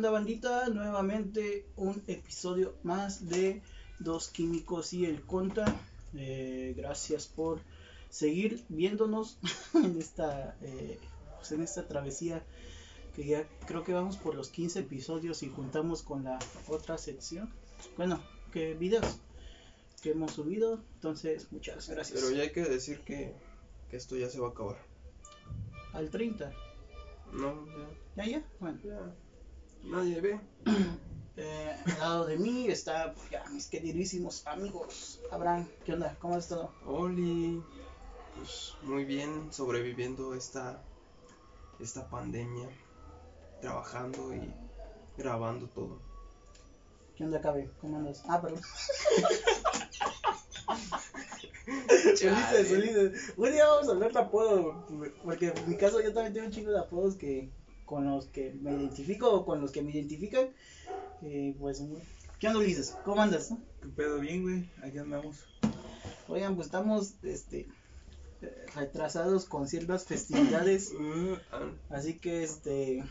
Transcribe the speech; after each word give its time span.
onda 0.00 0.12
bandita? 0.12 0.66
Nuevamente 0.70 1.66
un 1.76 2.02
episodio 2.06 2.74
más 2.82 3.28
de 3.28 3.60
Dos 3.98 4.28
Químicos 4.28 4.94
y 4.94 5.04
el 5.04 5.20
Conta. 5.20 5.78
Eh, 6.14 6.72
gracias 6.74 7.26
por 7.26 7.60
seguir 8.08 8.64
viéndonos 8.70 9.36
en 9.74 9.98
esta, 9.98 10.56
eh, 10.62 10.98
pues 11.36 11.52
en 11.52 11.60
esta 11.60 11.86
travesía 11.86 12.42
que 13.14 13.26
ya 13.26 13.46
creo 13.66 13.84
que 13.84 13.92
vamos 13.92 14.16
por 14.16 14.34
los 14.34 14.48
15 14.48 14.78
episodios 14.78 15.42
y 15.42 15.50
juntamos 15.50 16.02
con 16.02 16.24
la 16.24 16.38
otra 16.66 16.96
sección. 16.96 17.52
Bueno, 17.98 18.22
que 18.54 18.72
videos 18.72 19.18
que 20.00 20.12
hemos 20.12 20.32
subido. 20.32 20.80
Entonces, 20.94 21.52
muchas 21.52 21.90
gracias. 21.90 22.18
Pero 22.18 22.34
ya 22.34 22.44
hay 22.44 22.52
que 22.52 22.62
decir 22.62 23.00
que, 23.00 23.34
que 23.90 23.98
esto 23.98 24.16
ya 24.16 24.30
se 24.30 24.40
va 24.40 24.48
a 24.48 24.50
acabar. 24.52 24.78
Al 25.92 26.08
30. 26.08 26.50
No, 27.34 27.66
¿Ya, 28.16 28.24
ya? 28.24 28.42
Bueno. 28.60 28.78
ya, 28.82 28.94
ya. 28.94 29.29
Nadie 29.84 30.20
ve. 30.20 30.40
Eh, 31.42 31.74
al 31.86 31.98
lado 31.98 32.26
de 32.26 32.36
mí 32.36 32.66
está 32.68 33.14
pues, 33.14 33.30
ya 33.30 33.42
mis 33.48 33.66
queridísimos 33.66 34.46
amigos. 34.46 35.20
Abraham, 35.30 35.66
¿qué 35.86 35.94
onda? 35.94 36.14
¿Cómo 36.20 36.34
has 36.34 36.44
estado? 36.44 36.70
Oli, 36.84 37.62
pues 38.36 38.74
muy 38.82 39.06
bien 39.06 39.50
sobreviviendo 39.50 40.34
esta, 40.34 40.82
esta 41.78 42.10
pandemia, 42.10 42.68
trabajando 43.62 44.34
y 44.34 44.52
grabando 45.16 45.66
todo. 45.68 45.98
¿Qué 47.16 47.24
onda, 47.24 47.40
Cabe? 47.40 47.70
¿Cómo 47.80 47.96
andas? 47.96 48.22
Ah, 48.28 48.42
perdón. 48.42 48.60
Ulises, 51.66 52.70
Ulises. 52.70 53.32
Un 53.36 53.52
día 53.52 53.66
vamos 53.66 53.88
a 53.88 53.92
hablar 53.92 54.12
de 54.12 54.20
apodo, 54.20 54.86
porque 55.24 55.48
en 55.48 55.68
mi 55.70 55.76
caso 55.76 56.02
yo 56.02 56.12
también 56.12 56.34
tengo 56.34 56.46
un 56.46 56.52
chingo 56.52 56.70
de 56.70 56.80
apodos 56.80 57.14
que 57.16 57.50
con 57.90 58.04
los 58.04 58.28
que 58.28 58.52
me 58.52 58.70
identifico 58.70 59.32
o 59.32 59.44
con 59.44 59.60
los 59.60 59.72
que 59.72 59.82
me 59.82 59.90
identifican. 59.90 60.50
Eh, 61.22 61.56
pues, 61.58 61.82
¿qué 62.38 62.46
onda, 62.46 62.60
Ulises? 62.60 62.96
¿Cómo 63.04 63.20
andas? 63.20 63.52
¿Qué 63.82 63.88
pedo 63.88 64.20
bien, 64.20 64.42
güey? 64.42 64.70
Aquí 64.84 64.98
andamos. 64.98 65.38
Oigan, 66.28 66.54
pues 66.54 66.66
estamos 66.66 67.14
este, 67.24 67.66
retrasados 68.76 69.44
con 69.46 69.66
ciertas 69.66 70.04
festividades. 70.04 70.92
Ah, 71.50 71.68
Así 71.90 72.16
que 72.16 72.44
este 72.44 73.02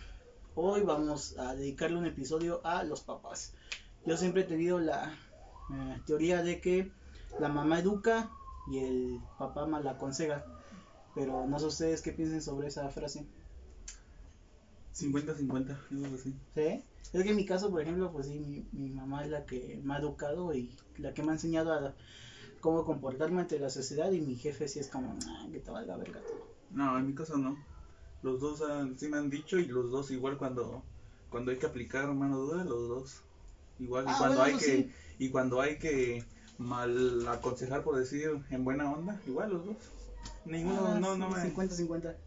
hoy 0.55 0.81
vamos 0.83 1.37
a 1.37 1.55
dedicarle 1.55 1.97
un 1.97 2.05
episodio 2.05 2.61
a 2.63 2.85
los 2.85 3.01
papás. 3.01 3.53
Yo 4.05 4.15
siempre 4.15 4.43
he 4.43 4.45
tenido 4.45 4.79
la 4.79 5.13
eh, 5.73 6.01
teoría 6.05 6.41
de 6.41 6.61
que 6.61 6.89
la 7.37 7.49
mamá 7.49 7.79
educa 7.79 8.31
y 8.71 8.79
el 8.79 9.19
papá 9.37 9.65
mal 9.65 9.85
aconseja. 9.89 10.45
Pero 11.15 11.45
no 11.47 11.59
sé 11.59 11.65
ustedes 11.65 12.01
qué 12.01 12.13
piensen 12.13 12.41
sobre 12.41 12.69
esa 12.69 12.87
frase. 12.87 13.27
50-50, 14.99 15.77
algo 15.91 16.15
así. 16.15 16.33
¿Sí? 16.55 16.83
Es 17.13 17.23
que 17.23 17.29
en 17.29 17.35
mi 17.35 17.45
caso, 17.45 17.69
por 17.71 17.81
ejemplo, 17.81 18.11
pues 18.11 18.27
sí, 18.27 18.39
mi, 18.39 18.67
mi 18.71 18.89
mamá 18.91 19.23
es 19.23 19.29
la 19.31 19.45
que 19.45 19.79
me 19.83 19.93
ha 19.95 19.99
educado 19.99 20.53
y 20.53 20.77
la 20.97 21.13
que 21.13 21.23
me 21.23 21.29
ha 21.31 21.33
enseñado 21.33 21.73
a 21.73 21.95
cómo 22.59 22.85
comportarme 22.85 23.41
ante 23.41 23.57
la 23.59 23.69
sociedad 23.69 24.11
y 24.11 24.21
mi 24.21 24.35
jefe 24.35 24.67
sí 24.67 24.79
es 24.79 24.89
como, 24.89 25.13
"Nah, 25.13 25.49
que 25.51 25.59
te 25.59 25.71
valga 25.71 25.97
verga 25.97 26.19
todo. 26.21 26.47
No, 26.69 26.99
en 26.99 27.07
mi 27.07 27.15
caso 27.15 27.37
no. 27.37 27.57
Los 28.21 28.39
dos 28.41 28.61
han- 28.61 28.97
sí 28.99 29.07
me 29.07 29.17
han 29.17 29.29
dicho 29.29 29.57
y 29.57 29.65
los 29.65 29.91
dos 29.91 30.11
igual 30.11 30.37
cuando 30.37 30.83
cuando 31.29 31.51
hay 31.51 31.57
que 31.57 31.67
aplicar 31.67 32.11
mano 32.13 32.37
dura, 32.39 32.63
los 32.63 32.89
dos. 32.89 33.21
Igual 33.77 34.05
y 34.05 34.09
Ah, 34.09 34.15
cuando 34.17 34.39
bueno, 34.41 34.53
hay 34.53 34.57
que 34.59 34.65
sí. 34.65 34.91
y 35.19 35.29
cuando 35.29 35.61
hay 35.61 35.77
que 35.77 36.23
mal 36.57 37.25
aconsejar 37.27 37.83
por 37.83 37.95
decir 37.97 38.29
en 38.49 38.63
buena 38.65 38.91
onda, 38.91 39.21
igual 39.25 39.51
los 39.51 39.65
dos. 39.65 39.77
Ninguno 40.45 40.87
Ah, 40.87 40.99
no 40.99 41.13
sí, 41.13 41.19
no 41.19 41.29
me 41.29 41.41
50-50. 41.41 42.17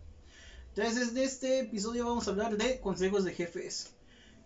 Entonces, 0.75 1.13
de 1.15 1.25
este 1.25 1.61
episodio 1.61 2.07
vamos 2.07 2.27
a 2.27 2.31
hablar 2.31 2.57
de 2.57 2.81
consejos 2.81 3.25
de 3.25 3.35
jefes. 3.35 3.93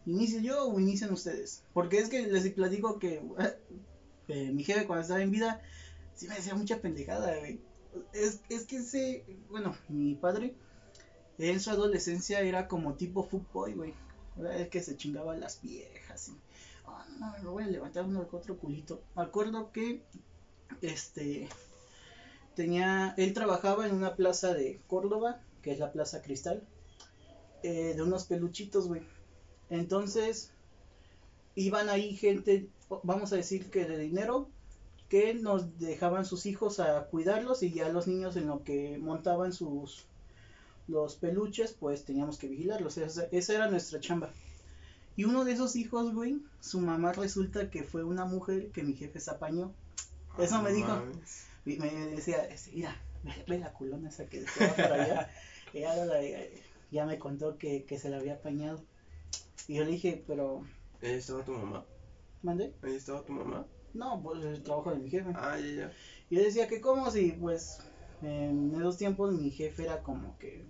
¿Inicio 0.07 0.41
yo 0.41 0.67
o 0.67 0.81
inician 0.81 1.13
ustedes? 1.13 1.63
Porque 1.73 1.99
es 1.99 2.09
que 2.09 2.27
les 2.27 2.49
platico 2.53 2.99
que 2.99 3.23
eh, 4.29 4.51
mi 4.53 4.65
jefe 4.65 4.87
cuando 4.87 5.03
estaba 5.03 5.23
en 5.23 5.31
vida 5.31 5.63
sí 6.15 6.27
me 6.29 6.35
decía 6.35 6.55
mucha 6.55 6.81
pendejada, 6.81 7.37
güey. 7.39 7.61
Es, 8.13 8.41
es 8.49 8.65
que 8.65 8.77
ese, 8.79 9.25
bueno, 9.49 9.77
mi 9.89 10.15
padre 10.17 10.55
en 11.39 11.61
su 11.61 11.71
adolescencia 11.71 12.41
era 12.41 12.67
como 12.69 12.95
tipo 12.95 13.23
fuckboy, 13.25 13.75
güey. 13.75 13.95
El 14.39 14.69
que 14.69 14.83
se 14.83 14.97
chingaba 14.97 15.37
las 15.37 15.61
viejas 15.63 16.29
y, 16.29 16.33
"Ah, 16.87 17.07
no, 17.19 17.33
me 17.43 17.49
voy 17.49 17.65
a 17.65 17.69
levantar 17.69 18.05
uno 18.05 18.29
que 18.29 18.37
otro 18.37 18.59
culito. 18.59 19.01
Me 19.15 19.23
acuerdo 19.23 19.73
que, 19.73 20.03
este, 20.83 21.49
tenía, 22.55 23.15
él 23.17 23.33
trabajaba 23.33 23.87
en 23.87 23.95
una 23.95 24.17
plaza 24.17 24.55
de 24.55 24.81
Córdoba, 24.87 25.41
que 25.67 25.73
es 25.73 25.81
la 25.81 25.91
Plaza 25.91 26.23
Cristal, 26.23 26.63
eh, 27.65 27.95
de 27.97 28.01
unos 28.01 28.27
peluchitos, 28.27 28.87
güey. 28.87 29.03
Entonces, 29.69 30.53
iban 31.57 31.89
ahí 31.89 32.15
gente, 32.15 32.69
vamos 33.03 33.33
a 33.33 33.37
decir 33.37 33.69
que 33.69 33.85
de 33.85 33.99
dinero, 33.99 34.49
que 35.09 35.35
nos 35.35 35.81
dejaban 35.81 36.25
sus 36.25 36.47
hijos 36.47 36.79
a 36.79 37.07
cuidarlos 37.07 37.65
y 37.65 37.73
ya 37.73 37.89
los 37.89 38.07
niños 38.07 38.37
en 38.37 38.47
lo 38.47 38.63
que 38.63 38.97
montaban 38.99 39.53
sus 39.53 40.07
los 40.87 41.17
peluches, 41.17 41.73
pues 41.73 42.05
teníamos 42.05 42.39
que 42.39 42.47
vigilarlos. 42.47 42.97
Esa, 42.97 43.25
esa 43.33 43.55
era 43.55 43.69
nuestra 43.69 43.99
chamba. 43.99 44.31
Y 45.17 45.25
uno 45.25 45.45
de 45.45 45.51
esos 45.51 45.75
hijos, 45.75 46.15
güey, 46.15 46.45
su 46.61 46.79
mamá 46.79 47.13
resulta 47.13 47.71
que 47.71 47.83
fue 47.83 48.05
una 48.05 48.25
mujer 48.25 48.71
que 48.71 48.85
mi 48.85 48.95
jefe 48.95 49.19
se 49.19 49.33
apañó. 49.33 49.75
Eso 50.39 50.63
me 50.63 50.71
dijo. 50.73 50.91
mames. 50.91 51.47
Y 51.65 51.77
me 51.79 51.91
decía, 51.91 52.49
mira, 52.73 52.97
ve, 53.25 53.33
ve 53.49 53.59
la 53.59 53.73
culona 53.73 54.11
esa 54.11 54.27
que 54.27 54.45
va 54.45 54.77
para 54.77 55.03
allá. 55.03 55.31
Y 55.77 55.81
ya, 55.81 55.95
la- 56.07 56.23
ya 56.91 57.05
me 57.05 57.19
contó 57.19 57.59
que, 57.59 57.85
que 57.85 57.99
se 57.99 58.09
la 58.09 58.17
había 58.17 58.37
apañado. 58.37 58.83
Y 59.69 59.75
yo 59.75 59.85
le 59.85 59.91
dije, 59.91 60.25
pero, 60.27 60.63
Ahí 61.03 61.11
estaba 61.13 61.45
tu 61.45 61.53
mamá. 61.53 61.85
¿mandé? 62.41 62.75
Ahí 62.81 62.95
estaba 62.95 63.23
tu 63.27 63.35
mamá. 63.35 63.69
No, 63.93 64.23
pues 64.23 64.43
el 64.43 64.63
trabajo 64.63 64.93
de 64.93 65.01
mi 65.01 65.11
jefe. 65.11 65.31
Ah, 65.35 65.59
ya, 65.61 65.67
ya. 65.67 65.93
Yo 66.31 66.41
decía 66.41 66.67
que 66.67 66.81
cómo 66.81 67.11
si, 67.11 67.33
pues, 67.33 67.77
en 68.23 68.75
esos 68.75 68.97
tiempos 68.97 69.35
mi 69.35 69.51
jefe 69.51 69.85
era 69.85 70.03
como 70.03 70.39
que, 70.39 70.65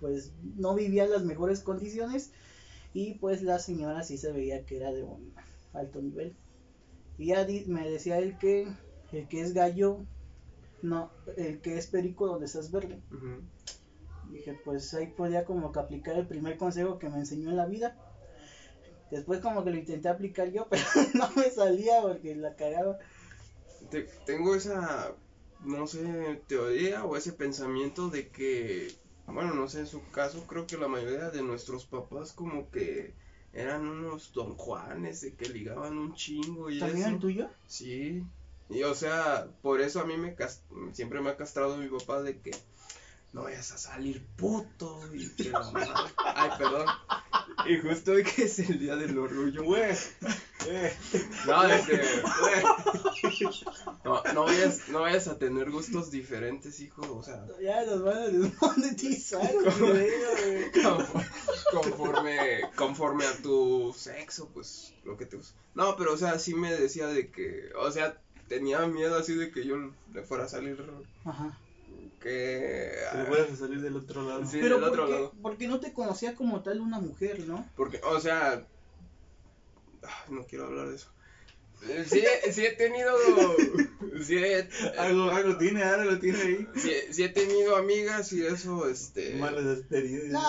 pues, 0.00 0.32
no 0.56 0.74
vivía 0.74 1.04
en 1.04 1.10
las 1.10 1.24
mejores 1.24 1.60
condiciones. 1.60 2.32
Y 2.94 3.18
pues 3.18 3.42
la 3.42 3.58
señora 3.58 4.02
sí 4.02 4.16
se 4.16 4.32
veía 4.32 4.64
que 4.64 4.78
era 4.78 4.90
de 4.92 5.02
un 5.02 5.34
alto 5.74 6.00
nivel. 6.00 6.34
Y 7.18 7.26
ya 7.26 7.46
me 7.66 7.90
decía 7.90 8.18
él 8.18 8.38
que 8.38 8.66
el 9.12 9.28
que 9.28 9.42
es 9.42 9.52
gallo, 9.52 10.06
no, 10.80 11.12
el 11.36 11.60
que 11.60 11.76
es 11.76 11.88
perico 11.88 12.26
donde 12.26 12.46
estás 12.46 12.70
verde. 12.70 13.02
Ujú. 13.12 13.42
Dije, 14.32 14.56
pues 14.64 14.92
ahí 14.94 15.08
podía 15.08 15.44
como 15.44 15.72
que 15.72 15.80
aplicar 15.80 16.16
el 16.16 16.26
primer 16.26 16.56
consejo 16.56 16.98
que 16.98 17.08
me 17.08 17.18
enseñó 17.18 17.50
en 17.50 17.56
la 17.56 17.66
vida. 17.66 17.96
Después 19.10 19.40
como 19.40 19.64
que 19.64 19.70
lo 19.70 19.76
intenté 19.76 20.08
aplicar 20.08 20.50
yo, 20.52 20.66
pero 20.70 20.82
no 21.14 21.28
me 21.36 21.50
salía 21.50 22.02
porque 22.02 22.34
la 22.34 22.54
cagaba. 22.54 22.98
Te- 23.90 24.08
tengo 24.24 24.54
esa, 24.54 25.14
no 25.60 25.86
sé, 25.86 26.42
teoría 26.46 27.04
o 27.04 27.16
ese 27.16 27.32
pensamiento 27.32 28.08
de 28.10 28.28
que, 28.28 28.88
bueno, 29.26 29.54
no 29.54 29.68
sé, 29.68 29.80
en 29.80 29.86
su 29.86 30.02
caso 30.10 30.46
creo 30.46 30.66
que 30.66 30.76
la 30.76 30.88
mayoría 30.88 31.30
de 31.30 31.42
nuestros 31.42 31.86
papás 31.86 32.32
como 32.32 32.70
que 32.70 33.14
eran 33.52 33.86
unos 33.88 34.32
don 34.32 34.54
Juanes, 34.56 35.20
de 35.22 35.34
que 35.34 35.48
ligaban 35.48 35.96
un 35.96 36.14
chingo 36.14 36.70
y 36.70 36.78
¿También 36.78 37.06
eso. 37.06 37.14
el 37.14 37.18
tuyo? 37.20 37.48
Sí, 37.66 38.22
y 38.68 38.82
o 38.82 38.94
sea, 38.94 39.48
por 39.62 39.80
eso 39.80 40.00
a 40.00 40.04
mí 40.04 40.16
me 40.16 40.36
siempre 40.92 41.20
me 41.20 41.30
ha 41.30 41.36
castrado 41.36 41.76
mi 41.78 41.88
papá 41.88 42.22
de 42.22 42.40
que 42.40 42.50
no 43.32 43.42
vayas 43.42 43.70
a 43.72 43.78
salir 43.78 44.24
puto 44.36 45.00
y 45.14 45.28
que 45.30 45.50
la 45.50 45.60
madre- 45.72 45.90
Ay, 46.34 46.50
perdón. 46.58 46.86
Y 47.66 47.76
justo 47.78 48.12
hoy 48.12 48.24
que 48.24 48.44
es 48.44 48.58
el 48.60 48.78
día 48.78 48.96
del 48.96 49.18
orgullo, 49.18 49.64
güey. 49.64 49.92
Eh, 50.66 50.96
No, 51.46 51.62
de 51.66 51.80
que, 51.82 51.96
güey. 51.96 53.48
No, 54.04 54.22
no 54.34 54.44
vayas, 54.44 54.88
no 54.88 55.00
vayas 55.02 55.28
a 55.28 55.38
tener 55.38 55.70
gustos 55.70 56.10
diferentes, 56.10 56.80
hijo, 56.80 57.02
o 57.16 57.22
sea, 57.22 57.44
Ya 57.60 57.84
nos 57.84 58.02
van 58.02 58.18
a 58.18 58.26
desmonetizar, 58.28 59.52
güey. 59.80 60.10
conforme, 60.82 61.30
conforme, 61.72 62.60
conforme 62.76 63.26
a 63.26 63.36
tu 63.42 63.94
sexo, 63.96 64.48
pues, 64.54 64.94
lo 65.04 65.16
que 65.16 65.26
te 65.26 65.36
gusta. 65.36 65.58
No, 65.74 65.96
pero, 65.96 66.14
o 66.14 66.16
sea, 66.16 66.38
sí 66.38 66.54
me 66.54 66.72
decía 66.74 67.06
de 67.06 67.30
que, 67.30 67.70
o 67.76 67.90
sea, 67.90 68.20
tenía 68.48 68.80
miedo 68.86 69.16
así 69.18 69.34
de 69.34 69.50
que 69.50 69.64
yo 69.66 69.76
le 70.12 70.22
fuera 70.22 70.44
a 70.44 70.48
salir 70.48 70.82
Ajá. 71.24 71.58
Que... 72.18 72.92
te 73.12 73.24
puedes 73.24 73.58
salir 73.58 73.80
del 73.80 73.96
otro 73.96 74.22
lado. 74.22 74.44
Sí. 74.44 74.58
Pero 74.60 74.76
del 74.76 74.84
otro 74.84 75.02
porque, 75.02 75.14
lado. 75.14 75.34
porque 75.42 75.68
no 75.68 75.80
te 75.80 75.92
conocía 75.92 76.34
como 76.34 76.62
tal 76.62 76.80
una 76.80 76.98
mujer, 76.98 77.40
¿no? 77.46 77.66
Porque, 77.76 78.00
o 78.04 78.20
sea, 78.20 78.66
ah, 80.02 80.24
no 80.28 80.44
quiero 80.46 80.66
hablar 80.66 80.88
de 80.88 80.96
eso. 80.96 81.10
Eh, 81.88 82.04
Sí, 82.08 82.22
sí 82.52 82.66
he 82.66 82.72
tenido, 82.72 83.14
sí 84.22 84.36
he, 84.36 84.68
Algo 84.98 85.30
algo 85.30 85.56
tiene, 85.58 85.82
algo 85.84 86.18
tiene 86.18 86.40
ahí. 86.42 86.66
sí, 86.76 86.90
sí 87.12 87.22
he 87.22 87.28
tenido 87.28 87.76
amigas 87.76 88.32
y 88.32 88.44
eso, 88.44 88.88
este... 88.88 89.36
Malas 89.36 89.78
experiencias. 89.78 90.32
No, 90.32 90.42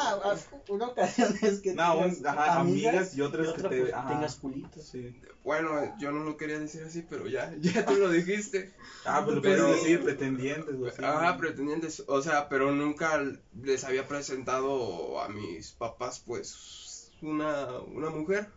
una 0.70 0.88
ocasión 0.88 1.38
es 1.42 1.60
que 1.60 1.74
No, 1.74 2.00
un- 2.00 2.28
ajá, 2.28 2.60
amigas 2.60 3.16
y 3.16 3.22
otras 3.22 3.48
que 3.48 3.54
otra, 3.54 3.70
te- 3.70 3.81
pues, 3.81 3.94
ajá. 3.94 4.10
tengas 4.10 4.36
culitos. 4.36 4.86
Sí. 4.88 5.16
Bueno, 5.44 5.96
yo 6.00 6.12
no 6.12 6.24
lo 6.24 6.36
quería 6.36 6.60
decir 6.60 6.84
así, 6.84 7.04
pero 7.10 7.28
ya, 7.28 7.54
ya 7.62 7.86
tú 7.86 7.96
lo 7.96 8.10
dijiste. 8.10 8.74
Ah, 9.06 9.24
pero, 9.26 9.42
Pero- 9.42 9.66
puedes 9.68 9.84
decir 9.84 10.02
pretendientes 10.04 10.76
o 10.76 10.88
así. 10.88 11.04
Ajá, 11.04 11.38
pretendientes, 11.38 12.04
o 12.08 12.22
sea, 12.22 12.50
pero 12.50 12.72
nunca 12.72 13.24
les 13.62 13.84
había 13.84 14.08
presentado 14.08 15.22
a 15.22 15.30
mis 15.30 15.72
papás, 15.72 16.22
pues, 16.26 17.12
una, 17.22 17.80
una 17.81 18.10
mujer. 18.10 18.48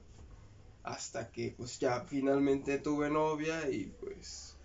Hasta 0.85 1.31
que 1.31 1.55
pues 1.57 1.79
ya 1.79 2.05
finalmente 2.07 2.79
tuve 2.79 3.09
novia 3.09 3.71
y 3.71 3.93
pues 4.01 4.57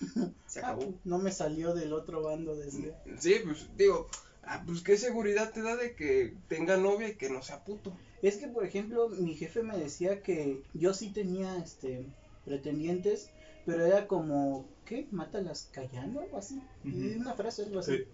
se 0.46 0.60
Ah, 0.60 0.70
acabó. 0.72 0.94
no 1.04 1.18
me 1.18 1.30
salió 1.32 1.74
del 1.74 1.92
otro 1.92 2.22
bando 2.22 2.54
desde... 2.56 2.94
Sí, 3.18 3.36
pues 3.44 3.68
digo, 3.76 4.08
ah, 4.42 4.62
pues 4.66 4.82
qué 4.82 4.96
seguridad 4.96 5.52
te 5.52 5.62
da 5.62 5.76
de 5.76 5.94
que 5.94 6.34
tenga 6.48 6.76
novia 6.76 7.08
y 7.08 7.14
que 7.16 7.30
no 7.30 7.42
sea 7.42 7.64
puto. 7.64 7.96
Es 8.22 8.36
que, 8.38 8.48
por 8.48 8.64
ejemplo, 8.64 9.08
mi 9.08 9.34
jefe 9.34 9.62
me 9.62 9.76
decía 9.78 10.22
que 10.22 10.62
yo 10.74 10.92
sí 10.94 11.10
tenía, 11.10 11.56
este, 11.58 12.06
pretendientes, 12.44 13.30
pero 13.64 13.84
era 13.86 14.06
como, 14.08 14.66
¿qué? 14.84 15.06
Mátalas 15.10 15.68
callando, 15.72 16.20
algo 16.20 16.38
así. 16.38 16.60
Una 16.84 17.34
frase, 17.34 17.64
algo 17.64 17.78
así. 17.80 17.98
Sí, 17.98 18.04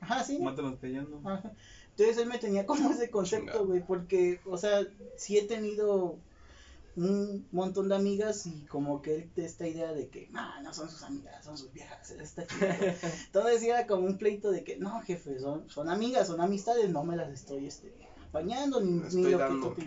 Ajá, 0.00 0.22
sí. 0.24 0.38
¿no? 0.38 0.44
mátalos 0.44 0.78
callando. 0.78 1.20
Ajá. 1.24 1.52
Entonces 1.90 2.18
él 2.18 2.28
me 2.28 2.38
tenía 2.38 2.64
como 2.66 2.90
ese 2.92 3.10
concepto, 3.10 3.66
güey, 3.66 3.84
porque, 3.84 4.40
o 4.46 4.56
sea, 4.56 4.86
sí 5.16 5.36
he 5.36 5.46
tenido 5.46 6.16
un 6.98 7.48
montón 7.52 7.88
de 7.88 7.94
amigas 7.96 8.46
y 8.46 8.66
como 8.66 9.00
que 9.02 9.14
él 9.14 9.30
te 9.34 9.44
esta 9.44 9.66
idea 9.66 9.92
de 9.92 10.08
que, 10.08 10.28
no, 10.30 10.62
no 10.62 10.72
son 10.72 10.90
sus 10.90 11.02
amigas, 11.02 11.44
son 11.44 11.56
sus 11.56 11.72
viejas, 11.72 12.10
está. 12.20 12.44
Entonces 13.26 13.62
era 13.62 13.86
como 13.86 14.06
un 14.06 14.18
pleito 14.18 14.50
de 14.50 14.64
que, 14.64 14.76
no, 14.78 15.00
jefe, 15.02 15.38
son, 15.38 15.68
son 15.70 15.88
amigas, 15.88 16.26
son 16.26 16.40
amistades, 16.40 16.88
no 16.90 17.04
me 17.04 17.16
las 17.16 17.30
estoy, 17.32 17.66
este, 17.66 17.94
apañando, 18.28 18.80
ni, 18.80 18.92
Me 18.92 19.00
ni 19.02 19.06
estoy 19.06 19.32
lo 19.32 19.38
dando. 19.38 19.74
que 19.74 19.82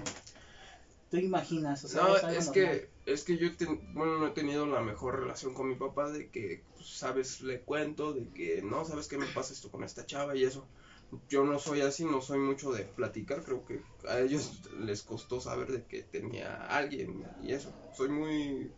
tú, 1.09 1.17
imaginas, 1.17 1.83
o 1.83 1.87
sea, 1.87 2.01
No, 2.01 2.15
es 2.15 2.23
algo 2.23 2.39
es 2.39 2.45
normal. 2.47 2.53
que, 3.05 3.11
es 3.11 3.23
que 3.23 3.37
yo, 3.37 3.55
ten- 3.55 3.93
bueno, 3.93 4.17
no 4.19 4.27
he 4.27 4.31
tenido 4.31 4.65
la 4.65 4.81
mejor 4.81 5.19
relación 5.19 5.53
con 5.53 5.67
mi 5.67 5.75
papá 5.75 6.09
de 6.09 6.29
que, 6.29 6.63
pues, 6.75 6.87
sabes, 6.97 7.41
le 7.41 7.61
cuento 7.61 8.13
de 8.13 8.29
que, 8.29 8.61
no, 8.61 8.85
sabes 8.85 9.07
que 9.07 9.17
me 9.17 9.25
pasa 9.27 9.53
esto 9.53 9.69
con 9.69 9.83
esta 9.83 10.05
chava 10.05 10.35
y 10.35 10.43
eso. 10.43 10.67
Yo 11.29 11.43
no 11.43 11.59
soy 11.59 11.81
así, 11.81 12.05
no 12.05 12.21
soy 12.21 12.39
mucho 12.39 12.71
de 12.71 12.83
platicar, 12.85 13.43
creo 13.43 13.65
que 13.65 13.81
a 14.07 14.19
ellos 14.19 14.61
les 14.79 15.01
costó 15.03 15.41
saber 15.41 15.71
de 15.71 15.83
que 15.83 16.03
tenía 16.03 16.55
alguien 16.67 17.25
y 17.43 17.51
eso. 17.51 17.73
Soy 17.93 18.09
muy, 18.09 18.71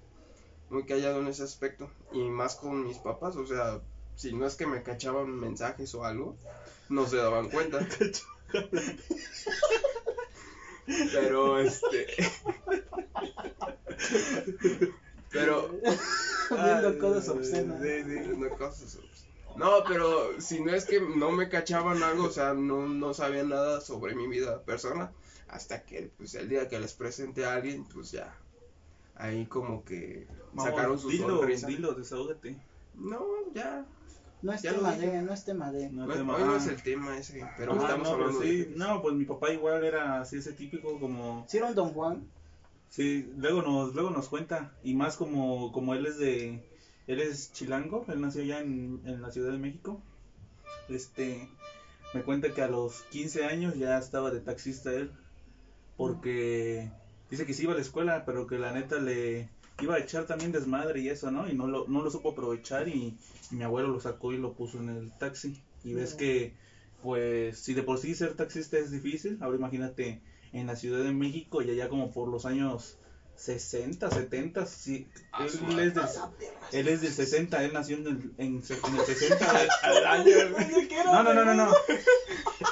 muy 0.70 0.86
callado 0.86 1.20
en 1.22 1.28
ese 1.28 1.44
aspecto 1.44 1.90
y 2.14 2.24
más 2.24 2.56
con 2.56 2.86
mis 2.86 2.98
papás, 2.98 3.36
o 3.36 3.46
sea, 3.46 3.82
si 4.16 4.34
no 4.34 4.46
es 4.48 4.56
que 4.56 4.66
me 4.68 4.84
cachaban 4.84 5.40
mensajes 5.40 5.94
o 5.96 6.06
algo, 6.06 6.36
no 6.90 7.08
se 7.08 7.18
daban 7.18 7.50
cuenta. 7.50 7.86
Pero 11.14 11.60
este. 11.60 12.08
Pero. 15.32 15.70
Viendo 16.52 17.00
cosas 17.00 17.30
obscenas. 17.30 17.82
Sí, 17.82 18.04
sí. 18.04 18.20
No, 18.38 18.50
cosas 18.58 18.98
obs- 18.98 19.26
no, 19.58 19.84
pero 19.88 20.40
si 20.42 20.62
no 20.62 20.74
es 20.74 20.86
que 20.86 21.00
no 21.02 21.32
me 21.32 21.50
cachaban 21.50 22.02
algo, 22.04 22.26
o 22.26 22.32
sea, 22.32 22.54
no, 22.54 22.88
no 22.88 23.14
sabían 23.14 23.50
nada 23.50 23.82
sobre 23.82 24.16
mi 24.16 24.28
vida 24.28 24.62
personal, 24.64 25.12
hasta 25.48 25.84
que 25.84 26.12
pues 26.18 26.34
el 26.36 26.50
día 26.50 26.68
que 26.70 26.80
les 26.80 26.94
presenté 26.94 27.46
a 27.46 27.54
alguien, 27.56 27.86
pues 27.86 28.12
ya, 28.12 28.36
ahí 29.16 29.46
como 29.46 29.84
que 29.84 30.28
Vamos, 30.54 30.70
sacaron 30.72 31.00
su 31.00 31.10
dilo, 31.10 31.38
sonrisa. 31.40 31.68
dilo, 31.68 31.94
desahógate. 31.94 32.58
No, 32.96 33.24
ya, 33.54 33.86
No 34.42 34.52
es 34.54 34.62
ya 34.62 34.74
tema 34.74 34.96
de, 34.96 35.22
no 35.22 35.34
es 35.34 35.46
tema 35.46 35.72
de. 35.72 35.90
No, 35.90 36.06
no, 36.06 36.14
tema- 36.14 36.36
hoy 36.36 36.44
no 36.44 36.54
ah. 36.54 36.58
es 36.58 36.68
el 36.68 36.82
tema 36.84 37.18
ese, 37.18 37.46
pero 37.58 37.74
Ah, 37.74 37.78
estamos 37.78 38.08
no, 38.08 38.14
hablando 38.14 38.38
pues 38.40 38.50
sí. 38.50 38.58
de... 38.66 38.76
No, 38.76 39.02
pues 39.02 39.16
mi 39.16 39.26
papá 39.26 39.52
igual 39.52 39.84
era 39.84 40.22
así, 40.22 40.38
ese 40.38 40.54
típico 40.54 41.00
como... 41.00 41.46
Si 41.48 41.58
era 41.58 41.68
un 41.68 41.76
Don 41.76 41.90
Juan, 41.94 42.28
Sí, 42.90 43.28
luego 43.38 43.64
nos, 43.64 43.96
luego 43.96 44.12
nos 44.12 44.30
cuenta, 44.30 44.72
y 44.84 44.94
más 44.94 45.18
como, 45.18 45.72
como 45.72 45.96
él 45.96 46.06
es 46.06 46.20
de, 46.20 46.64
él 47.08 47.20
es 47.20 47.52
chilango, 47.52 48.06
él 48.08 48.22
nació 48.22 48.44
ya 48.44 48.60
en, 48.60 49.02
en 49.06 49.22
la 49.22 49.32
Ciudad 49.32 49.52
de 49.52 49.58
México, 49.58 50.02
este, 50.90 51.50
me 52.14 52.22
cuenta 52.22 52.54
que 52.54 52.62
a 52.62 52.68
los 52.68 53.02
15 53.12 53.46
años 53.46 53.76
ya 53.76 53.98
estaba 53.98 54.32
de 54.32 54.40
taxista 54.40 54.94
él, 54.94 55.12
porque 55.98 56.92
dice 57.30 57.46
que 57.46 57.54
sí 57.54 57.64
iba 57.64 57.74
a 57.74 57.76
la 57.76 57.82
escuela, 57.82 58.26
pero 58.26 58.48
que 58.48 58.58
la 58.58 58.72
neta 58.72 59.00
le 59.00 59.50
iba 59.82 59.96
a 59.96 60.00
echar 60.00 60.26
también 60.26 60.52
desmadre 60.52 61.02
y 61.02 61.10
eso, 61.10 61.32
¿no? 61.32 61.50
Y 61.50 61.54
no 61.56 61.68
lo, 61.68 61.88
no 61.88 62.04
lo 62.04 62.12
supo 62.12 62.32
aprovechar 62.32 62.88
y, 62.88 63.18
y 63.52 63.56
mi 63.56 63.64
abuelo 63.64 63.90
lo 63.90 64.00
sacó 64.00 64.34
y 64.34 64.38
lo 64.38 64.54
puso 64.54 64.80
en 64.80 64.90
el 64.90 65.12
taxi, 65.18 65.62
y 65.84 65.94
ves 65.94 66.14
que, 66.14 66.54
pues, 67.02 67.60
si 67.60 67.74
de 67.74 67.84
por 67.84 67.98
sí 67.98 68.16
ser 68.16 68.36
taxista 68.36 68.78
es 68.78 68.92
difícil, 68.92 69.38
ahora 69.42 69.58
imagínate 69.58 70.22
en 70.54 70.68
la 70.68 70.76
Ciudad 70.76 71.04
de 71.04 71.12
México 71.12 71.62
y 71.62 71.70
allá 71.70 71.90
como 71.90 72.12
por 72.12 72.30
los 72.30 72.46
años 72.46 72.98
60, 73.36 74.10
70, 74.10 74.66
sí, 74.66 75.08
Ah, 75.32 75.46
su 75.50 75.66
él, 75.66 75.80
es 75.80 75.96
del, 75.96 76.04
Ah, 76.04 76.32
él 76.72 76.88
es 76.88 77.02
del 77.02 77.12
60, 77.12 77.64
él 77.64 77.74
nació 77.74 77.98
en 77.98 78.08
el, 78.08 78.32
en, 78.38 78.64
se- 78.64 78.76
en 78.76 78.96
el 78.96 79.06
60 79.06 79.50
al, 79.50 79.68
al 79.84 80.06
año. 80.08 80.36
güey. 80.52 80.90
No, 81.06 81.24
no, 81.24 81.34
no, 81.34 81.44
no, 81.46 81.54
no. 81.56 81.74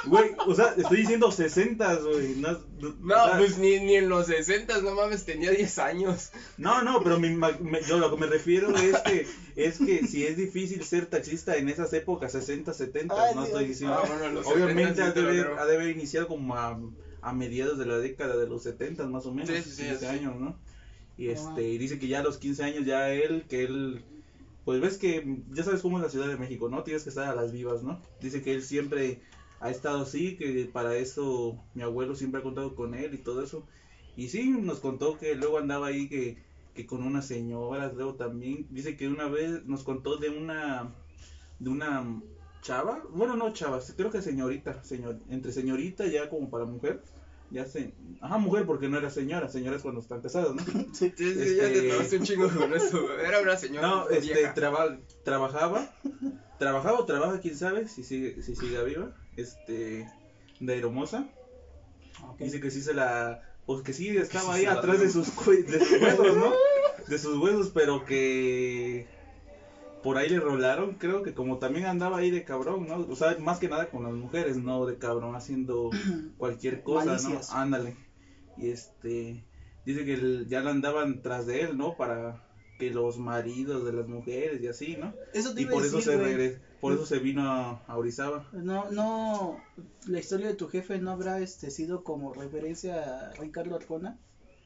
Güey, 0.06 0.32
o 0.48 0.56
sea, 0.56 0.74
estoy 0.78 0.98
diciendo 0.98 1.32
60, 1.32 1.96
güey. 1.96 2.36
No, 2.38 2.52
no, 3.02 3.24
o 3.24 3.28
sea, 3.28 3.38
pues 3.38 3.58
ni, 3.58 3.80
ni 3.80 3.96
en 3.96 4.08
los 4.10 4.28
60, 4.28 4.82
no 4.82 4.96
mames, 4.96 5.26
tenía 5.26 5.52
10 5.52 5.78
años. 5.80 6.32
no, 6.58 6.82
no, 6.84 7.04
pero 7.04 7.20
mi 7.20 7.30
me- 7.30 7.84
yo 7.88 7.98
lo 7.98 8.10
que 8.12 8.18
me 8.22 8.28
refiero 8.28 8.76
es 8.78 8.98
que 9.02 9.28
es 9.56 9.78
que 9.80 10.08
si 10.08 10.26
es 10.26 10.38
difícil 10.38 10.84
ser 10.84 11.08
taxista 11.08 11.56
en 11.58 11.70
esas 11.70 11.92
épocas, 11.94 12.32
60, 12.32 12.74
70, 12.74 13.14
Ay, 13.16 13.36
no 13.36 13.42
Dios. 13.42 13.48
estoy 13.50 13.66
diciendo. 13.68 14.00
Ah, 14.02 14.08
bueno, 14.08 14.40
Obviamente 14.50 14.96
70 15.04 15.04
ha 15.06 15.14
sí 15.14 15.20
de, 15.20 15.28
haber, 15.28 15.60
ha 15.60 15.66
de 15.66 15.76
haber 15.76 15.90
iniciado 15.90 16.28
como 16.28 16.56
a, 16.56 16.80
a 17.22 17.34
mediados 17.34 17.78
de 17.78 17.86
la 17.86 17.98
década 18.00 18.38
de 18.38 18.48
los 18.48 18.64
70 18.64 19.08
más 19.08 19.26
o 19.26 19.34
menos, 19.34 19.50
Sí, 19.50 19.62
sí, 19.64 19.72
sí, 19.72 19.84
15 19.84 20.00
sí. 20.00 20.06
años, 20.06 20.40
¿no? 20.40 20.56
Y 21.18 21.30
Ah. 21.30 21.34
este, 21.34 21.70
y 21.70 21.78
dice 21.78 22.00
que 22.00 22.08
ya 22.08 22.20
a 22.20 22.24
los 22.24 22.38
15 22.38 22.64
años 22.64 22.86
ya 22.86 23.12
él, 23.12 23.46
que 23.48 23.64
él, 23.64 24.02
pues 24.66 24.80
ves 24.82 24.98
que 24.98 25.38
ya 25.54 25.64
sabes 25.64 25.82
cómo 25.82 25.98
es 25.98 26.04
la 26.04 26.10
Ciudad 26.10 26.28
de 26.28 26.38
México, 26.38 26.70
¿no? 26.70 26.84
Tienes 26.84 27.04
que 27.04 27.10
estar 27.10 27.28
a 27.30 27.36
las 27.36 27.52
vivas, 27.52 27.84
¿no? 27.84 28.00
Dice 28.22 28.42
que 28.42 28.54
él 28.54 28.64
siempre 28.64 29.20
ha 29.60 29.70
estado 29.70 30.02
así, 30.02 30.36
que 30.36 30.68
para 30.72 30.96
eso 30.96 31.56
mi 31.76 31.84
abuelo 31.84 32.16
siempre 32.16 32.40
ha 32.40 32.44
contado 32.44 32.74
con 32.76 32.96
él 32.96 33.14
y 33.14 33.18
todo 33.18 33.44
eso. 33.44 33.64
Y 34.16 34.30
sí, 34.30 34.50
nos 34.50 34.80
contó 34.80 35.18
que 35.18 35.36
luego 35.36 35.58
andaba 35.58 35.88
ahí 35.88 36.08
que, 36.10 36.38
que 36.74 36.86
con 36.86 37.04
unas 37.04 37.28
señoras, 37.28 37.94
luego 37.94 38.16
también, 38.16 38.66
dice 38.72 38.96
que 38.98 39.08
una 39.08 39.28
vez 39.28 39.64
nos 39.66 39.84
contó 39.84 40.18
de 40.18 40.30
una, 40.30 40.92
de 41.60 41.70
una 41.70 42.04
chava, 42.62 43.02
bueno 43.10 43.36
no 43.36 43.54
chava, 43.54 43.80
creo 43.96 44.12
que 44.12 44.22
señorita, 44.22 44.84
señor, 44.84 45.18
entre 45.30 45.52
señorita 45.52 46.06
ya 46.08 46.30
como 46.30 46.50
para 46.50 46.66
mujer, 46.66 47.02
ya 47.50 47.66
se, 47.66 47.94
ajá 48.22 48.38
mujer 48.38 48.66
porque 48.66 48.88
no 48.88 48.98
era 48.98 49.10
señora, 49.10 49.50
señora 49.50 49.76
es 49.76 49.82
cuando 49.82 50.00
están 50.02 50.22
casadas, 50.22 50.54
¿no? 50.56 50.62
Sí. 50.94 51.12
Sí, 51.18 51.34
sí, 51.34 51.56
ya 51.58 51.64
te 51.64 51.74
Este- 51.78 51.90
tomaste 51.90 52.18
un 52.18 52.24
chingo 52.24 52.50
con 52.50 52.74
eso. 52.74 53.14
Era 53.20 53.42
una 53.42 53.58
señora 53.58 53.88
No, 53.88 54.10
este, 54.10 54.34
vieja. 54.36 54.54
traba- 54.54 54.98
trabajaba, 55.24 55.94
trabajaba 56.60 57.00
o 57.00 57.06
trabaja, 57.06 57.40
quién 57.42 57.58
sabe, 57.58 57.88
si 57.88 58.04
sigue, 58.04 58.42
si 58.42 58.56
sigue 58.56 58.84
viva, 58.84 59.14
este, 59.36 60.08
de 60.60 60.78
Hermosa, 60.78 61.28
Ok. 62.30 62.40
dice 62.40 62.60
que 62.62 62.70
sí 62.72 62.82
se 62.82 62.94
la, 62.94 63.42
pues 63.66 63.82
que 63.82 63.94
sí 63.94 64.16
estaba 64.16 64.54
ahí 64.54 64.66
atrás 64.66 65.00
de 65.00 65.10
sus, 65.10 65.26
de 65.46 65.80
sus 65.86 66.02
huesos, 66.02 66.38
¿no? 66.38 66.54
De 67.08 67.18
sus 67.18 67.36
huesos, 67.38 67.72
pero 67.74 68.06
que 68.06 69.08
por 70.04 70.18
ahí 70.18 70.30
le 70.30 70.40
rolaron, 70.40 70.96
creo 70.96 71.22
que 71.24 71.34
como 71.34 71.58
también 71.60 71.86
andaba 71.86 72.18
ahí 72.18 72.32
de 72.32 72.44
cabrón, 72.44 72.88
¿no? 72.88 72.98
O 73.10 73.16
sea, 73.16 73.38
más 73.40 73.60
que 73.60 73.70
nada 73.70 73.90
con 73.90 74.04
las 74.04 74.14
mujeres, 74.14 74.58
no 74.58 74.86
de 74.86 74.98
cabrón, 74.98 75.36
haciendo 75.36 75.90
cualquier 76.38 76.84
cosa, 76.84 77.12
Malicias. 77.12 77.50
¿no? 77.52 77.58
Ándale. 77.58 77.96
Y 78.58 78.70
este, 78.70 79.44
dice 79.86 80.06
que 80.06 80.14
el- 80.14 80.48
ya 80.48 80.62
la 80.62 80.72
andaban 80.72 81.22
tras 81.22 81.46
de 81.46 81.62
él, 81.62 81.78
¿no? 81.78 81.96
Para 81.98 82.48
que 82.80 82.90
los 82.90 83.20
maridos 83.20 83.86
de 83.86 83.94
las 83.94 84.08
mujeres 84.08 84.60
y 84.62 84.68
así, 84.68 84.98
¿no? 84.98 85.14
Eso 85.34 85.54
te 85.54 85.62
Y 85.62 85.66
a 85.66 85.70
por 85.70 85.86
eso 85.86 86.02
se 86.02 86.18
regresó, 86.18 86.60
por 86.80 86.94
eso 86.94 87.06
se 87.06 87.20
vino 87.20 87.44
a, 87.44 87.84
a 87.86 87.96
Orizaba. 87.98 88.50
No, 88.54 88.90
no, 88.90 89.62
la 90.08 90.20
historia 90.20 90.48
de 90.48 90.56
tu 90.56 90.68
jefe 90.68 90.98
no 91.00 91.12
habrá 91.12 91.40
este 91.42 91.70
sido 91.70 92.04
como 92.04 92.34
referencia 92.34 93.30
a 93.30 93.34
Ricardo 93.34 93.76
Arjona. 93.76 94.18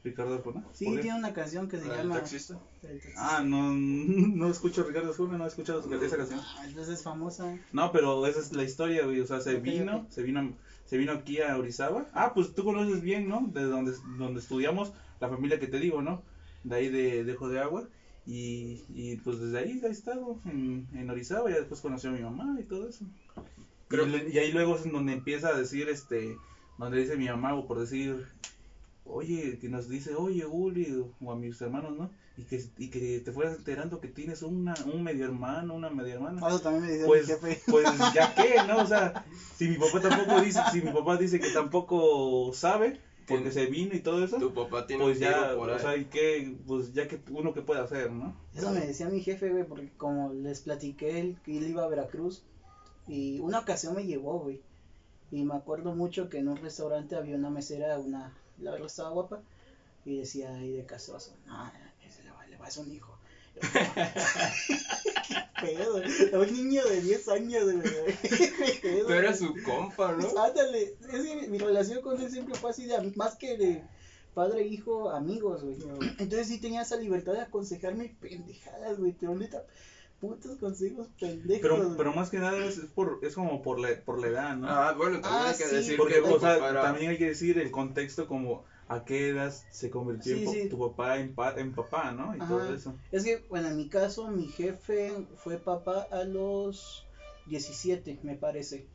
Ricardo 0.06 0.34
Arjona. 0.34 0.64
Sí, 0.72 0.86
tiene 1.02 1.14
una 1.18 1.32
canción 1.34 1.68
que 1.68 1.78
se 1.78 1.84
¿El 1.86 1.96
llama 1.96 2.14
taxista? 2.16 2.58
El 2.82 2.98
taxista. 3.00 3.20
Ah, 3.38 3.42
no, 3.44 3.72
no 3.74 4.48
escucho 4.48 4.80
a 4.82 4.84
Ricardo 4.84 5.10
Arjona, 5.10 5.36
no 5.38 5.44
he 5.44 5.48
escuchado 5.48 5.82
su- 5.82 5.92
esa 5.94 6.16
canción. 6.16 6.40
Ah, 6.42 6.64
entonces 6.66 6.94
es 6.98 7.02
famosa. 7.02 7.58
No, 7.72 7.92
pero 7.92 8.26
esa 8.26 8.40
es 8.40 8.52
la 8.52 8.62
historia, 8.64 9.04
güey. 9.04 9.20
O 9.20 9.26
sea, 9.26 9.40
se 9.40 9.56
vino, 9.60 10.06
se 10.10 10.22
vino, 10.22 10.54
se 10.86 10.96
vino 10.96 11.12
aquí 11.12 11.40
a 11.42 11.56
Orizaba. 11.58 12.06
Ah, 12.14 12.32
pues 12.34 12.54
tú 12.54 12.64
conoces 12.64 13.02
bien, 13.02 13.28
¿no? 13.28 13.46
De 13.52 13.64
donde, 13.64 13.92
donde 14.18 14.40
estudiamos, 14.40 14.92
la 15.20 15.28
familia 15.28 15.58
que 15.60 15.66
te 15.66 15.78
digo, 15.78 16.00
¿no? 16.02 16.22
De 16.64 16.76
ahí 16.76 16.88
de 16.88 17.24
Dejo 17.24 17.48
de 17.48 17.60
Agua. 17.60 17.88
Y, 18.28 18.82
y 18.88 19.16
pues 19.18 19.38
desde 19.38 19.58
ahí 19.58 19.80
ha 19.84 19.88
estado 19.88 20.40
en, 20.46 20.88
en 20.94 21.08
Orizaba. 21.10 21.48
Ya 21.48 21.56
después 21.58 21.80
conoció 21.80 22.10
a 22.10 22.12
mi 22.12 22.20
mamá 22.22 22.56
y 22.60 22.64
todo 22.64 22.88
eso. 22.88 23.04
Creo- 23.88 24.08
Y, 24.08 24.32
y 24.32 24.38
ahí 24.38 24.50
luego 24.52 24.74
es 24.76 24.90
donde 24.90 25.12
empieza 25.12 25.48
a 25.50 25.56
decir, 25.56 25.88
este, 25.88 26.36
donde 26.76 26.98
dice 26.98 27.16
mi 27.16 27.26
mamá, 27.28 27.54
o 27.54 27.68
por 27.68 27.78
decir, 27.78 28.26
oye, 29.08 29.58
que 29.58 29.68
nos 29.68 29.88
dice, 29.88 30.14
oye, 30.14 30.44
Uli, 30.46 31.04
o 31.20 31.32
a 31.32 31.36
mis 31.36 31.60
hermanos, 31.60 31.96
¿no? 31.96 32.10
Y 32.38 32.42
que, 32.44 32.62
y 32.78 32.88
que 32.90 33.20
te 33.20 33.32
fueras 33.32 33.56
enterando 33.56 34.00
que 34.00 34.08
tienes 34.08 34.42
una, 34.42 34.74
un 34.92 35.02
medio 35.02 35.24
hermano, 35.24 35.74
una 35.74 35.88
media 35.90 36.14
hermana. 36.14 36.40
Ah, 36.42 36.48
Eso 36.50 36.60
también 36.60 36.84
me 36.84 36.90
decía 36.90 37.06
Pues, 37.06 37.26
mi 37.28 37.34
jefe. 37.34 37.60
pues 37.70 37.86
ya 38.14 38.34
que, 38.34 38.62
¿no? 38.68 38.78
O 38.82 38.86
sea, 38.86 39.24
si 39.56 39.68
mi 39.68 39.76
papá 39.78 40.00
tampoco 40.00 40.40
dice, 40.40 40.60
si 40.70 40.82
mi 40.82 40.90
papá 40.92 41.16
dice 41.16 41.40
que 41.40 41.48
tampoco 41.50 42.52
sabe, 42.52 43.00
porque 43.26 43.50
se 43.50 43.66
vino 43.66 43.94
y 43.94 44.00
todo 44.00 44.22
eso, 44.22 44.36
Tu 44.38 44.52
papá 44.52 44.86
tiene 44.86 45.02
pues 45.04 45.16
un 45.16 45.22
ya, 45.24 45.54
por 45.56 45.70
o 45.70 45.74
ahí. 45.74 45.80
sea, 45.80 45.96
¿y 45.96 46.04
qué? 46.04 46.54
Pues 46.66 46.92
ya 46.92 47.08
que 47.08 47.18
uno 47.30 47.52
que 47.54 47.62
puede 47.62 47.80
hacer, 47.80 48.10
¿no? 48.10 48.36
Eso 48.54 48.70
me 48.70 48.86
decía 48.86 49.08
mi 49.08 49.20
jefe, 49.20 49.50
güey, 49.50 49.64
porque 49.66 49.90
como 49.96 50.32
les 50.32 50.60
platiqué 50.60 51.18
él, 51.20 51.36
que 51.44 51.56
él 51.56 51.68
iba 51.68 51.84
a 51.84 51.88
Veracruz 51.88 52.42
y 53.08 53.38
una 53.40 53.60
ocasión 53.60 53.94
me 53.96 54.04
llevó, 54.06 54.40
güey. 54.40 54.60
Y 55.32 55.42
me 55.42 55.54
acuerdo 55.54 55.94
mucho 55.94 56.28
que 56.28 56.38
en 56.38 56.48
un 56.48 56.56
restaurante 56.56 57.16
había 57.16 57.34
una 57.36 57.50
mesera, 57.50 57.98
una, 57.98 58.32
la 58.58 58.72
verdad 58.72 58.86
estaba 58.86 59.10
guapa, 59.10 59.42
y 60.04 60.18
decía 60.18 60.54
ahí 60.54 60.72
de 60.72 60.86
casoso, 60.86 61.36
no, 61.46 61.72
ese 62.06 62.22
le 62.22 62.30
va, 62.30 62.46
le 62.46 62.56
va 62.56 62.66
a 62.66 62.70
ser 62.70 62.84
un 62.84 62.92
hijo. 62.92 63.18
¿Qué 65.60 65.66
pedo? 65.66 66.02
A 66.34 66.38
un 66.38 66.52
niño 66.52 66.84
de 66.84 67.00
10 67.00 67.28
años, 67.28 67.64
güey. 67.64 67.82
Tú 69.06 69.12
eras 69.12 69.38
su 69.38 69.54
compa, 69.64 70.12
¿no? 70.12 70.38
Ándale, 70.38 70.96
es 71.00 71.22
que 71.22 71.36
mi, 71.36 71.48
mi 71.48 71.58
relación 71.58 72.02
con 72.02 72.20
él 72.20 72.30
siempre 72.30 72.54
fue 72.54 72.70
así 72.70 72.86
de 72.86 73.12
más 73.16 73.36
que 73.36 73.56
de 73.56 73.84
padre, 74.34 74.66
hijo, 74.66 75.10
amigos, 75.10 75.62
güey. 75.64 75.76
Entonces 76.18 76.48
sí 76.48 76.60
tenía 76.60 76.82
esa 76.82 76.96
libertad 76.96 77.32
de 77.32 77.40
aconsejarme 77.40 78.14
pendejadas, 78.20 78.98
güey, 78.98 79.16
pero 79.18 79.34
neta, 79.34 79.64
putos 80.20 80.56
consejos 80.58 81.08
pendejos. 81.20 81.60
Pero, 81.62 81.94
pero 81.96 82.12
más 82.12 82.30
que 82.30 82.38
nada 82.38 82.64
es, 82.64 82.78
es 82.78 82.86
por, 82.86 83.18
es 83.22 83.34
como 83.34 83.62
por 83.62 83.78
la, 83.78 83.88
por 84.04 84.18
la 84.20 84.28
edad, 84.28 84.56
¿no? 84.56 84.68
Ah, 84.68 84.92
bueno, 84.96 85.20
también 85.20 85.42
Ah, 85.42 85.48
hay 85.50 85.56
que 85.56 85.64
sí, 85.64 85.74
decir 85.76 85.96
Porque, 85.96 86.14
que 86.14 86.20
o 86.20 86.40
sea, 86.40 86.58
para- 86.58 86.82
también 86.82 87.10
hay 87.10 87.18
que 87.18 87.26
decir 87.28 87.58
el 87.58 87.70
contexto 87.70 88.26
como 88.26 88.64
a 88.88 89.04
qué 89.04 89.28
edad 89.28 89.52
se 89.70 89.90
convirtió 89.90 90.34
Sí, 90.36 90.38
en 90.40 90.44
po- 90.44 90.52
sí. 90.52 90.68
tu 90.68 90.78
papá 90.78 91.18
en, 91.18 91.34
pa- 91.34 91.54
en 91.58 91.74
papá, 91.74 92.12
¿no? 92.12 92.34
Y 92.36 92.40
Ajá. 92.40 92.48
todo 92.48 92.74
eso. 92.74 92.94
Es 93.12 93.24
que, 93.24 93.44
bueno, 93.48 93.68
en 93.68 93.76
mi 93.76 93.88
caso, 93.88 94.28
mi 94.28 94.46
jefe 94.48 95.12
fue 95.36 95.58
papá 95.58 96.06
a 96.10 96.24
los 96.24 97.04
17, 97.46 98.18
me 98.22 98.36
parece. 98.36 98.86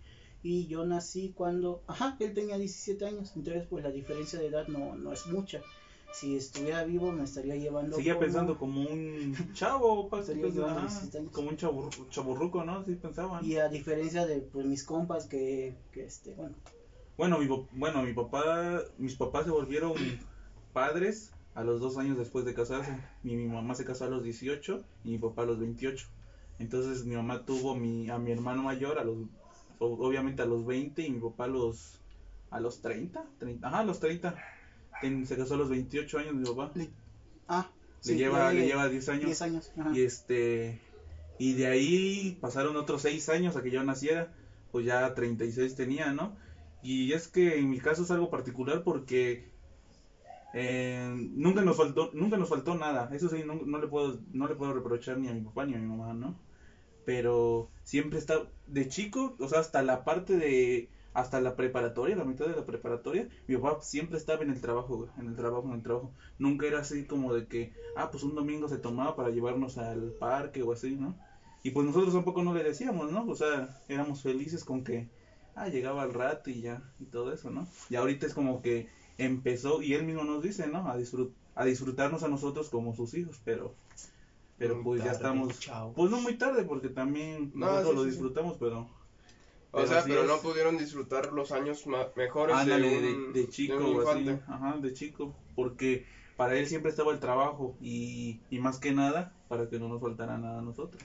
Y 0.44 0.66
yo 0.68 0.86
nací 0.86 1.34
cuando, 1.36 1.84
ajá, 1.88 2.18
él 2.20 2.34
tenía 2.34 2.58
17 2.58 3.06
años, 3.06 3.34
entonces 3.36 3.66
pues 3.70 3.84
la 3.84 3.92
diferencia 3.92 4.40
de 4.40 4.48
edad 4.48 4.68
no, 4.68 4.96
no 4.96 5.14
es 5.14 5.26
mucha. 5.28 5.62
Si 6.14 6.36
estuviera 6.36 6.84
vivo 6.84 7.12
me 7.12 7.24
estaría 7.24 7.56
llevando 7.56 7.96
Seguía 7.96 8.14
como- 8.16 8.26
pensando 8.26 8.58
como 8.58 8.82
un 8.82 9.34
chavo, 9.54 10.10
pues, 10.10 10.28
yo 10.28 10.66
a 10.68 10.72
ajá, 10.72 10.82
17 10.82 11.18
años. 11.20 11.32
como 11.32 11.50
un 11.50 11.58
chaburru- 11.58 12.10
chaburruco, 12.10 12.64
¿no? 12.64 12.84
Sí 12.84 12.96
pensaban. 12.96 13.44
Y 13.46 13.56
a 13.58 13.70
diferencia 13.70 14.26
de 14.26 14.42
pues 14.42 14.66
mis 14.66 14.84
compas 14.84 15.26
que, 15.28 15.76
que 15.92 16.04
este, 16.06 16.34
bueno, 16.34 16.56
Bueno, 17.18 17.38
mi, 17.40 17.48
bueno, 17.72 18.04
mi 18.04 18.14
papá, 18.14 18.82
mis 18.98 19.16
papás 19.16 19.46
se 19.46 19.52
volvieron 19.52 19.94
padres 20.74 21.32
a 21.56 21.64
los 21.64 21.80
dos 21.82 21.98
años 21.98 22.18
después 22.18 22.46
de 22.46 22.54
casarse. 22.54 22.98
Mi, 23.24 23.36
mi 23.36 23.48
mamá 23.48 23.76
se 23.76 23.86
casó 23.86 24.06
a 24.06 24.10
los 24.10 24.24
18 24.24 24.84
y 25.04 25.12
mi 25.12 25.18
papá 25.18 25.44
a 25.44 25.46
los 25.46 25.60
28. 25.60 26.08
Entonces 26.60 27.06
mi 27.06 27.16
mamá 27.16 27.46
tuvo 27.46 27.76
mi, 27.76 28.10
a 28.10 28.18
mi 28.18 28.32
hermano 28.32 28.64
mayor 28.64 29.00
a 29.00 29.04
los, 29.04 29.18
obviamente 29.80 30.42
a 30.42 30.46
los 30.46 30.66
20 30.66 31.02
y 31.06 31.12
mi 31.12 31.20
papá 31.20 31.46
a 31.46 31.48
los, 31.48 32.00
a 32.50 32.60
los 32.60 32.82
30, 32.82 33.26
30 33.40 33.68
ajá, 33.68 33.80
a 33.80 33.84
los 33.84 34.00
30. 34.00 34.36
Se 35.02 35.36
casó 35.38 35.56
a 35.56 35.58
los 35.58 35.70
28 35.70 36.20
años 36.20 36.34
mi 36.36 36.46
papá. 36.46 36.72
ah, 37.48 37.72
Le 38.04 38.14
sí, 38.14 38.16
lleva, 38.16 38.54
le 38.54 38.66
lleva 38.66 38.90
10 38.90 39.10
años. 39.10 39.26
10 39.26 39.42
años. 39.42 39.72
ajá. 39.78 39.92
Y 39.94 40.02
este 40.02 40.80
y 41.38 41.54
de 41.54 41.68
ahí 41.68 42.38
pasaron 42.42 42.76
otros 42.78 43.02
seis 43.02 43.28
años 43.30 43.56
a 43.56 43.64
que 43.64 43.72
yo 43.72 43.84
naciera, 43.84 44.34
pues 44.72 44.86
ya 44.86 45.14
36 45.14 45.76
tenía, 45.76 46.14
¿no? 46.14 46.36
Y 46.84 47.14
es 47.14 47.28
que 47.28 47.58
en 47.60 47.70
mi 47.70 47.80
caso 47.80 48.04
es 48.04 48.12
algo 48.12 48.30
particular 48.30 48.84
porque 48.84 49.50
eh, 50.54 51.14
nunca 51.36 51.62
nos 51.62 51.78
faltó 51.78 52.12
nunca 52.14 52.38
nos 52.38 52.50
faltó 52.50 52.76
nada. 52.76 53.10
Eso 53.14 53.30
sí 53.30 53.44
no, 53.46 53.56
no 53.66 53.80
le 53.80 53.88
puedo 53.88 54.20
no 54.34 54.48
le 54.48 54.56
puedo 54.56 54.74
reprochar 54.74 55.18
ni 55.18 55.28
a 55.30 55.34
mi 55.34 55.42
papá 55.42 55.66
ni 55.66 55.76
a 55.76 55.80
mi 55.80 55.88
mamá, 55.88 56.14
¿no? 56.14 56.36
Pero 57.06 57.72
siempre 57.84 58.20
está 58.20 58.50
de 58.68 58.88
chico, 58.90 59.36
o 59.40 59.48
sea, 59.48 59.60
hasta 59.60 59.82
la 59.84 60.04
parte 60.06 60.38
de 60.38 60.90
hasta 61.14 61.42
la 61.42 61.56
preparatoria, 61.56 62.16
la 62.16 62.24
mitad 62.24 62.46
de 62.48 62.56
la 62.56 62.66
preparatoria, 62.66 63.28
mi 63.48 63.58
papá 63.58 63.82
siempre 63.82 64.18
estaba 64.18 64.44
en 64.44 64.50
el 64.50 64.62
trabajo, 64.62 64.98
güey, 64.98 65.10
en 65.18 65.28
el 65.28 65.36
trabajo, 65.36 65.68
en 65.68 65.74
el 65.74 65.84
trabajo. 65.84 66.12
Nunca 66.40 66.68
era 66.68 66.80
así 66.80 67.06
como 67.06 67.34
de 67.34 67.48
que, 67.48 67.74
ah, 67.96 68.10
pues 68.12 68.24
un 68.24 68.36
domingo 68.36 68.68
se 68.70 68.78
tomaba 68.78 69.16
para 69.16 69.30
llevarnos 69.30 69.78
al 69.78 70.12
parque 70.14 70.64
o 70.64 70.72
así, 70.72 70.96
¿no? 70.96 71.16
Y 71.64 71.72
pues 71.72 71.86
nosotros 71.86 72.14
tampoco 72.14 72.44
no 72.44 72.54
le 72.54 72.64
decíamos, 72.64 73.12
¿no? 73.12 73.26
O 73.28 73.36
sea, 73.36 73.82
éramos 73.88 74.22
felices 74.22 74.64
con 74.64 74.84
que, 74.84 75.10
ah, 75.56 75.68
llegaba 75.68 76.04
al 76.04 76.14
rato 76.14 76.50
y 76.50 76.62
ya, 76.62 76.82
y 77.00 77.06
todo 77.06 77.34
eso, 77.34 77.50
¿no? 77.52 77.68
Y 77.90 77.96
ahorita 77.96 78.26
es 78.26 78.34
como 78.34 78.62
que 78.62 78.88
empezó, 79.18 79.82
y 79.82 79.94
él 79.94 80.04
mismo 80.06 80.24
nos 80.24 80.42
dice, 80.42 80.68
¿no? 80.68 80.90
A, 80.90 80.98
disfrut 80.98 81.34
a 81.54 81.66
disfrutarnos 81.66 82.24
a 82.24 82.30
nosotros 82.30 82.70
como 82.70 82.96
sus 82.96 83.14
hijos, 83.14 83.42
pero, 83.44 83.76
pero 84.58 84.76
Muy 84.76 84.84
pues 84.84 85.04
ya 85.04 85.12
estamos, 85.12 85.60
pues 85.94 86.10
no 86.10 86.22
muy 86.22 86.36
tarde, 86.38 86.64
porque 86.64 86.88
también 86.90 87.52
No, 87.54 87.66
nosotros 87.66 87.90
sí, 87.90 87.96
lo 87.96 88.04
sí, 88.04 88.10
sí. 88.10 88.12
disfrutamos, 88.12 88.58
pero... 88.58 89.01
O 89.72 89.86
sea, 89.88 90.04
pero 90.04 90.22
es. 90.24 90.28
no 90.28 90.40
pudieron 90.42 90.78
disfrutar 90.78 91.32
los 91.32 91.52
años 91.52 91.86
mejores 92.16 92.56
Ándale, 92.56 92.90
de, 92.90 93.02
de, 93.02 93.14
un, 93.14 93.34
de 93.34 93.48
chico 93.50 93.78
de 93.78 93.84
un 93.86 93.98
o 93.98 94.10
así, 94.10 94.30
ajá, 94.48 94.78
de 94.78 94.94
chico, 94.94 95.34
porque 95.56 96.06
para 96.36 96.56
él 96.58 96.68
siempre 96.68 96.90
estaba 96.92 97.12
el 97.14 97.20
trabajo 97.20 97.76
y, 97.82 98.40
y 98.50 98.60
más 98.60 98.80
que 98.80 98.92
nada 98.92 99.34
para 99.48 99.70
que 99.70 99.80
no 99.80 99.88
nos 99.88 100.02
faltara 100.02 100.38
nada 100.38 100.60
a 100.60 100.62
nosotros. 100.62 101.04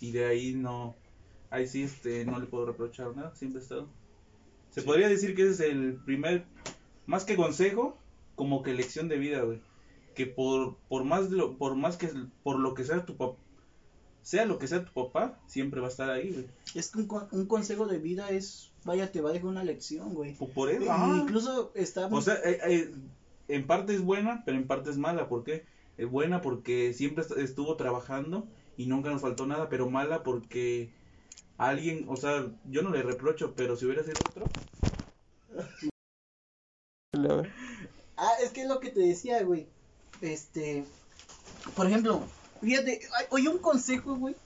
Y 0.00 0.12
de 0.12 0.26
ahí 0.26 0.54
no, 0.54 0.96
ahí 1.50 1.66
sí 1.66 1.82
este, 1.82 2.24
no 2.24 2.38
le 2.38 2.46
puedo 2.46 2.66
reprochar 2.66 3.14
nada, 3.16 3.34
siempre 3.34 3.60
ha 3.60 3.62
estado. 3.62 3.88
Se 4.70 4.80
Sí. 4.80 4.86
podría 4.86 5.08
decir 5.08 5.34
que 5.34 5.42
ese 5.42 5.52
es 5.52 5.60
el 5.72 5.94
primer, 6.04 6.44
más 7.06 7.24
que 7.24 7.36
consejo, 7.36 7.98
como 8.34 8.62
que 8.62 8.74
lección 8.74 9.08
de 9.08 9.18
vida, 9.18 9.42
güey. 9.42 9.60
Que 10.14 10.26
por, 10.26 10.76
por 10.88 11.04
más, 11.04 11.30
de 11.30 11.36
lo, 11.36 11.56
por 11.56 11.74
más 11.76 11.96
que, 11.96 12.08
por 12.42 12.58
lo 12.58 12.74
que 12.74 12.84
sea 12.84 13.04
tu 13.06 13.16
papá, 13.16 13.38
sea 14.28 14.44
lo 14.44 14.58
que 14.58 14.66
sea 14.66 14.84
tu 14.84 14.92
papá, 14.92 15.38
siempre 15.46 15.80
va 15.80 15.86
a 15.86 15.90
estar 15.90 16.10
ahí, 16.10 16.30
güey. 16.30 16.46
Es 16.74 16.90
que 16.90 16.98
un, 16.98 17.06
con- 17.06 17.28
un 17.32 17.46
consejo 17.46 17.86
de 17.86 17.98
vida 17.98 18.28
es, 18.28 18.70
vaya, 18.84 19.10
te 19.10 19.22
va 19.22 19.30
a 19.30 19.32
dejar 19.32 19.48
una 19.48 19.64
lección, 19.64 20.12
güey. 20.12 20.34
Por, 20.34 20.50
por 20.50 20.68
eso, 20.68 20.92
ajá. 20.92 21.16
Incluso 21.22 21.72
está 21.74 22.08
O 22.08 22.20
sea, 22.20 22.34
eh, 22.44 22.58
eh, 22.68 22.94
en 23.48 23.66
parte 23.66 23.94
es 23.94 24.02
buena, 24.02 24.42
pero 24.44 24.58
en 24.58 24.66
parte 24.66 24.90
es 24.90 24.98
mala. 24.98 25.30
¿Por 25.30 25.44
qué? 25.44 25.64
Es 25.96 26.10
buena 26.10 26.42
porque 26.42 26.92
siempre 26.92 27.24
est- 27.24 27.38
estuvo 27.38 27.76
trabajando 27.76 28.46
y 28.76 28.84
nunca 28.84 29.08
nos 29.08 29.22
faltó 29.22 29.46
nada, 29.46 29.70
pero 29.70 29.88
mala 29.88 30.22
porque 30.22 30.90
alguien, 31.56 32.04
o 32.10 32.16
sea, 32.16 32.52
yo 32.70 32.82
no 32.82 32.90
le 32.90 33.02
reprocho, 33.02 33.54
pero 33.56 33.76
si 33.76 33.86
hubiera 33.86 34.02
sido 34.02 34.16
otro, 34.28 34.44
Ah, 38.18 38.32
es 38.42 38.50
que 38.50 38.60
es 38.60 38.68
lo 38.68 38.78
que 38.78 38.90
te 38.90 39.00
decía, 39.00 39.42
güey. 39.42 39.66
Este, 40.20 40.84
por 41.74 41.86
ejemplo, 41.86 42.26
fíjate, 42.60 43.00
oye 43.30 43.48
un 43.48 43.60
consejo, 43.60 44.16
güey, 44.16 44.36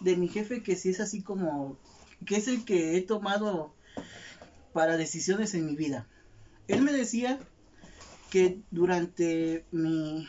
de 0.00 0.16
mi 0.16 0.28
jefe 0.28 0.62
que 0.62 0.76
sí 0.76 0.90
es 0.90 1.00
así 1.00 1.22
como, 1.22 1.80
que 2.26 2.36
es 2.36 2.48
el 2.48 2.64
que 2.64 2.96
he 2.96 3.02
tomado 3.02 3.76
para 4.72 4.96
decisiones 4.96 5.54
en 5.54 5.66
mi 5.66 5.76
vida. 5.76 6.10
Él 6.68 6.82
me 6.82 6.92
decía 6.92 7.46
que 8.30 8.62
durante 8.70 9.68
mi, 9.72 10.28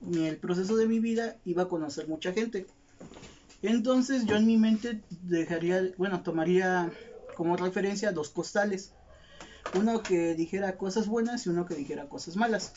mi- 0.00 0.26
el 0.28 0.40
proceso 0.40 0.76
de 0.76 0.88
mi 0.88 1.00
vida 1.00 1.40
iba 1.44 1.64
a 1.64 1.68
conocer 1.68 2.08
mucha 2.08 2.32
gente. 2.32 2.72
Entonces 3.62 4.26
yo 4.26 4.36
en 4.36 4.46
mi 4.46 4.56
mente 4.58 5.04
dejaría, 5.10 5.82
bueno, 5.96 6.22
tomaría 6.22 6.92
como 7.34 7.56
referencia 7.56 8.12
dos 8.12 8.30
costales 8.30 8.96
uno 9.72 10.04
que 10.04 10.34
dijera 10.34 10.78
cosas 10.78 11.08
buenas 11.08 11.46
y 11.46 11.50
uno 11.50 11.66
que 11.66 11.74
dijera 11.76 12.08
cosas 12.08 12.36
malas. 12.36 12.72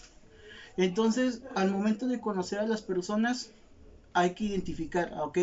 Entonces, 0.78 1.44
al 1.56 1.72
momento 1.72 2.08
de 2.08 2.22
conocer 2.22 2.60
a 2.60 2.68
las 2.68 2.84
personas, 2.84 3.57
hay 4.20 4.34
que 4.34 4.46
identificar, 4.46 5.14
ah, 5.16 5.24
ok, 5.24 5.40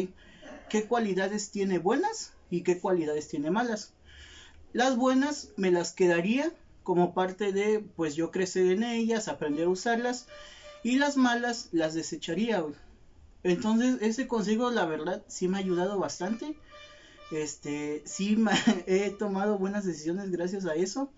qué 0.69 0.87
cualidades 0.87 1.51
tiene 1.51 1.79
buenas 1.79 2.33
y 2.51 2.63
qué 2.63 2.79
cualidades 2.79 3.29
tiene 3.29 3.51
malas. 3.51 3.93
Las 4.73 4.97
buenas 4.97 5.51
me 5.57 5.71
las 5.71 5.93
quedaría 5.93 6.53
como 6.83 7.15
parte 7.15 7.53
de, 7.53 7.85
pues 7.97 8.15
yo 8.15 8.31
crecer 8.31 8.67
en 8.67 8.83
ellas, 8.83 9.29
aprender 9.29 9.67
a 9.67 9.71
usarlas, 9.71 10.27
y 10.83 10.97
las 10.97 11.17
malas 11.17 11.69
las 11.73 11.95
desecharía. 11.95 12.63
Entonces, 13.43 13.99
ese 14.03 14.27
consejo, 14.27 14.71
la 14.71 14.85
verdad, 14.85 15.23
sí 15.29 15.49
me 15.49 15.57
ha 15.57 15.61
ayudado 15.61 15.99
bastante. 15.99 16.55
Este, 17.31 18.03
sí 18.05 18.37
he 18.87 19.11
tomado 19.11 19.59
buenas 19.59 19.85
decisiones 19.85 20.31
gracias 20.31 20.67
a 20.67 20.75
eso 20.75 21.11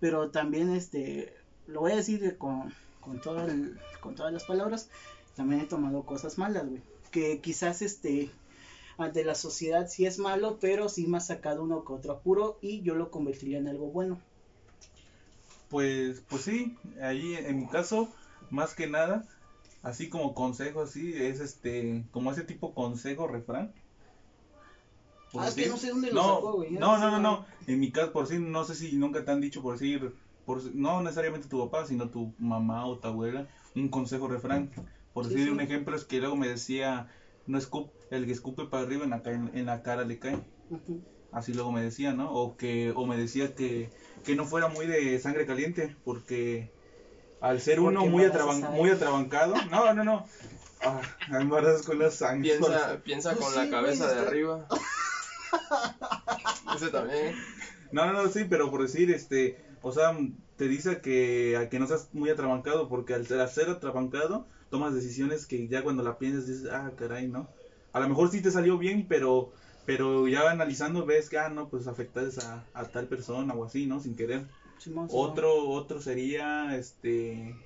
pero 0.00 0.30
también 0.30 0.70
este 0.74 1.34
lo 1.66 1.80
voy 1.80 1.92
a 1.92 1.96
decir 1.96 2.36
con, 2.38 2.74
con 3.00 3.20
con 4.00 4.14
todas 4.14 4.32
las 4.32 4.44
palabras 4.44 4.88
también 5.36 5.60
he 5.60 5.66
tomado 5.66 6.04
cosas 6.04 6.38
malas 6.38 6.68
güey 6.68 6.82
que 7.10 7.40
quizás 7.40 7.82
este 7.82 8.30
ante 8.98 9.24
la 9.24 9.34
sociedad 9.34 9.88
sí 9.88 10.06
es 10.06 10.18
malo 10.18 10.58
pero 10.60 10.88
sí 10.88 11.06
me 11.06 11.18
ha 11.18 11.20
sacado 11.20 11.62
uno 11.62 11.84
que 11.84 11.92
otro 11.92 12.12
apuro 12.12 12.58
y 12.60 12.82
yo 12.82 12.94
lo 12.94 13.10
convertiría 13.10 13.58
en 13.58 13.68
algo 13.68 13.86
bueno 13.90 14.20
pues, 15.70 16.22
pues 16.28 16.42
sí, 16.42 16.76
ahí 17.00 17.34
en 17.36 17.60
mi 17.60 17.66
caso, 17.66 18.08
más 18.50 18.74
que 18.74 18.88
nada, 18.88 19.24
así 19.82 20.08
como 20.08 20.34
consejo, 20.34 20.82
así, 20.82 21.14
es 21.14 21.38
este, 21.38 22.04
como 22.10 22.32
ese 22.32 22.42
tipo 22.42 22.74
consejo, 22.74 23.28
refrán. 23.28 23.72
Por 25.32 25.44
Ah, 25.44 25.48
es 25.48 25.54
que 25.54 25.68
no 25.68 25.76
sé 25.76 25.90
dónde 25.90 26.08
lo 26.10 26.14
no, 26.14 26.34
sacó, 26.34 26.52
güey, 26.54 26.72
No, 26.72 26.98
no 26.98 27.20
no, 27.20 27.46
en 27.68 27.78
mi 27.78 27.92
caso, 27.92 28.10
por 28.10 28.26
sí, 28.26 28.40
no 28.40 28.64
sé 28.64 28.74
si 28.74 28.96
nunca 28.96 29.24
te 29.24 29.30
han 29.30 29.40
dicho 29.40 29.62
por 29.62 29.78
decir, 29.78 30.12
por, 30.44 30.74
no 30.74 31.02
necesariamente 31.02 31.46
tu 31.46 31.60
papá, 31.60 31.86
sino 31.86 32.10
tu 32.10 32.34
mamá 32.40 32.84
o 32.84 32.98
tu 32.98 33.06
abuela, 33.06 33.46
un 33.76 33.88
consejo, 33.88 34.26
refrán. 34.26 34.70
Por 35.12 35.24
Sí, 35.24 35.30
decir 35.30 35.46
sí. 35.48 35.52
un 35.52 35.60
ejemplo 35.60 35.96
es 35.96 36.04
que 36.04 36.20
luego 36.20 36.36
me 36.36 36.48
decía, 36.48 37.08
no 37.46 37.58
escup, 37.58 37.90
el 38.10 38.26
que 38.26 38.32
escupe 38.32 38.64
para 38.66 38.84
arriba 38.84 39.04
en 39.04 39.10
la, 39.10 39.22
ca- 39.22 39.32
en 39.32 39.66
la 39.66 39.82
cara 39.82 40.04
le 40.04 40.18
cae. 40.18 40.38
Así 41.32 41.52
luego 41.54 41.72
me 41.72 41.82
decía, 41.82 42.12
¿no? 42.12 42.32
O 42.32 42.56
que 42.56 42.92
o 42.96 43.06
me 43.06 43.16
decía 43.16 43.54
que, 43.54 43.90
que 44.24 44.34
no 44.34 44.44
fuera 44.44 44.68
muy 44.68 44.86
de 44.86 45.18
sangre 45.18 45.46
caliente, 45.46 45.96
porque 46.04 46.70
al 47.40 47.60
ser 47.60 47.80
uno 47.80 48.04
muy, 48.06 48.24
atraban- 48.24 48.70
muy 48.72 48.90
atrabancado, 48.90 49.54
no, 49.70 49.92
no, 49.94 50.04
no. 50.04 50.26
Ah, 50.82 51.02
embarazas 51.38 51.82
con 51.82 51.98
la 51.98 52.10
sangre. 52.10 52.56
Piensa, 52.58 53.00
piensa 53.04 53.32
Pues 53.34 53.44
con 53.44 53.54
sí, 53.54 53.60
la 53.60 53.70
cabeza 53.70 54.12
de 54.12 54.20
arriba. 54.20 54.66
Ese 56.74 56.90
también. 56.90 57.34
No, 57.92 58.06
no, 58.06 58.12
no, 58.12 58.28
sí, 58.28 58.44
pero 58.48 58.70
por 58.70 58.82
decir, 58.82 59.10
este, 59.10 59.56
o 59.82 59.92
sea, 59.92 60.16
te 60.60 60.68
dice 60.68 61.00
que 61.00 61.56
a 61.56 61.70
que 61.70 61.78
no 61.78 61.86
seas 61.86 62.10
muy 62.12 62.28
atrabancado, 62.28 62.86
porque 62.86 63.14
al 63.14 63.26
ser, 63.26 63.40
al 63.40 63.48
ser 63.48 63.70
atrabancado, 63.70 64.46
tomas 64.68 64.92
decisiones 64.92 65.46
que 65.46 65.68
ya 65.68 65.82
cuando 65.82 66.02
la 66.02 66.18
piensas 66.18 66.46
dices, 66.46 66.68
ah, 66.70 66.92
caray, 66.98 67.28
¿no? 67.28 67.48
A 67.94 68.00
lo 68.00 68.06
mejor 68.10 68.30
sí 68.30 68.42
te 68.42 68.50
salió 68.50 68.76
bien, 68.76 69.06
pero 69.08 69.52
pero 69.86 70.28
ya 70.28 70.50
analizando 70.50 71.06
ves 71.06 71.30
que, 71.30 71.38
ah, 71.38 71.48
no, 71.48 71.70
pues 71.70 71.86
afectas 71.86 72.44
a, 72.44 72.66
a 72.74 72.84
tal 72.84 73.08
persona 73.08 73.54
o 73.54 73.64
así, 73.64 73.86
¿no? 73.86 74.00
Sin 74.00 74.14
querer. 74.14 74.48
Otro, 75.08 75.70
otro 75.70 76.02
sería, 76.02 76.76
este, 76.76 77.56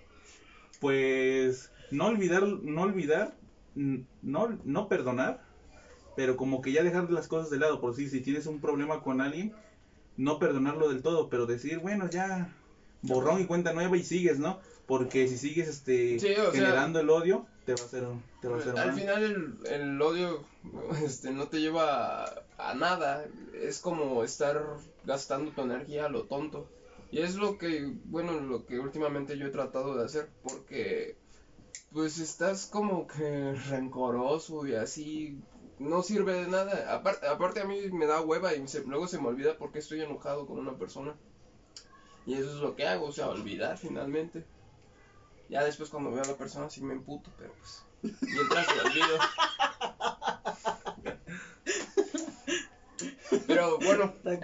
pues, 0.81 1.73
no 1.91 2.07
olvidar, 2.07 2.45
no 2.47 2.83
olvidar, 2.83 3.37
no, 3.75 4.57
no 4.63 4.89
perdonar, 4.89 5.43
pero 6.15 6.37
como 6.37 6.63
que 6.63 6.71
ya 6.71 6.85
dejar 6.85 7.11
las 7.11 7.27
cosas 7.27 7.51
de 7.51 7.59
lado, 7.59 7.81
por 7.81 7.97
si, 7.97 8.09
si 8.09 8.21
tienes 8.21 8.47
un 8.47 8.61
problema 8.61 9.03
con 9.03 9.21
alguien, 9.21 9.53
no 10.17 10.39
perdonarlo 10.39 10.91
del 10.91 11.03
todo, 11.03 11.29
pero 11.29 11.47
decir, 11.47 11.81
bueno, 11.81 12.09
ya, 12.09 12.55
borrón 13.06 13.40
y 13.40 13.46
cuenta 13.46 13.73
nueva 13.73 13.96
y 13.96 14.02
sigues, 14.04 14.38
¿no? 14.38 14.61
Porque 14.87 15.28
si 15.28 15.38
sigues, 15.38 15.68
este, 15.68 16.18
Sí, 16.18 16.32
o 16.32 16.50
sea- 16.50 16.52
generando 16.52 17.00
el 17.00 17.08
odio, 17.11 17.46
te 17.64 17.75
va 17.75 17.82
a 17.82 17.87
hacer, 17.87 18.04
te 18.40 18.49
va 18.49 18.56
a 18.56 18.58
hacer 18.58 18.78
Al 18.78 18.88
mal. 18.88 19.00
final 19.00 19.23
el, 19.23 19.66
el 19.73 20.02
odio 20.02 20.44
este, 21.04 21.30
no 21.32 21.49
te 21.49 21.61
lleva 21.61 22.25
a, 22.25 22.42
a 22.58 22.75
nada, 22.75 23.26
es 23.54 23.78
como 23.80 24.23
estar 24.25 24.62
gastando 25.04 25.52
tu 25.52 25.62
energía 25.62 26.06
a 26.06 26.08
lo 26.08 26.25
tonto. 26.25 26.68
Y 27.11 27.20
es 27.20 27.37
lo 27.37 27.58
que, 27.58 27.92
bueno, 28.06 28.40
lo 28.40 28.66
que 28.66 28.78
últimamente 28.80 29.38
yo 29.38 29.46
he 29.46 29.50
tratado 29.50 29.96
de 29.96 30.04
hacer, 30.04 30.28
porque 30.42 31.16
pues 31.92 32.18
estás 32.18 32.66
como 32.66 33.06
que 33.06 33.52
rencoroso 33.70 34.66
y 34.66 34.75
así, 34.75 35.38
no 35.78 36.02
sirve 36.02 36.34
de 36.34 36.49
nada. 36.49 36.92
Aparte, 36.94 37.26
aparte 37.26 37.61
a 37.61 37.64
mí 37.66 37.76
me 37.92 38.06
da 38.06 38.20
hueva 38.20 38.54
y 38.54 38.66
se- 38.68 38.84
luego 38.84 39.06
se 39.06 39.20
me 39.20 39.28
olvida 39.28 39.56
porque 39.58 39.78
estoy 39.78 40.00
enojado 40.02 40.46
con 40.46 40.58
una 40.58 40.76
persona. 40.76 41.14
Y 42.26 42.35
eso 42.35 42.50
es 42.50 42.61
lo 42.61 42.75
que 42.75 42.87
hago, 42.87 43.07
o 43.07 43.12
sea, 43.12 43.28
olvidar 43.28 43.78
finalmente. 43.78 44.45
Ya 45.49 45.62
después 45.62 45.90
cuando 45.90 46.11
veo 46.11 46.23
a 46.23 46.26
la 46.26 46.37
persona 46.37 46.71
sí 46.71 46.83
me 46.83 46.95
emputo, 46.95 47.31
pero 47.38 47.52
pues 47.54 47.85
mientras 48.23 48.66
me 48.75 48.81
olvido. 48.83 49.19
Pero 53.47 53.78
bueno, 53.78 54.14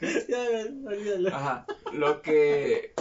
ajá, 1.32 1.66
lo 1.92 2.22
que 2.22 2.94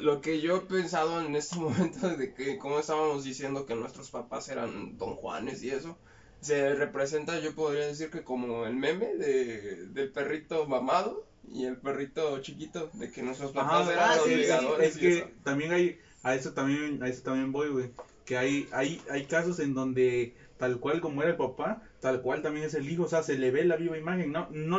lo 0.00 0.20
que 0.20 0.40
yo 0.40 0.56
he 0.56 0.60
pensado 0.60 1.20
en 1.20 1.36
este 1.36 1.56
momento 1.58 2.16
de 2.16 2.34
que 2.34 2.58
como 2.58 2.78
estábamos 2.78 3.24
diciendo 3.24 3.66
que 3.66 3.74
nuestros 3.74 4.10
papás 4.10 4.48
eran 4.48 4.96
don 4.96 5.16
Juanes 5.16 5.62
y 5.62 5.70
eso, 5.70 5.98
se 6.40 6.74
representa, 6.74 7.38
yo 7.40 7.54
podría 7.54 7.86
decir 7.86 8.10
que 8.10 8.24
como 8.24 8.66
el 8.66 8.74
meme 8.74 9.14
de, 9.14 9.86
del 9.88 10.10
perrito 10.10 10.66
mamado 10.66 11.26
y 11.52 11.64
el 11.64 11.76
perrito 11.78 12.40
chiquito, 12.40 12.90
de 12.94 13.10
que 13.10 13.22
nuestros 13.22 13.52
papás 13.52 13.88
Ajá, 13.88 13.92
eran 13.92 14.10
ah, 14.10 14.16
los 14.16 14.24
sí, 14.26 14.30
sí, 14.30 14.36
ligadores 14.36 14.90
es 14.90 14.96
y 14.96 15.00
que 15.00 15.18
eso. 15.18 15.28
también 15.42 15.72
hay 15.72 15.98
a 16.22 16.34
eso 16.34 16.52
también 16.52 17.02
a 17.02 17.08
eso 17.08 17.22
también 17.22 17.52
voy 17.52 17.68
güey 17.68 17.90
que 18.24 18.36
hay 18.38 18.68
hay 18.72 19.00
hay 19.10 19.24
casos 19.26 19.58
en 19.58 19.74
donde 19.74 20.34
tal 20.58 20.78
cual 20.78 21.00
como 21.00 21.22
era 21.22 21.30
el 21.32 21.36
papá 21.36 21.82
tal 22.00 22.20
cual 22.22 22.42
también 22.42 22.64
es 22.66 22.74
el 22.74 22.88
hijo 22.88 23.04
o 23.04 23.08
sea 23.08 23.22
se 23.22 23.36
le 23.36 23.50
ve 23.50 23.64
la 23.64 23.76
viva 23.76 23.96
imagen 23.98 24.32
no 24.32 24.48
no 24.50 24.78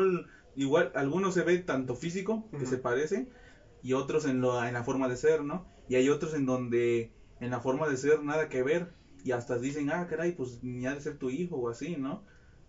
igual 0.55 0.91
algunos 0.95 1.33
se 1.33 1.43
ve 1.43 1.57
tanto 1.59 1.95
físico 1.95 2.45
que 2.57 2.65
se 2.65 2.77
parecen 2.77 3.29
y 3.83 3.93
otros 3.93 4.25
en 4.25 4.41
lo 4.41 4.63
en 4.63 4.73
la 4.73 4.83
forma 4.83 5.07
de 5.07 5.15
ser 5.17 5.43
no 5.43 5.65
y 5.89 5.95
hay 5.95 6.09
otros 6.09 6.33
en 6.33 6.45
donde 6.45 7.11
en 7.39 7.49
la 7.51 7.59
forma 7.59 7.87
de 7.87 7.97
ser 7.97 8.21
nada 8.23 8.49
que 8.49 8.63
ver 8.63 8.89
y 9.23 9.31
hasta 9.31 9.57
dicen 9.57 9.89
ah 9.89 10.07
caray 10.07 10.31
pues 10.33 10.59
ni 10.63 10.85
ha 10.85 10.93
de 10.93 11.01
ser 11.01 11.17
tu 11.17 11.29
hijo 11.29 11.57
o 11.57 11.69
así 11.69 11.95
no 11.97 12.23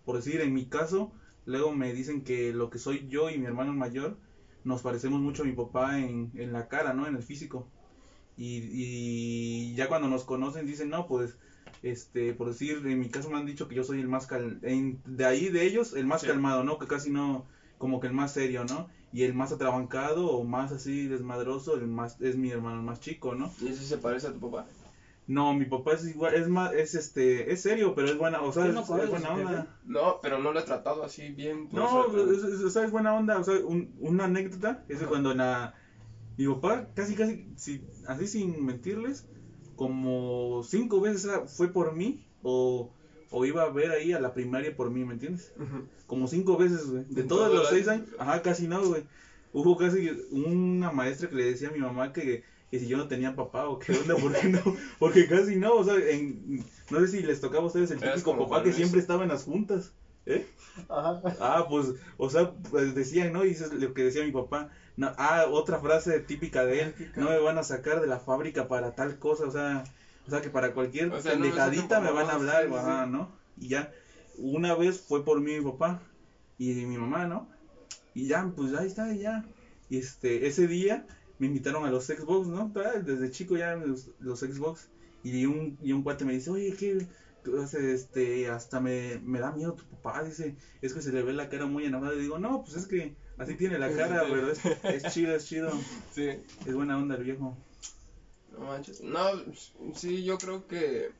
por 0.05 0.15
decir 0.17 0.41
en 0.41 0.53
mi 0.53 0.65
caso 0.65 1.13
luego 1.45 1.73
me 1.73 1.93
dicen 1.93 2.23
que 2.23 2.53
lo 2.53 2.69
que 2.69 2.77
soy 2.79 3.07
yo 3.07 3.29
y 3.29 3.37
mi 3.37 3.45
hermano 3.45 3.73
mayor 3.73 4.17
nos 4.63 4.81
parecemos 4.81 5.19
mucho 5.21 5.43
a 5.43 5.45
mi 5.45 5.53
papá 5.53 5.99
en, 5.99 6.31
en 6.35 6.53
la 6.53 6.67
cara, 6.67 6.93
¿no? 6.93 7.05
En 7.07 7.15
el 7.15 7.23
físico. 7.23 7.69
Y, 8.35 8.61
y 8.71 9.75
ya 9.75 9.87
cuando 9.87 10.07
nos 10.07 10.23
conocen 10.23 10.65
dicen, 10.65 10.89
no, 10.89 11.07
pues, 11.07 11.37
este, 11.83 12.33
por 12.33 12.47
decir, 12.47 12.81
en 12.87 12.99
mi 12.99 13.09
caso 13.09 13.29
me 13.29 13.37
han 13.37 13.45
dicho 13.45 13.67
que 13.67 13.75
yo 13.75 13.83
soy 13.83 13.99
el 13.99 14.07
más 14.07 14.25
cal 14.25 14.59
en- 14.63 15.01
de 15.05 15.25
ahí 15.25 15.49
de 15.49 15.65
ellos, 15.65 15.93
el 15.95 16.05
más 16.05 16.21
Sí. 16.21 16.27
calmado, 16.27 16.63
¿no? 16.63 16.79
Que 16.79 16.87
casi 16.87 17.09
no, 17.09 17.45
como 17.77 17.99
que 17.99 18.07
el 18.07 18.13
más 18.13 18.31
serio, 18.33 18.63
¿no? 18.65 18.89
Y 19.11 19.23
el 19.23 19.33
más 19.33 19.51
atrabancado 19.51 20.27
o 20.31 20.43
más 20.43 20.71
así 20.71 21.07
desmadroso, 21.07 21.75
el 21.75 21.85
más, 21.87 22.19
es 22.21 22.35
mi 22.35 22.49
hermano 22.49 22.77
el 22.77 22.83
más 22.83 22.99
chico, 22.99 23.35
¿no? 23.35 23.51
Y 23.61 23.67
ese 23.67 23.83
se 23.83 23.97
parece 23.97 24.27
a 24.27 24.33
tu 24.33 24.39
papá. 24.39 24.65
No, 25.27 25.53
mi 25.53 25.65
papá 25.65 25.93
es 25.93 26.05
igual, 26.07 26.33
es 26.35 26.47
más, 26.49 26.73
es 26.73 26.95
este, 26.95 27.51
es 27.51 27.61
serio, 27.61 27.95
pero 27.95 28.09
es 28.09 28.17
buena, 28.17 28.41
o 28.41 28.51
sea, 28.51 28.63
¿Tú 28.63 28.69
es, 28.69 28.75
no 28.75 28.81
es 28.81 28.87
conoces 28.87 29.09
buena 29.09 29.33
onda. 29.33 29.79
No, 29.85 30.19
pero 30.21 30.39
no 30.39 30.51
lo 30.51 30.59
he 30.59 30.63
tratado 30.63 31.03
así 31.03 31.29
bien. 31.29 31.69
por 31.69 31.79
No, 31.79 32.31
es, 32.31 32.43
es- 32.43 32.61
o 32.63 32.69
sea, 32.69 32.83
es 32.83 32.91
buena 32.91 33.15
onda, 33.15 33.39
o 33.39 33.43
sea, 33.43 33.55
un- 33.59 33.93
una 33.99 34.25
anécdota 34.25 34.83
es 34.89 35.01
cuando 35.03 35.31
en 35.31 35.37
la, 35.37 35.75
mi 36.37 36.47
papá, 36.47 36.87
casi, 36.93 37.15
casi, 37.15 37.45
si- 37.55 37.81
así 38.07 38.27
sin 38.27 38.65
mentirles, 38.65 39.25
como 39.75 40.61
cinco 40.63 41.01
veces 41.01 41.29
fue 41.55 41.69
por 41.69 41.93
mí, 41.95 42.21
o, 42.41 42.91
o 43.31 43.45
iba 43.45 43.63
a 43.63 43.69
ver 43.69 43.91
ahí 43.91 44.11
a 44.13 44.19
la 44.19 44.33
primaria 44.33 44.75
por 44.75 44.91
mí, 44.91 45.03
¿me 45.05 45.13
entiendes? 45.13 45.51
Como 46.05 46.27
cinco 46.27 46.57
veces, 46.57 46.85
güey, 46.89 47.05
de 47.05 47.21
¿En 47.21 47.27
todos 47.27 47.47
todo 47.47 47.53
los 47.59 47.69
seis 47.69 47.87
año? 47.87 48.03
años, 48.03 48.15
ajá, 48.19 48.41
casi 48.41 48.67
no, 48.67 48.85
güey, 48.85 49.03
hubo 49.53 49.77
casi 49.77 50.09
una 50.31 50.91
maestra 50.91 51.29
que 51.29 51.35
le 51.35 51.45
decía 51.45 51.69
a 51.69 51.71
mi 51.71 51.79
mamá 51.79 52.11
que, 52.13 52.43
que 52.73 52.79
si 52.79 52.87
yo 52.87 52.97
no 52.97 53.07
tenía 53.07 53.35
papá 53.35 53.67
o 53.67 53.77
qué 53.77 53.91
onda, 53.91 54.15
¿por 54.19 54.33
qué 54.33 54.49
no? 54.49 54.59
Porque 54.97 55.27
casi 55.27 55.57
no, 55.57 55.75
o 55.75 55.83
sea, 55.83 55.93
en, 55.93 56.65
no 56.89 56.99
sé 57.01 57.07
si 57.07 57.21
les 57.21 57.39
tocaba 57.39 57.65
a 57.65 57.67
ustedes 57.67 57.91
el 57.91 57.99
típico 57.99 58.31
como 58.31 58.49
papá 58.49 58.63
que 58.63 58.73
siempre 58.73 58.99
estaba 58.99 59.21
en 59.21 59.29
las 59.29 59.43
juntas, 59.43 59.91
¿eh? 60.25 60.47
Ajá. 60.89 61.21
Ah, 61.39 61.67
pues, 61.69 61.93
o 62.17 62.31
sea, 62.31 62.53
pues 62.71 62.95
decían, 62.95 63.31
¿no? 63.31 63.45
Y 63.45 63.51
eso 63.51 63.65
es 63.65 63.73
lo 63.73 63.93
que 63.93 64.05
decía 64.05 64.23
mi 64.23 64.31
papá. 64.31 64.71
No, 64.97 65.11
ah, 65.19 65.45
otra 65.51 65.77
frase 65.81 66.19
típica 66.21 66.65
de 66.65 66.81
él, 66.81 66.95
no 67.15 67.29
me 67.29 67.37
van 67.37 67.59
a 67.59 67.63
sacar 67.63 68.01
de 68.01 68.07
la 68.07 68.17
fábrica 68.17 68.67
para 68.67 68.95
tal 68.95 69.19
cosa, 69.19 69.45
o 69.45 69.51
sea, 69.51 69.83
o 70.25 70.31
sea 70.31 70.41
que 70.41 70.49
para 70.49 70.73
cualquier 70.73 71.13
O 71.13 71.21
sea, 71.21 71.33
no 71.33 71.41
me 71.41 71.49
pendejadita 71.49 71.99
me 71.99 72.09
van 72.09 72.27
a 72.27 72.33
hablar, 72.33 72.63
sí, 72.63 72.69
sí, 72.71 72.75
ajá, 72.75 73.05
sí. 73.05 73.11
¿no? 73.11 73.31
Y 73.59 73.67
ya, 73.67 73.93
una 74.39 74.73
vez 74.73 74.99
fue 74.99 75.23
por 75.23 75.41
mí 75.41 75.59
mi 75.59 75.63
papá 75.63 76.01
y 76.57 76.73
mi 76.85 76.97
mamá, 76.97 77.27
¿no? 77.27 77.47
Y 78.15 78.25
ya, 78.25 78.51
pues 78.55 78.73
ahí 78.73 78.87
está, 78.87 79.13
y 79.13 79.19
ya. 79.19 79.45
Y 79.91 79.99
este, 79.99 80.47
ese 80.47 80.65
día 80.65 81.05
me 81.39 81.47
invitaron 81.47 81.85
a 81.85 81.91
los 81.91 82.05
Xbox, 82.05 82.47
¿no? 82.47 82.71
Desde 83.03 83.31
chico 83.31 83.57
ya 83.57 83.75
los, 83.75 84.09
los 84.19 84.39
Xbox. 84.39 84.89
Y 85.23 85.45
un, 85.45 85.77
y 85.81 85.93
un 85.93 86.03
cuate 86.03 86.25
me 86.25 86.33
dice, 86.33 86.49
oye, 86.49 86.75
¿qué? 86.77 87.05
Este, 87.73 88.47
hasta 88.49 88.79
me, 88.79 89.19
me 89.19 89.39
da 89.39 89.51
miedo 89.51 89.73
tu 89.73 89.83
papá, 89.85 90.23
dice, 90.23 90.55
es 90.81 90.93
que 90.93 91.01
se 91.01 91.11
le 91.11 91.23
ve 91.23 91.33
la 91.33 91.49
cara 91.49 91.65
muy 91.65 91.85
enojada. 91.85 92.15
Y 92.15 92.19
digo, 92.19 92.39
no, 92.39 92.63
pues 92.63 92.77
es 92.77 92.87
que 92.87 93.15
así 93.37 93.55
tiene 93.55 93.79
la 93.79 93.91
cara, 93.91 94.23
pero 94.29 94.51
es, 94.51 94.65
es 94.65 95.13
chido, 95.13 95.35
es 95.35 95.45
chido. 95.45 95.71
Sí. 96.13 96.29
Es 96.65 96.73
buena 96.73 96.97
onda 96.97 97.15
el 97.15 97.23
viejo. 97.23 97.57
No 98.51 98.65
manches. 98.65 99.01
No, 99.01 99.19
sí, 99.95 100.23
yo 100.23 100.37
creo 100.37 100.67
que 100.67 101.11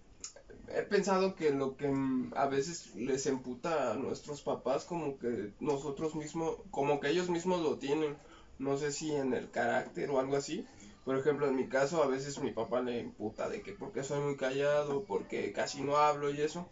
he 0.69 0.81
pensado 0.83 1.35
que 1.35 1.51
lo 1.51 1.75
que 1.75 1.93
a 2.35 2.47
veces 2.47 2.95
les 2.95 3.25
emputa 3.27 3.91
a 3.91 3.95
nuestros 3.95 4.41
papás 4.41 4.85
como 4.85 5.17
que 5.19 5.51
nosotros 5.59 6.15
mismos, 6.15 6.57
como 6.71 6.99
que 6.99 7.09
ellos 7.09 7.29
mismos 7.29 7.61
lo 7.61 7.77
tienen, 7.77 8.15
no 8.63 8.77
sé 8.77 8.91
si 8.91 9.11
en 9.11 9.33
el 9.33 9.49
carácter 9.51 10.09
o 10.09 10.19
algo 10.19 10.35
así. 10.35 10.65
Por 11.05 11.17
ejemplo, 11.17 11.47
en 11.47 11.55
mi 11.55 11.67
caso 11.67 12.01
a 12.01 12.07
veces 12.07 12.39
mi 12.39 12.51
papá 12.51 12.81
le 12.81 12.99
imputa 12.99 13.49
de 13.49 13.61
que 13.61 13.73
porque 13.73 14.03
soy 14.03 14.21
muy 14.21 14.37
callado, 14.37 15.03
porque 15.05 15.51
casi 15.51 15.81
no 15.81 15.97
hablo 15.97 16.31
y 16.31 16.41
eso. 16.41 16.69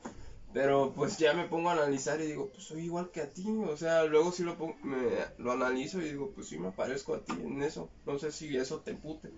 Pero 0.53 0.93
pues 0.95 1.17
ya 1.17 1.33
me 1.33 1.47
pongo 1.47 1.69
a 1.69 1.73
analizar 1.73 2.19
y 2.19 2.25
digo, 2.27 2.49
pues 2.51 2.63
soy 2.67 2.81
igual 2.81 3.09
que 3.11 3.21
a 3.21 3.31
ti, 3.31 3.45
o 3.47 3.77
sea, 3.77 4.03
luego 4.03 4.31
sí 4.33 4.43
lo, 4.43 4.57
pon- 4.57 4.75
me, 4.83 4.97
lo 5.37 5.51
analizo 5.53 6.01
y 6.01 6.09
digo, 6.09 6.31
pues 6.35 6.47
sí 6.49 6.59
me 6.59 6.71
parezco 6.71 7.15
a 7.15 7.23
ti 7.23 7.33
en 7.41 7.61
eso, 7.63 7.89
no 8.05 8.19
sé 8.19 8.31
si 8.31 8.55
eso 8.57 8.81
te 8.81 8.91
empute. 8.91 9.31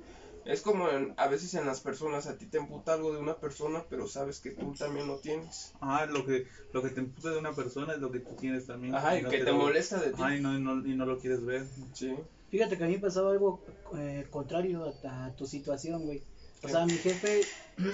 Es 0.44 0.62
como 0.62 0.90
en- 0.90 1.14
a 1.18 1.28
veces 1.28 1.54
en 1.54 1.68
las 1.68 1.82
personas, 1.82 2.26
a 2.28 2.38
ti 2.38 2.48
te 2.48 2.58
emputa 2.58 2.94
algo 2.94 3.14
de 3.14 3.20
una 3.20 3.40
persona, 3.40 3.86
pero 3.90 4.08
sabes 4.08 4.40
que 4.42 4.52
tú 4.52 4.74
también 4.74 5.08
lo 5.08 5.18
tienes. 5.20 5.72
Ah, 5.82 6.06
lo 6.08 6.26
que, 6.26 6.46
lo 6.74 6.82
que 6.82 6.90
te 6.90 7.00
emputa 7.02 7.30
de 7.30 7.38
una 7.38 7.54
persona 7.54 7.94
es 7.94 8.00
lo 8.00 8.12
que 8.12 8.20
tú 8.20 8.36
tienes 8.36 8.66
también. 8.66 8.96
Ajá, 8.96 9.18
y 9.18 9.22
no 9.22 9.30
que 9.30 9.40
te 9.40 9.52
molesta 9.54 10.00
de 10.00 10.12
ti. 10.12 10.22
Ajá, 10.22 10.36
y 10.36 10.42
no, 10.42 10.58
y 10.58 10.62
no, 10.62 10.86
y 10.86 10.96
no 10.96 11.06
lo 11.06 11.20
quieres 11.20 11.46
ver. 11.46 11.64
Sí. 11.94 12.14
Fíjate 12.54 12.78
que 12.78 12.84
a 12.84 12.88
mí 12.88 13.00
pasaba 13.00 13.32
algo 13.32 13.60
eh, 13.98 14.28
contrario 14.30 14.94
a, 15.06 15.36
tu 15.36 15.48
situación, 15.48 16.04
güey. 16.04 16.22
O 16.62 16.68
sea, 16.70 16.86
mi 16.86 17.00
jefe, 17.00 17.42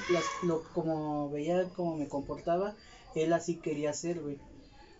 las, 0.10 0.44
lo, 0.44 0.64
como 0.74 1.30
veía 1.30 1.70
cómo 1.78 1.96
me 1.96 2.10
comportaba, 2.10 2.76
él 3.16 3.32
así 3.32 3.62
quería 3.62 3.94
ser, 3.94 4.20
güey. 4.20 4.38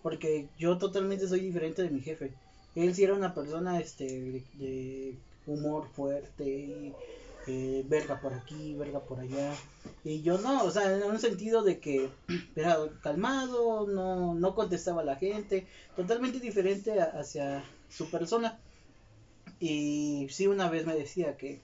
Porque 0.02 0.48
yo 0.56 0.78
totalmente 0.78 1.28
soy 1.28 1.40
diferente 1.40 1.82
de 1.82 1.90
mi 1.90 2.00
jefe. 2.00 2.32
Él 2.74 2.94
sí 2.94 3.04
era 3.04 3.12
una 3.12 3.34
persona 3.34 3.78
este, 3.78 4.06
de, 4.06 4.44
de 4.54 5.18
humor 5.44 5.90
fuerte 5.92 6.48
y 6.48 6.94
eh, 7.46 7.84
verga 7.86 8.18
por 8.18 8.32
aquí, 8.32 8.74
verga 8.76 9.00
por 9.00 9.20
allá. 9.20 9.52
Y 10.04 10.22
yo 10.22 10.38
no, 10.38 10.64
o 10.64 10.70
sea, 10.70 10.96
en 10.96 11.02
un 11.02 11.18
sentido 11.20 11.62
de 11.62 11.80
que 11.80 12.08
era 12.56 12.78
calmado, 13.02 13.86
no, 13.86 14.32
no 14.34 14.54
contestaba 14.54 15.02
a 15.02 15.04
la 15.04 15.16
gente, 15.16 15.66
totalmente 15.94 16.40
diferente 16.40 16.98
a- 16.98 17.12
hacia 17.20 17.62
su 17.90 18.10
persona. 18.10 18.58
Y 19.60 20.26
sí, 20.30 20.46
una 20.46 20.68
vez 20.70 20.86
me 20.86 20.94
decía 20.96 21.36
que, 21.36 21.60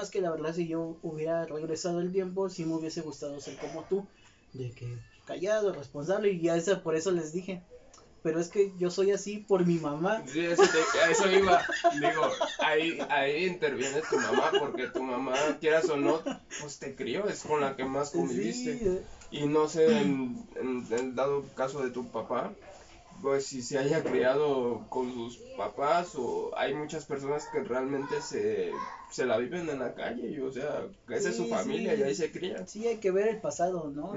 es 0.00 0.10
que 0.10 0.20
la 0.20 0.30
verdad 0.30 0.54
si 0.54 0.68
yo 0.68 0.96
hubiera 1.02 1.44
regresado 1.44 2.00
el 2.00 2.12
tiempo, 2.12 2.48
sí 2.48 2.64
me 2.64 2.74
hubiese 2.74 3.02
gustado 3.02 3.38
ser 3.40 3.56
como 3.58 3.84
tú, 3.84 4.06
de 4.54 4.70
que 4.70 4.86
callado, 5.26 5.72
responsable, 5.72 6.30
y 6.30 6.40
ya 6.40 6.56
esa, 6.56 6.82
por 6.82 6.94
eso 6.96 7.10
les 7.10 7.32
dije, 7.32 7.62
pero 8.22 8.38
es 8.40 8.48
que 8.48 8.72
yo 8.78 8.90
soy 8.90 9.10
así 9.10 9.38
por 9.38 9.66
mi 9.66 9.74
mamá. 9.78 10.22
Sí, 10.26 10.40
eso, 10.40 10.62
te- 10.62 10.98
a 11.00 11.10
eso 11.10 11.30
iba. 11.30 11.66
Digo, 12.00 12.22
ahí, 12.60 12.98
ahí 13.10 13.46
interviene 13.46 14.00
tu 14.02 14.16
mamá, 14.16 14.50
porque 14.58 14.86
tu 14.88 15.02
mamá, 15.02 15.32
quieras 15.60 15.88
o 15.90 15.96
no, 15.96 16.20
pues 16.60 16.78
te 16.78 16.94
crió, 16.94 17.26
es 17.26 17.42
con 17.42 17.60
la 17.60 17.76
que 17.76 17.84
más 17.84 18.10
conviviste. 18.10 18.78
Sí, 18.78 18.88
Y 19.30 19.46
no 19.46 19.66
sé, 19.68 20.00
en, 20.00 20.46
en 20.56 21.14
dado 21.14 21.42
caso 21.54 21.82
de 21.82 21.90
tu 21.90 22.10
papá, 22.10 22.54
pues 23.22 23.46
si 23.46 23.62
se 23.62 23.78
haya 23.78 24.02
criado 24.02 24.84
con 24.88 25.14
sus 25.14 25.36
papás 25.56 26.14
o 26.16 26.50
hay 26.56 26.74
muchas 26.74 27.06
personas 27.06 27.46
que 27.52 27.60
realmente 27.60 28.20
se, 28.20 28.72
se 29.10 29.24
la 29.24 29.38
viven 29.38 29.70
en 29.70 29.78
la 29.78 29.94
calle, 29.94 30.28
y, 30.28 30.40
o 30.40 30.50
sea, 30.50 30.86
esa 31.08 31.28
es 31.30 31.36
su 31.36 31.46
familia 31.46 31.94
sí. 31.94 32.00
y 32.00 32.02
ahí 32.02 32.14
se 32.16 32.32
crían. 32.32 32.66
sí 32.66 32.86
hay 32.86 32.96
que 32.96 33.12
ver 33.12 33.28
el 33.28 33.40
pasado, 33.40 33.90
¿no? 33.94 34.14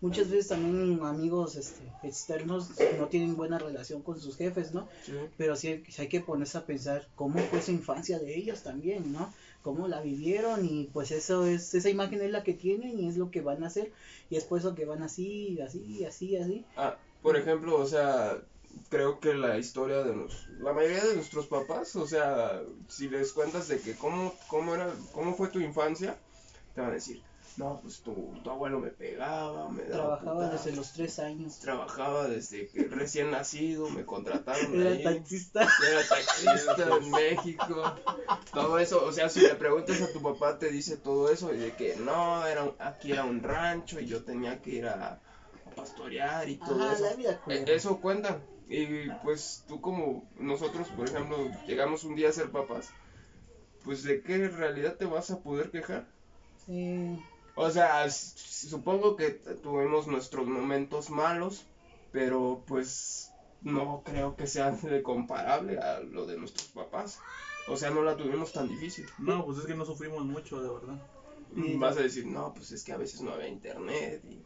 Muchas 0.00 0.28
veces 0.28 0.48
también 0.48 1.00
amigos 1.02 1.56
este, 1.56 1.82
externos 2.02 2.68
no 2.98 3.06
tienen 3.06 3.36
buena 3.36 3.58
relación 3.58 4.02
con 4.02 4.20
sus 4.20 4.36
jefes, 4.36 4.74
¿no? 4.74 4.86
Sí. 5.02 5.12
Pero 5.38 5.56
sí 5.56 5.68
hay, 5.68 5.84
sí 5.88 6.02
hay 6.02 6.08
que 6.08 6.20
ponerse 6.20 6.58
a 6.58 6.66
pensar 6.66 7.08
cómo 7.14 7.38
fue 7.38 7.62
su 7.62 7.70
infancia 7.70 8.18
de 8.18 8.36
ellos 8.36 8.62
también, 8.62 9.14
¿no? 9.14 9.32
Cómo 9.62 9.88
la 9.88 10.02
vivieron 10.02 10.66
y 10.66 10.90
pues 10.92 11.10
eso 11.10 11.46
es, 11.46 11.72
esa 11.72 11.88
imagen 11.88 12.20
es 12.20 12.30
la 12.30 12.42
que 12.42 12.52
tienen 12.52 12.98
y 12.98 13.08
es 13.08 13.16
lo 13.16 13.30
que 13.30 13.40
van 13.40 13.64
a 13.64 13.68
hacer 13.68 13.92
y 14.28 14.36
es 14.36 14.44
por 14.44 14.58
eso 14.58 14.74
que 14.74 14.84
van 14.84 15.02
así, 15.02 15.58
así, 15.62 16.04
así, 16.04 16.36
así. 16.36 16.66
Ah, 16.76 16.98
por 17.24 17.36
ejemplo, 17.36 17.76
o 17.78 17.86
sea, 17.86 18.38
creo 18.90 19.18
que 19.20 19.34
la 19.34 19.58
historia 19.58 20.02
de 20.04 20.14
los, 20.14 20.46
la 20.60 20.72
mayoría 20.72 21.04
de 21.04 21.16
nuestros 21.16 21.46
papás, 21.48 21.96
o 21.96 22.06
sea, 22.06 22.62
si 22.88 23.08
les 23.08 23.32
cuentas 23.32 23.68
de 23.68 23.80
que 23.80 23.94
cómo, 23.96 24.34
cómo 24.48 24.74
era, 24.76 24.92
cómo 25.12 25.34
fue 25.34 25.48
tu 25.48 25.60
infancia, 25.60 26.16
te 26.74 26.80
van 26.82 26.90
a 26.90 26.94
decir, 26.94 27.22
no, 27.56 27.80
pues 27.82 28.02
tu, 28.02 28.14
tu 28.44 28.50
abuelo 28.50 28.80
me 28.80 28.90
pegaba, 28.90 29.68
me 29.70 29.84
daba 29.84 30.18
Trabajaba 30.18 30.48
desde 30.48 30.76
los 30.76 30.92
tres 30.92 31.18
años. 31.18 31.60
trabajaba 31.60 32.28
desde 32.28 32.68
que 32.68 32.84
recién 32.88 33.30
nacido, 33.30 33.88
me 33.90 34.04
contrataron 34.04 34.74
Era 34.80 34.90
ahí, 34.90 35.02
taxista. 35.04 35.68
era 35.88 36.02
taxista 36.08 36.96
en 36.98 37.10
México, 37.22 37.94
todo 38.52 38.78
eso, 38.78 39.04
o 39.04 39.12
sea, 39.12 39.28
si 39.28 39.40
le 39.40 39.54
preguntas 39.54 40.00
a 40.02 40.12
tu 40.12 40.20
papá 40.22 40.58
te 40.58 40.70
dice 40.70 40.96
todo 40.96 41.30
eso 41.30 41.54
y 41.54 41.58
de 41.58 41.72
que 41.76 41.96
no, 41.96 42.46
era 42.46 42.64
un- 42.64 42.74
aquí 42.78 43.12
era 43.12 43.24
un 43.24 43.42
rancho 43.42 44.00
y 44.00 44.06
yo 44.06 44.24
tenía 44.24 44.60
que 44.60 44.70
ir 44.70 44.86
a 44.86 45.20
pastorear 45.84 46.48
y 46.48 46.56
todo 46.56 46.82
Ajá, 46.82 46.92
eso. 46.94 47.04
la 47.04 47.14
vida 47.14 47.30
Eh, 47.32 47.38
culera. 47.44 47.72
Eso 47.72 48.00
cuenta. 48.00 48.40
Y 48.68 49.10
pues 49.22 49.64
tú 49.68 49.80
como 49.80 50.28
nosotros, 50.38 50.88
por 50.88 51.08
ejemplo, 51.08 51.36
llegamos 51.66 52.04
un 52.04 52.14
día 52.16 52.30
a 52.30 52.32
ser 52.32 52.50
papás, 52.50 52.88
pues 53.84 54.02
de 54.02 54.22
qué 54.22 54.48
realidad 54.48 54.96
te 54.96 55.04
vas 55.04 55.30
a 55.30 55.40
poder 55.40 55.70
quejar. 55.70 56.06
Sí. 56.66 57.18
O 57.56 57.70
sea, 57.70 58.08
supongo 58.10 59.16
que 59.16 59.30
tuvimos 59.62 60.06
nuestros 60.06 60.46
momentos 60.46 61.10
malos, 61.10 61.66
pero 62.10 62.64
pues 62.66 63.30
no 63.62 64.02
creo 64.04 64.34
que 64.36 64.46
sea 64.46 64.70
de 64.82 65.02
comparable 65.02 65.78
a 65.78 66.00
lo 66.00 66.26
de 66.26 66.38
nuestros 66.38 66.68
papás. 66.68 67.18
O 67.68 67.76
sea, 67.76 67.90
no 67.90 68.02
la 68.02 68.16
tuvimos 68.16 68.52
tan 68.52 68.68
difícil. 68.68 69.06
No, 69.18 69.44
pues 69.44 69.58
es 69.58 69.66
que 69.66 69.74
no 69.74 69.84
sufrimos 69.84 70.24
mucho, 70.24 70.60
de 70.62 70.68
verdad. 70.72 71.00
Sí. 71.54 71.76
Vas 71.76 71.96
a 71.96 72.02
decir, 72.02 72.26
no, 72.26 72.52
pues 72.54 72.72
es 72.72 72.82
que 72.82 72.92
a 72.92 72.96
veces 72.98 73.20
no 73.20 73.32
había 73.32 73.48
internet 73.48 74.22
y, 74.24 74.42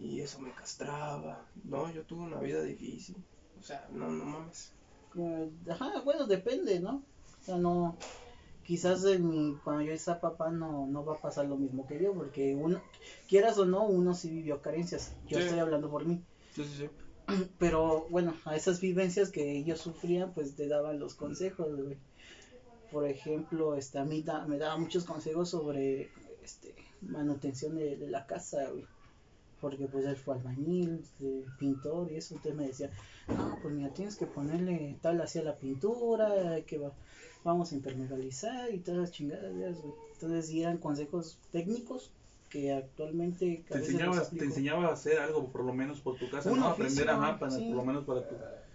y 0.00 0.20
eso 0.20 0.40
me 0.40 0.52
castraba. 0.52 1.46
No, 1.64 1.90
yo 1.92 2.02
tuve 2.04 2.24
una 2.24 2.40
vida 2.40 2.62
difícil. 2.62 3.16
O 3.58 3.62
sea, 3.62 3.88
no, 3.92 4.10
no 4.10 4.24
mames. 4.24 4.72
Eh, 5.16 5.50
Ajá, 5.70 6.00
bueno, 6.04 6.26
depende, 6.26 6.80
¿no? 6.80 6.96
O 7.40 7.44
sea, 7.44 7.56
no, 7.56 7.96
quizás 8.64 9.04
en 9.04 9.28
mi, 9.28 9.56
cuando 9.62 9.82
yo 9.82 9.96
sea 9.96 10.20
papá 10.20 10.50
no, 10.50 10.86
no 10.86 11.04
va 11.04 11.14
a 11.14 11.20
pasar 11.20 11.46
lo 11.46 11.56
mismo 11.56 11.86
que 11.86 12.02
yo, 12.02 12.12
porque 12.14 12.54
uno, 12.54 12.80
quieras 13.28 13.58
o 13.58 13.64
no, 13.66 13.84
uno 13.84 14.14
sí 14.14 14.30
vivió 14.30 14.60
carencias. 14.60 15.12
Yo 15.28 15.38
Sí. 15.38 15.44
estoy 15.44 15.58
hablando 15.60 15.90
por 15.90 16.04
mí. 16.04 16.24
Sí, 16.54 16.64
sí, 16.64 16.76
sí. 16.78 16.88
Pero 17.58 18.06
bueno, 18.10 18.34
a 18.44 18.56
esas 18.56 18.80
vivencias 18.80 19.30
que 19.30 19.56
ellos 19.58 19.80
sufrían, 19.80 20.32
pues 20.34 20.56
te 20.56 20.68
daban 20.68 20.98
los 20.98 21.14
consejos, 21.14 21.68
güey. 21.80 21.98
Por 22.90 23.08
ejemplo, 23.08 23.74
este, 23.76 23.98
a 23.98 24.04
mí 24.04 24.22
da- 24.22 24.46
me 24.46 24.58
daba 24.58 24.76
muchos 24.76 25.04
consejos 25.04 25.50
sobre 25.50 26.10
este, 26.42 26.74
manutención 27.00 27.74
de, 27.76 27.96
de 27.96 28.08
la 28.08 28.26
casa, 28.26 28.68
güey. 28.70 28.86
Porque 29.64 29.86
pues 29.86 30.04
él 30.04 30.14
fue 30.14 30.34
albañil, 30.34 31.00
este, 31.02 31.46
pintor 31.58 32.12
y 32.12 32.16
eso, 32.16 32.34
entonces 32.34 32.54
me 32.54 32.66
decía, 32.66 32.90
no, 33.28 33.58
pues 33.62 33.72
mira, 33.72 33.88
tienes 33.94 34.16
que 34.16 34.26
ponerle 34.26 34.98
tal 35.00 35.18
hacia 35.22 35.42
la 35.42 35.56
pintura, 35.56 36.60
que 36.66 36.76
va, 36.76 36.92
vamos 37.44 37.72
a 37.72 37.74
impermeabilizar 37.74 38.74
y 38.74 38.80
todas 38.80 39.00
las 39.00 39.10
chingadas. 39.10 39.54
Entonces 40.12 40.48
sí 40.48 40.60
eran 40.60 40.76
consejos 40.76 41.38
técnicos 41.50 42.10
que 42.50 42.74
actualmente... 42.74 43.64
a 43.70 43.72
Te 43.72 43.78
enseñaba, 43.78 44.28
te 44.28 44.44
enseñaba 44.44 44.88
a 44.88 44.92
hacer 44.92 45.18
algo, 45.18 45.50
por 45.50 45.64
lo 45.64 45.72
menos 45.72 45.98
por 46.00 46.18
tu 46.18 46.28
casa, 46.28 46.50
¿no? 46.50 46.66
Aprender, 46.66 47.08
ajá, 47.08 47.38
para, 47.38 47.52
sí. 47.52 47.64
por 47.68 47.76
lo 47.76 47.84
menos 47.86 48.04
para 48.04 48.28
tu... 48.28 48.34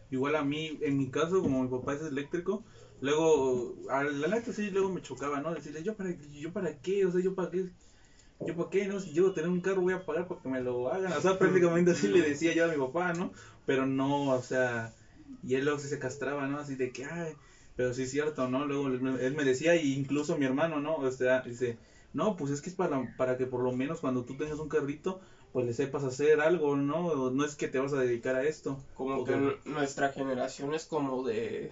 Igual 0.10 0.38
a 0.38 0.44
mí, 0.44 0.80
en 0.82 0.98
mi 0.98 1.12
caso, 1.12 1.40
como 1.44 1.62
mi 1.62 1.70
papá 1.70 1.94
es 1.94 2.02
eléctrico, 2.02 2.64
luego, 3.00 3.76
a 3.92 4.04
la 4.04 4.28
neta 4.28 4.52
sí, 4.54 4.72
luego 4.72 4.90
me 4.90 5.04
chocaba, 5.04 5.40
¿no? 5.40 5.54
Decirle, 5.54 5.84
¿yo 5.84 5.96
para, 5.96 6.10
yo 6.32 6.52
para 6.52 6.80
qué? 6.80 7.06
O 7.06 7.12
sea, 7.12 7.22
¿yo 7.22 7.36
para 7.36 7.52
qué? 7.52 7.70
¿Yo 8.46 8.56
para 8.56 8.70
qué? 8.70 8.88
No, 8.88 9.00
si 9.00 9.18
a 9.20 9.34
tener 9.34 9.50
un 9.50 9.62
carro 9.62 9.82
voy 9.82 9.94
a 9.94 10.06
pagar 10.06 10.28
para 10.28 10.42
que 10.42 10.50
me 10.50 10.62
lo 10.62 10.90
hagan. 10.90 11.12
O 11.14 11.22
sea, 11.22 11.38
prácticamente 11.38 11.92
así 11.92 12.08
le 12.08 12.22
decía 12.22 12.54
yo 12.54 12.66
a 12.66 12.70
mi 12.70 12.78
papá, 12.78 13.14
¿no? 13.14 13.32
Pero 13.66 13.86
no, 13.86 14.30
o 14.30 14.42
sea, 14.42 14.94
y 15.44 15.56
él 15.56 15.66
luego 15.66 15.80
sí 15.80 15.88
se 15.88 16.00
castraba, 16.00 16.48
¿no? 16.48 16.58
Así 16.58 16.76
de 16.76 16.92
que, 16.92 17.06
ay, 17.06 17.36
pero 17.76 17.94
sí 17.94 18.04
es 18.04 18.12
cierto, 18.12 18.48
¿no? 18.48 18.66
Luego 18.66 18.88
él 18.88 19.34
me- 19.34 19.44
decía, 19.44 19.76
y 19.76 19.94
incluso 19.94 20.36
mi 20.36 20.46
hermano, 20.46 20.80
¿no? 20.80 20.98
O 20.98 21.12
sea, 21.12 21.42
dice, 21.42 21.78
no, 22.14 22.36
pues 22.36 22.52
es 22.52 22.62
que 22.62 22.70
es 22.70 22.76
para, 22.76 23.02
para 23.18 23.38
que 23.38 23.46
por 23.46 23.62
lo 23.62 23.72
menos 23.72 24.00
cuando 24.00 24.24
tú 24.24 24.36
tengas 24.38 24.60
un 24.60 24.70
carrito, 24.70 25.20
pues 25.52 25.66
le 25.66 25.74
sepas 25.74 26.04
hacer 26.04 26.40
algo, 26.40 26.76
¿no? 26.76 27.30
No 27.30 27.44
es 27.44 27.56
que 27.56 27.68
te 27.68 27.80
vas 27.80 27.94
a 27.94 28.00
dedicar 28.00 28.36
a 28.36 28.44
esto. 28.44 28.80
Como 28.96 29.24
que 29.26 29.58
nuestra 29.66 30.10
generación 30.10 30.74
es 30.74 30.86
como 30.86 31.26
de... 31.26 31.72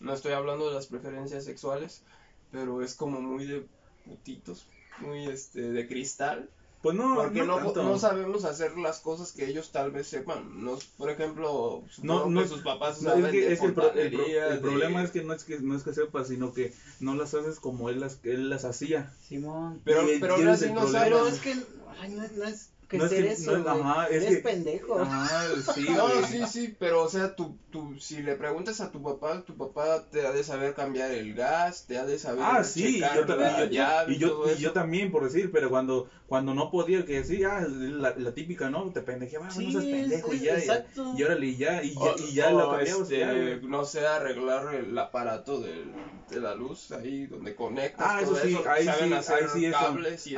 No 0.00 0.12
estoy 0.12 0.32
hablando 0.32 0.68
de 0.68 0.74
las 0.74 0.86
preferencias 0.86 1.44
sexuales, 1.44 2.02
pero 2.50 2.82
es 2.82 2.94
como 2.94 3.20
muy 3.20 3.44
de 3.44 3.62
putitos, 4.04 4.66
muy 5.00 5.26
este 5.26 5.60
de 5.72 5.86
cristal. 5.88 6.50
Pues 6.82 6.94
no, 6.94 7.16
Porque 7.16 7.42
no, 7.44 7.58
no 7.74 7.98
sabemos 7.98 8.44
hacer 8.44 8.78
las 8.78 9.00
cosas 9.00 9.32
que 9.32 9.46
ellos 9.46 9.72
tal 9.72 9.90
vez 9.90 10.06
sepan. 10.06 10.62
Nos, 10.62 10.84
por 10.84 11.10
ejemplo, 11.10 11.82
supongo 11.90 12.20
No, 12.26 12.30
no, 12.30 12.42
que 12.42 12.48
sus 12.48 12.60
papás 12.62 13.02
No, 13.02 13.10
saben 13.10 13.24
es 13.26 13.30
que, 13.32 13.40
de 13.40 13.52
es 13.52 13.60
que 13.60 13.66
el, 13.66 13.74
pro- 13.74 13.92
el 13.92 14.12
pro- 14.12 14.26
el 14.26 14.50
de- 14.54 14.58
problema 14.60 15.02
es 15.02 15.10
que 15.10 15.24
no 15.24 15.32
es 15.32 15.42
que 15.42 15.58
no 15.58 15.74
es 15.74 15.82
que 15.82 15.92
sepas, 15.92 16.28
sino 16.28 16.52
que 16.54 16.72
no 17.00 17.16
las 17.16 17.34
haces 17.34 17.58
como 17.58 17.90
él 17.90 17.98
las 17.98 18.20
él 18.22 18.48
las 18.48 18.64
hacía. 18.64 19.12
Simón. 19.28 19.80
Pero, 19.84 20.08
y- 20.08 20.20
pero 20.20 20.36
aún 20.36 20.46
así 20.46 20.66
no 20.66 20.70
el 20.70 20.92
problema. 20.92 21.04
Pero 21.04 21.18
sabes. 21.18 21.34
es 21.34 21.40
que 21.40 21.54
ay, 22.00 22.10
no, 22.12 22.22
es- 22.22 22.32
no 22.32 22.44
es 22.44 22.68
que 22.88 22.96
No 22.98 23.04
es 23.04 23.10
ser 23.10 23.24
que- 23.24 23.32
eso, 23.32 23.58
no 23.58 23.70
ajá, 23.70 24.06
es 24.08 24.22
Eres 24.22 24.36
que- 24.36 24.42
pendejo. 24.42 24.98
Ajá, 25.00 25.40
sí, 25.74 25.86
No, 25.90 26.08
sí, 26.26 26.40
sí, 26.48 26.76
pero 26.78 27.02
o 27.02 27.08
sea, 27.08 27.36
tú, 27.36 27.58
tú, 27.70 27.98
si 28.00 28.22
le 28.22 28.34
preguntas 28.34 28.80
a 28.80 28.90
tu 28.90 29.02
papá, 29.02 29.42
tu 29.44 29.56
papá 29.56 30.08
te 30.10 30.26
ha 30.26 30.32
de 30.32 30.42
saber 30.42 30.72
cambiar 30.74 31.10
el 31.10 31.34
gas, 31.34 31.84
te 31.86 31.98
ha 31.98 32.06
de 32.06 32.18
saber 32.18 32.42
Ah, 32.46 32.64
sí, 32.64 32.94
checar 32.94 33.16
yo 33.16 33.26
también, 33.26 33.52
la 33.52 33.64
yo- 33.66 33.70
llave 33.70 34.12
y 34.14 34.18
yo, 34.18 34.44
y 34.46 34.50
eso. 34.52 34.58
yo 34.60 34.72
también, 34.72 35.10
por 35.12 35.24
decir, 35.24 35.50
pero 35.52 35.68
cuando, 35.68 36.08
cuando 36.26 36.54
no 36.54 36.70
podía, 36.70 37.04
que 37.04 37.22
sí, 37.24 37.44
ah, 37.44 37.66
la, 37.68 38.14
la 38.16 38.32
típica, 38.32 38.70
¿no? 38.70 38.90
Te 38.90 39.02
pendejeaba, 39.02 39.50
Sí, 39.50 39.66
no 39.66 39.72
seas 39.72 39.84
pendejo, 39.84 40.32
y 40.32 40.40
ya, 40.40 40.54
y- 40.54 40.60
exacto. 40.60 41.12
y 41.16 41.22
órale, 41.22 41.46
y 41.46 41.56
ya, 41.56 41.82
y 41.82 41.94
ya, 41.94 42.00
O- 42.00 42.16
y 42.18 42.32
ya 42.34 42.48
o, 42.54 42.58
lo 42.58 42.70
cambiabas, 42.70 43.02
este, 43.02 43.18
ya, 43.18 43.34
no 43.68 43.84
sé, 43.84 44.06
arreglar 44.06 44.74
el 44.74 44.96
aparato 44.98 45.60
del- 45.60 45.92
de 46.30 46.40
la 46.40 46.54
luz 46.54 46.90
ahí 46.92 47.26
donde 47.26 47.54
conectas. 47.54 48.06
Ah, 48.08 48.20
eso 48.22 48.34
sí, 48.36 48.56
ahí 48.68 48.84
saben 48.84 49.08
sí, 49.08 49.14
hacer 49.14 49.34
ahí 49.36 49.48
sí 49.52 49.64
eso, 49.66 49.78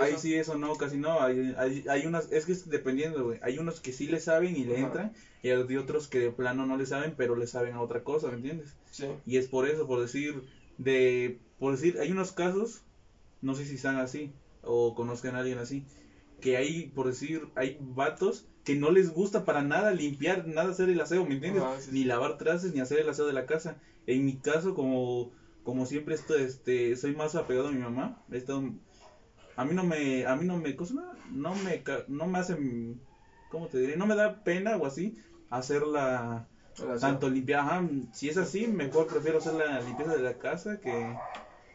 ahí 0.01 0.11
eso. 0.13 0.19
sí 0.21 0.35
eso 0.35 0.55
no, 0.57 0.75
casi 0.77 0.97
no, 0.99 1.21
hay, 1.21 1.55
hay, 1.59 1.85
hay 1.89 2.07
unas, 2.07 2.31
es 2.41 2.47
que 2.47 2.53
es 2.53 2.69
dependiendo, 2.69 3.25
güey, 3.25 3.39
hay 3.43 3.59
unos 3.59 3.81
que 3.81 3.93
sí 3.93 4.07
le 4.07 4.21
saben 4.21 4.57
y 4.57 4.65
le 4.65 4.77
Ajá. 4.77 4.87
entran, 4.87 5.13
y 5.43 5.51
hay 5.51 5.77
otros 5.77 6.09
que 6.09 6.19
de 6.19 6.31
plano 6.31 6.67
no 6.67 6.77
le 6.77 6.87
saben, 6.87 7.15
pero 7.17 7.37
le 7.37 7.47
saben 7.47 7.75
a 7.75 7.81
otra 7.81 8.03
cosa, 8.03 8.29
¿me 8.29 8.35
entiendes? 8.37 8.75
Sí. 8.91 9.07
Y 9.27 9.37
es 9.37 9.47
por 9.47 9.67
eso, 9.67 9.87
por 9.87 10.01
decir, 10.01 10.43
de, 10.79 11.39
por 11.59 11.73
decir, 11.73 11.99
hay 12.01 12.11
unos 12.11 12.33
casos, 12.33 12.83
no 13.41 13.55
sé 13.55 13.65
si 13.65 13.75
están 13.77 13.97
así, 13.97 14.33
o 14.63 14.95
conozcan 14.95 15.35
a 15.37 15.39
alguien 15.41 15.59
así, 15.59 15.85
que 16.41 16.57
hay, 16.57 16.87
por 16.87 17.07
decir, 17.07 17.49
hay 17.55 17.77
vatos 17.81 18.47
que 18.65 18.75
no 18.75 18.91
les 18.91 19.11
gusta 19.11 19.45
para 19.45 19.63
nada 19.63 19.93
limpiar, 19.93 20.47
nada 20.47 20.71
hacer 20.71 20.89
el 20.89 21.01
aseo, 21.01 21.25
¿me 21.25 21.35
entiendes? 21.35 21.63
Ajá, 21.63 21.81
sí, 21.81 21.91
ni 21.93 22.01
sí. 22.01 22.05
lavar 22.05 22.39
trastes, 22.39 22.73
ni 22.73 22.81
hacer 22.81 22.99
el 22.99 23.09
aseo 23.09 23.27
de 23.27 23.33
la 23.33 23.47
casa. 23.47 23.79
En 24.07 24.25
mi 24.25 24.37
caso, 24.37 24.75
como, 24.75 25.33
como 25.63 25.87
siempre 25.87 26.15
estoy, 26.15 26.43
este, 26.43 26.97
soy 26.97 27.15
más 27.15 27.35
apegado 27.35 27.69
a 27.69 27.73
mi 27.73 27.79
mamá, 27.79 28.23
he 28.31 28.37
estado- 28.37 28.73
a 29.57 29.65
mí 29.65 29.75
no 29.75 29.85
me, 29.85 30.27
a 30.27 30.37
mí 30.37 30.45
no 30.47 30.57
me, 30.57 30.75
cosa, 30.77 30.95
no 31.31 31.55
me, 31.55 31.83
no 32.09 32.27
me 32.27 32.39
hacen, 32.39 33.01
¿cómo 33.49 33.69
te 33.69 33.79
diré? 33.79 33.97
No 33.97 34.07
me 34.07 34.15
da 34.15 34.43
pena 34.43 34.77
o 34.77 34.87
así 34.87 35.17
hacerla 35.51 36.49
El 36.83 36.91
aseo. 36.93 37.11
tanto 37.11 37.29
limpiar, 37.29 37.61
ajá, 37.61 37.89
si 38.13 38.29
es 38.29 38.37
así, 38.37 38.67
mejor 38.67 39.07
prefiero 39.07 39.39
hacer 39.39 39.55
la 39.55 39.81
limpieza 39.81 40.15
de 40.15 40.23
la 40.23 40.39
casa 40.39 40.81
que, 40.81 41.19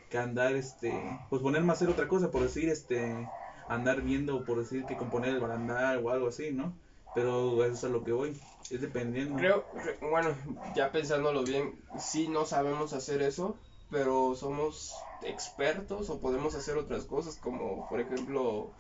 que 0.10 0.18
andar, 0.18 0.56
este, 0.56 0.94
pues 1.30 1.42
ponerme 1.42 1.70
a 1.70 1.74
hacer 1.74 1.90
otra 1.90 2.08
cosa, 2.08 2.32
por 2.32 2.42
decir, 2.44 2.70
este, 2.70 3.28
andar 3.68 4.02
viendo, 4.02 4.44
por 4.46 4.60
decir, 4.60 4.86
que 4.86 4.96
componer 4.98 5.32
el 5.32 5.40
barandal 5.40 6.02
o 6.04 6.10
algo 6.10 6.28
así, 6.28 6.52
¿no? 6.52 6.74
Pero 7.14 7.64
eso 7.64 7.74
es 7.74 7.84
a 7.84 7.90
lo 7.90 8.04
que 8.04 8.12
voy, 8.12 8.38
es 8.70 8.82
dependiendo. 8.82 9.38
Creo, 9.38 9.66
cre- 9.74 9.98
bueno, 10.10 10.36
ya 10.74 10.92
pensándolo 10.92 11.44
bien, 11.44 11.74
sí 11.98 12.28
no 12.28 12.46
sabemos 12.46 12.94
hacer 12.94 13.22
eso, 13.22 13.58
pero 13.92 14.36
somos 14.36 14.96
expertos 15.22 16.10
o 16.10 16.20
podemos 16.20 16.56
hacer 16.56 16.78
otras 16.78 17.06
cosas 17.06 17.36
como, 17.38 17.88
por 17.90 18.00
ejemplo, 18.00 18.72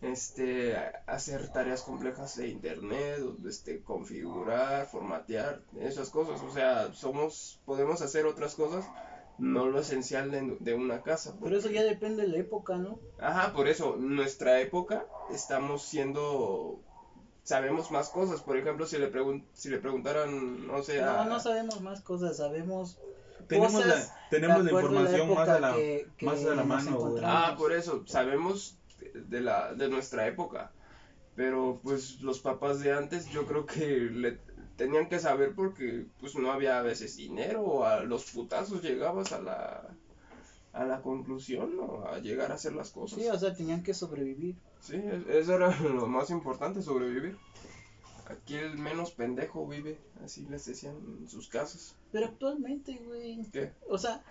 este, 0.00 0.76
hacer 1.06 1.48
tareas 1.52 1.82
complejas 1.82 2.36
de 2.36 2.48
internet, 2.48 3.20
este, 3.46 3.82
configurar, 3.82 4.86
formatear, 4.86 5.62
esas 5.80 6.10
cosas. 6.10 6.40
O 6.42 6.52
sea, 6.52 6.92
somos, 6.92 7.60
podemos 7.64 8.02
hacer 8.02 8.26
otras 8.26 8.54
cosas, 8.54 8.84
no 9.38 9.66
lo 9.66 9.78
esencial 9.80 10.30
de, 10.30 10.56
de 10.60 10.74
una 10.74 11.02
casa. 11.02 11.34
Pero 11.42 11.56
eso 11.56 11.70
ya 11.70 11.82
depende 11.84 12.22
de 12.22 12.28
la 12.28 12.38
época, 12.38 12.76
¿no? 12.78 12.98
Ajá, 13.18 13.52
por 13.52 13.68
eso, 13.68 13.96
nuestra 13.96 14.60
época 14.60 15.06
estamos 15.30 15.82
siendo, 15.82 16.80
sabemos 17.44 17.90
más 17.92 18.08
cosas. 18.08 18.40
Por 18.40 18.56
ejemplo, 18.56 18.86
si 18.86 18.98
le, 18.98 19.06
pregun 19.06 19.46
si 19.54 19.68
le 19.68 19.78
preguntaran, 19.78 20.66
no 20.66 20.82
sé, 20.82 21.00
a- 21.00 21.24
No, 21.24 21.24
no 21.26 21.40
sabemos 21.40 21.80
más 21.80 22.00
cosas, 22.00 22.36
sabemos 22.38 22.96
Tenemos 23.48 23.72
cosas 23.72 23.86
la, 24.10 24.28
tenemos 24.30 24.64
la 24.64 24.70
información 24.70 25.34
más 25.34 25.48
a 25.48 25.60
la, 25.60 25.68
época 25.68 25.76
que- 25.82 26.08
que 26.16 26.26
más 26.26 26.44
a 26.44 26.54
la 26.54 26.64
mano. 26.64 27.14
Ah, 27.24 27.54
por 27.58 27.72
eso, 27.72 28.02
sabemos 28.06 28.78
de 29.14 29.40
la 29.40 29.74
de 29.74 29.88
nuestra 29.88 30.26
época. 30.26 30.72
Pero 31.34 31.80
pues 31.82 32.20
los 32.20 32.40
papás 32.40 32.80
de 32.80 32.92
antes 32.92 33.28
yo 33.30 33.46
creo 33.46 33.64
que 33.64 33.86
le 34.10 34.38
tenían 34.76 35.08
que 35.08 35.18
saber 35.18 35.54
porque 35.54 36.06
pues 36.20 36.34
no 36.34 36.52
había 36.52 36.78
a 36.78 36.82
veces 36.82 37.16
dinero 37.16 37.62
o 37.62 37.84
a 37.84 38.00
los 38.00 38.30
putazos 38.30 38.82
llegabas 38.82 39.32
a 39.32 39.40
la 39.40 39.94
a 40.74 40.84
la 40.84 41.02
conclusión 41.02 41.72
o 41.80 42.06
a 42.06 42.18
llegar 42.18 42.50
a 42.50 42.54
hacer 42.54 42.72
las 42.74 42.90
cosas. 42.90 43.18
Sí, 43.18 43.28
o 43.28 43.38
sea, 43.38 43.54
tenían 43.54 43.82
que 43.82 43.92
sobrevivir. 43.94 44.56
Sí, 44.80 44.96
es- 44.96 45.26
eso 45.28 45.54
era 45.54 45.78
lo 45.80 46.06
más 46.06 46.30
importante, 46.30 46.80
sobrevivir. 46.82 47.36
Aquí 48.32 48.54
el 48.54 48.78
menos 48.78 49.12
pendejo 49.12 49.66
vive, 49.66 49.98
así 50.24 50.46
les 50.48 50.64
decían 50.64 50.94
en 51.20 51.28
sus 51.28 51.48
casas. 51.48 51.94
Pero 52.10 52.26
actualmente, 52.26 52.98
güey, 53.04 53.44
¿Qué? 53.52 53.72
o 53.88 53.98
sea, 53.98 54.22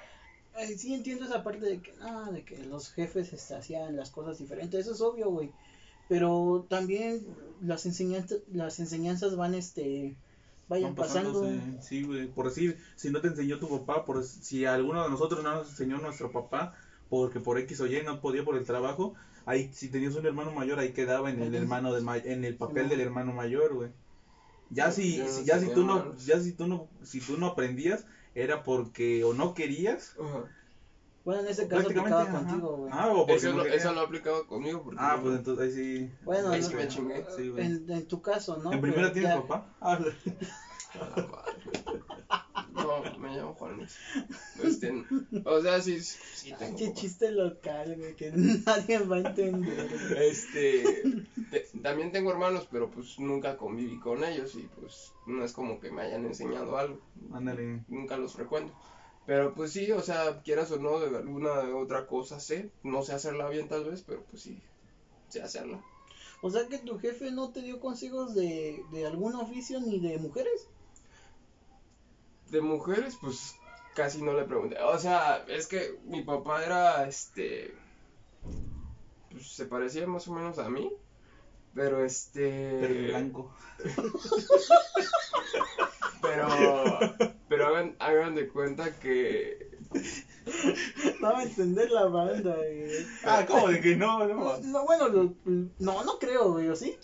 eh, 0.60 0.78
sí 0.78 0.94
entiendo 0.94 1.26
esa 1.26 1.44
parte 1.44 1.66
de 1.66 1.82
que, 1.82 1.94
ah, 2.02 2.30
de 2.32 2.44
que 2.44 2.58
los 2.66 2.92
jefes 2.92 3.32
este, 3.34 3.56
hacían 3.56 3.96
las 3.96 4.10
cosas 4.10 4.38
diferentes, 4.38 4.82
eso 4.82 4.94
es 4.94 5.02
obvio, 5.02 5.30
güey. 5.30 5.52
Pero 6.10 6.66
también 6.70 7.26
las 7.62 7.86
enseñanzas, 7.86 8.40
las 8.52 8.80
enseñanzas 8.80 9.36
van, 9.36 9.54
este, 9.54 10.16
vayan 10.68 10.96
Van 10.96 11.08
pasando. 11.08 11.50
Sí, 11.82 12.04
güey. 12.04 12.28
Por 12.28 12.48
decir, 12.48 12.78
si 12.96 13.10
no 13.12 13.22
te 13.22 13.28
enseñó 13.28 13.60
tu 13.60 13.70
papá, 13.70 14.04
por 14.04 14.24
si 14.24 14.66
alguno 14.66 15.04
de 15.04 15.10
nosotros 15.10 15.44
no 15.44 15.56
nos 15.56 15.70
enseñó 15.70 16.00
nuestro 16.00 16.32
papá, 16.32 16.76
porque 17.10 17.40
por 17.40 17.58
X 17.60 17.80
o 17.82 17.88
Y 17.88 18.02
no 18.04 18.20
podía 18.20 18.44
por 18.44 18.58
el 18.58 18.66
trabajo, 18.66 19.14
ahí 19.46 19.70
si 19.74 19.90
tenías 19.90 20.16
un 20.16 20.26
hermano 20.26 20.52
mayor, 20.52 20.80
ahí 20.80 20.92
quedaba 20.94 21.30
en 21.30 21.42
el 21.42 21.54
hermano 21.56 21.94
de 21.94 22.02
ma- 22.02 22.18
en 22.18 22.44
el 22.44 22.56
papel 22.56 22.90
del 22.90 23.02
hermano 23.02 23.32
mayor, 23.34 23.74
güey. 23.74 23.90
Ya 24.70 24.92
si, 24.92 25.18
no 25.18 25.28
si- 25.28 25.44
ya 25.44 25.60
si 25.60 25.68
tú 25.74 25.84
no, 25.84 26.16
ya 26.18 26.40
si 26.40 26.54
tú 26.54 26.68
no, 26.68 26.88
si 27.04 27.20
tú 27.20 27.38
no 27.38 27.48
aprendías, 27.48 28.06
era 28.36 28.64
porque 28.64 29.24
o 29.24 29.34
no 29.34 29.54
querías, 29.54 30.16
Bueno, 31.24 31.42
en 31.42 31.48
ese 31.50 31.68
caso 31.68 31.82
prácticamente, 31.82 32.16
aplicaba 32.16 32.40
ajá. 32.40 32.48
contigo, 32.50 32.78
güey. 32.78 32.92
Ah, 32.94 33.10
o 33.10 33.28
porque 33.28 33.34
Eso 33.36 33.54
no 33.54 33.64
eso 33.66 33.92
no 33.94 34.00
aplicaba 34.00 34.48
conmigo 34.48 34.82
porque 34.84 34.98
Ah, 35.00 35.16
no- 35.18 35.24
pues 35.24 35.36
entonces 35.36 35.66
ahí 35.66 35.72
sí. 35.72 36.12
Bueno, 36.24 36.52
Ahí 36.52 36.62
no- 36.62 36.68
sí 36.68 36.74
me 36.74 36.88
chingué. 36.88 37.26
Sí, 37.36 37.52
en, 37.58 37.90
en 37.90 38.06
tu 38.08 38.22
caso, 38.22 38.58
¿no? 38.58 38.72
¿En 38.72 38.82
primera 38.82 39.12
tienes 39.12 39.32
ya- 39.36 39.42
papá? 39.42 39.66
Ah, 39.82 40.00
la 40.00 40.12
me 43.32 43.38
llamo 43.38 43.54
Juan 43.56 43.78
Luis. 43.78 43.98
Este, 44.64 44.94
o 45.46 45.62
sea, 45.62 45.82
sí, 45.82 46.00
sí 46.02 46.52
Ay, 46.52 46.56
tengo 46.60 46.78
qué 46.78 46.88
papá. 46.88 47.00
chiste 47.02 47.32
local, 47.32 47.96
güey, 47.98 48.16
que 48.16 48.32
nadie 48.66 49.00
va 49.00 49.16
a 49.18 49.20
entender. 49.20 49.90
Este, 50.18 51.04
te- 51.50 51.68
también 51.82 52.12
tengo 52.12 52.32
hermanos, 52.32 52.68
pero 52.72 52.90
pues 52.92 53.18
nunca 53.20 53.58
conviví 53.58 54.00
con 54.00 54.24
ellos 54.24 54.56
y 54.56 54.64
pues 54.80 55.12
no 55.26 55.44
es 55.44 55.54
como 55.54 55.80
que 55.80 55.92
me 55.92 56.02
hayan 56.02 56.26
enseñado 56.26 56.78
algo. 56.78 57.00
ándale. 57.34 57.84
Nunca 57.88 58.18
los 58.18 58.34
frecuento. 58.34 58.74
Pero 59.26 59.54
pues 59.54 59.72
sí, 59.72 59.92
o 59.92 60.02
sea, 60.02 60.42
quieras 60.44 60.72
o 60.72 60.78
no, 60.80 61.00
de 61.00 61.16
alguna 61.16 61.76
otra 61.76 62.08
cosa 62.08 62.40
sé. 62.40 62.70
No 62.84 63.04
sé 63.04 63.14
hacerla 63.14 63.50
bien 63.50 63.68
tal 63.68 63.86
vez, 63.86 64.04
pero 64.06 64.24
pues 64.30 64.42
sí, 64.44 64.58
sé 65.30 65.42
hacerla. 65.42 65.80
O 66.42 66.50
sea 66.50 66.68
que 66.68 66.80
tu 66.80 66.98
jefe 66.98 67.32
no 67.32 67.52
te 67.52 67.62
dio 67.62 67.80
consejos 67.80 68.34
de, 68.34 68.84
de 68.92 69.06
algún 69.06 69.36
oficio 69.36 69.80
ni 69.80 70.00
de 70.00 70.18
mujeres. 70.18 70.68
De 72.52 72.62
mujeres, 72.62 73.18
pues 73.22 73.56
casi 73.96 74.22
no 74.22 74.34
le 74.34 74.44
pregunté. 74.44 74.78
O 74.82 74.98
sea, 75.00 75.44
es 75.48 75.68
que 75.68 75.98
mi 76.06 76.22
papá 76.24 76.64
era, 76.66 77.08
este, 77.08 77.74
pues 79.32 79.48
se 79.52 79.66
parecía 79.66 80.06
más 80.08 80.28
o 80.28 80.34
menos 80.34 80.60
a 80.60 80.70
mí. 80.70 80.92
Pero 81.74 82.04
este... 82.04 82.78
Pero 82.82 83.08
blanco. 83.08 83.54
Pero, 86.22 86.48
pero 87.50 87.68
hagan, 87.68 87.96
hagan 88.00 88.36
de 88.36 88.48
cuenta 88.50 88.94
que 89.00 89.72
No 91.22 91.32
va 91.34 91.40
a 91.40 91.44
entender 91.44 91.90
la 91.92 92.06
banda, 92.06 92.56
güey. 92.56 93.06
Ah, 93.24 93.46
¿cómo 93.48 93.70
de 93.70 93.82
que 93.82 93.96
no? 93.96 94.20
No, 94.28 94.36
No, 94.36 94.58
no, 94.60 94.86
bueno, 94.86 95.08
lo- 95.08 95.34
no, 95.46 96.04
no 96.04 96.20
creo, 96.20 96.52
güey, 96.52 96.68
¿o 96.70 96.76
sí? 96.76 96.98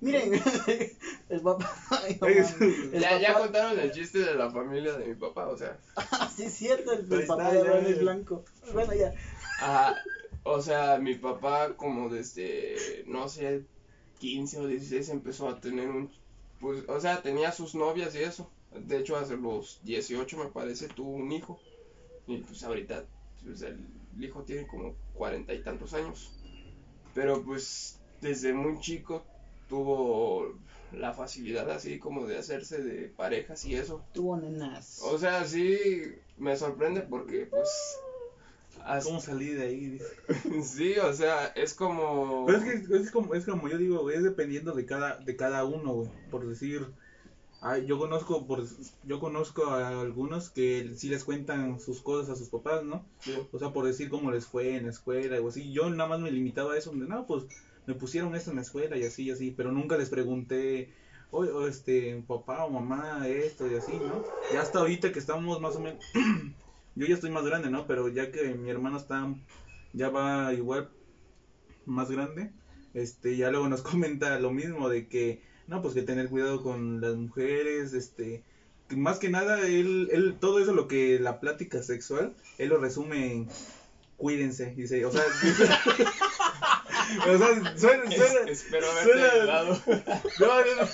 Miren, 0.00 0.32
el 1.30 1.40
papá. 1.40 1.74
no 2.20 2.26
el 2.26 3.00
ya, 3.00 3.18
ya 3.18 3.34
contaron 3.34 3.78
el 3.78 3.92
chiste 3.92 4.18
de 4.18 4.34
la 4.34 4.50
familia 4.50 4.96
de 4.98 5.06
mi 5.06 5.14
papá, 5.14 5.48
o 5.48 5.56
sea, 5.56 5.78
Ah, 5.96 6.30
sí, 6.34 6.44
es 6.44 6.54
cierto, 6.54 6.92
el, 6.92 7.26
papá 7.26 7.52
de 7.52 7.90
es 7.90 7.96
ya. 7.96 8.02
blanco. 8.02 8.44
Bueno, 8.74 8.92
ya. 8.92 9.14
ajá, 9.58 9.96
o 10.42 10.60
sea, 10.60 10.98
mi 10.98 11.14
papá 11.14 11.76
como 11.76 12.10
desde, 12.10 13.04
no 13.06 13.28
sé, 13.28 13.64
15 14.18 14.60
o 14.60 14.66
16 14.66 15.08
empezó 15.08 15.48
a 15.48 15.60
tener 15.60 15.88
un, 15.88 16.10
pues, 16.60 16.86
o 16.88 17.00
sea, 17.00 17.22
tenía 17.22 17.50
sus 17.52 17.74
novias 17.74 18.14
y 18.14 18.18
eso, 18.18 18.50
de 18.74 18.98
hecho 18.98 19.16
hace 19.16 19.36
los 19.36 19.80
18 19.84 20.36
me 20.36 20.50
parece 20.50 20.88
tuvo 20.88 21.12
un 21.12 21.32
hijo, 21.32 21.58
y 22.26 22.36
pues 22.38 22.62
ahorita, 22.62 23.04
pues 23.42 23.62
el 23.62 23.78
hijo 24.20 24.42
tiene 24.42 24.66
como 24.66 24.94
cuarenta 25.14 25.54
y 25.54 25.62
tantos 25.62 25.94
años, 25.94 26.32
pero 27.14 27.42
pues 27.42 27.98
desde 28.20 28.52
muy 28.52 28.78
chico 28.80 29.24
tuvo 29.68 30.54
la 30.92 31.12
facilidad 31.12 31.68
así 31.70 31.98
como 31.98 32.26
de 32.26 32.38
hacerse 32.38 32.82
de 32.82 33.08
parejas 33.08 33.64
y 33.64 33.74
eso. 33.74 34.04
Tuvo 34.12 34.36
nenas. 34.36 35.00
O 35.02 35.18
sea, 35.18 35.44
sí 35.44 35.78
me 36.38 36.56
sorprende 36.56 37.02
porque 37.02 37.46
pues 37.46 37.68
as- 38.84 39.04
¿Cómo 39.04 39.20
salí 39.20 39.48
de 39.50 39.64
ahí? 39.66 39.98
Sí, 40.62 40.94
o 40.98 41.12
sea, 41.12 41.46
es 41.48 41.74
como 41.74 42.46
Pero 42.46 42.58
es 42.58 42.64
que 42.88 42.96
es 42.96 43.10
como, 43.10 43.34
es 43.34 43.44
como 43.44 43.68
yo 43.68 43.78
digo, 43.78 44.00
güey, 44.02 44.16
es 44.16 44.22
dependiendo 44.22 44.72
de 44.72 44.86
cada, 44.86 45.16
de 45.18 45.36
cada 45.36 45.64
uno, 45.64 45.92
güey. 45.94 46.08
Por 46.30 46.46
decir, 46.46 46.86
ay, 47.60 47.84
yo 47.86 47.98
conozco, 47.98 48.46
por, 48.46 48.64
yo 49.04 49.18
conozco 49.18 49.64
a 49.66 50.00
algunos 50.00 50.50
que 50.50 50.92
sí 50.96 51.08
les 51.08 51.24
cuentan 51.24 51.80
sus 51.80 52.00
cosas 52.00 52.30
a 52.30 52.36
sus 52.36 52.48
papás, 52.48 52.84
¿no? 52.84 53.04
Sí. 53.20 53.34
O 53.52 53.58
sea, 53.58 53.72
por 53.72 53.86
decir 53.86 54.08
cómo 54.08 54.30
les 54.30 54.46
fue 54.46 54.76
en 54.76 54.84
la 54.84 54.90
escuela 54.90 55.40
o 55.40 55.48
así. 55.48 55.72
Yo 55.72 55.90
nada 55.90 56.08
más 56.08 56.20
me 56.20 56.30
limitaba 56.30 56.74
a 56.74 56.78
eso, 56.78 56.92
de, 56.92 57.06
no, 57.08 57.26
pues 57.26 57.44
me 57.86 57.94
pusieron 57.94 58.34
esto 58.34 58.50
en 58.50 58.56
la 58.56 58.62
escuela 58.62 58.96
y 58.96 59.04
así 59.04 59.24
y 59.24 59.30
así, 59.30 59.50
pero 59.50 59.72
nunca 59.72 59.96
les 59.96 60.08
pregunté, 60.10 60.92
oye, 61.30 61.50
o 61.50 61.66
este, 61.66 62.22
papá 62.26 62.64
o 62.64 62.70
mamá, 62.70 63.26
esto 63.28 63.70
y 63.70 63.74
así, 63.74 63.92
¿no? 63.92 64.24
Ya 64.52 64.60
hasta 64.60 64.80
ahorita 64.80 65.12
que 65.12 65.18
estamos 65.18 65.60
más 65.60 65.76
o 65.76 65.80
menos, 65.80 66.04
yo 66.94 67.06
ya 67.06 67.14
estoy 67.14 67.30
más 67.30 67.44
grande, 67.44 67.70
¿no? 67.70 67.86
Pero 67.86 68.08
ya 68.08 68.30
que 68.32 68.54
mi 68.54 68.70
hermano 68.70 68.96
está, 68.96 69.32
ya 69.92 70.08
va 70.08 70.52
igual 70.52 70.90
más 71.84 72.10
grande, 72.10 72.50
este, 72.94 73.36
ya 73.36 73.50
luego 73.50 73.68
nos 73.68 73.82
comenta 73.90 74.38
lo 74.40 74.50
mismo 74.50 74.88
de 74.88 75.06
que, 75.08 75.42
no, 75.68 75.82
pues 75.82 75.94
que 75.94 76.02
tener 76.02 76.28
cuidado 76.28 76.62
con 76.62 77.00
las 77.00 77.14
mujeres, 77.14 77.92
este, 77.92 78.42
más 78.90 79.18
que 79.18 79.28
nada, 79.28 79.66
él, 79.66 80.08
él, 80.12 80.36
todo 80.40 80.58
eso, 80.60 80.72
lo 80.74 80.88
que 80.88 81.18
la 81.20 81.40
plática 81.40 81.82
sexual, 81.82 82.34
él 82.58 82.68
lo 82.70 82.78
resume 82.78 83.32
en 83.32 83.48
cuídense, 84.16 84.74
dice, 84.74 85.04
o 85.04 85.10
sea, 85.12 85.22
dice- 85.42 85.68
o 87.20 87.38
sea, 87.38 87.76
suena, 87.76 88.04
Es- 88.10 88.16
suena- 88.16 88.50
espero 88.50 88.86
suena- 89.02 89.30
ayudado. 89.32 89.78
no, 90.40 90.46
no, 90.46 90.88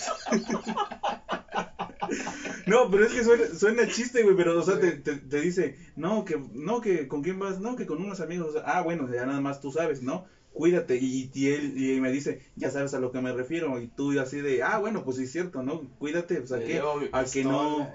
no, 2.66 2.90
pero 2.90 3.04
es 3.04 3.12
que 3.12 3.22
suena, 3.24 3.44
suena 3.54 3.88
chiste, 3.88 4.22
güey, 4.22 4.36
pero, 4.36 4.58
o 4.58 4.62
sea, 4.62 4.78
te, 4.78 4.92
te, 4.92 5.14
te 5.16 5.40
dice, 5.40 5.76
no, 5.96 6.24
que, 6.24 6.38
no, 6.52 6.80
que, 6.80 7.08
¿con 7.08 7.22
quién 7.22 7.38
vas? 7.38 7.58
No, 7.60 7.76
que 7.76 7.86
con 7.86 8.00
unos 8.00 8.20
amigos, 8.20 8.48
o 8.48 8.52
sea, 8.52 8.62
ah, 8.64 8.82
bueno, 8.82 9.12
ya 9.12 9.24
nada 9.26 9.40
más 9.40 9.60
tú 9.60 9.70
sabes, 9.70 10.02
¿no? 10.02 10.24
Cuídate, 10.52 10.96
y, 10.96 11.30
y 11.32 11.48
él, 11.48 11.78
y 11.78 12.00
me 12.00 12.10
dice, 12.12 12.42
ya 12.56 12.70
sabes 12.70 12.92
a 12.94 12.98
lo 12.98 13.10
que 13.10 13.20
me 13.20 13.32
refiero, 13.32 13.78
y 13.80 13.86
tú 13.86 14.18
así 14.20 14.40
de, 14.40 14.62
ah, 14.62 14.78
bueno, 14.78 15.02
pues 15.04 15.16
sí 15.16 15.22
es 15.24 15.32
cierto, 15.32 15.62
¿no? 15.62 15.88
Cuídate, 15.98 16.38
pues, 16.40 16.52
¿a 16.52 16.58
Me 16.58 16.64
qué? 16.64 16.72
llevo 16.74 16.96
mi 16.96 17.08
A 17.12 17.24
que 17.24 17.44
no, 17.44 17.90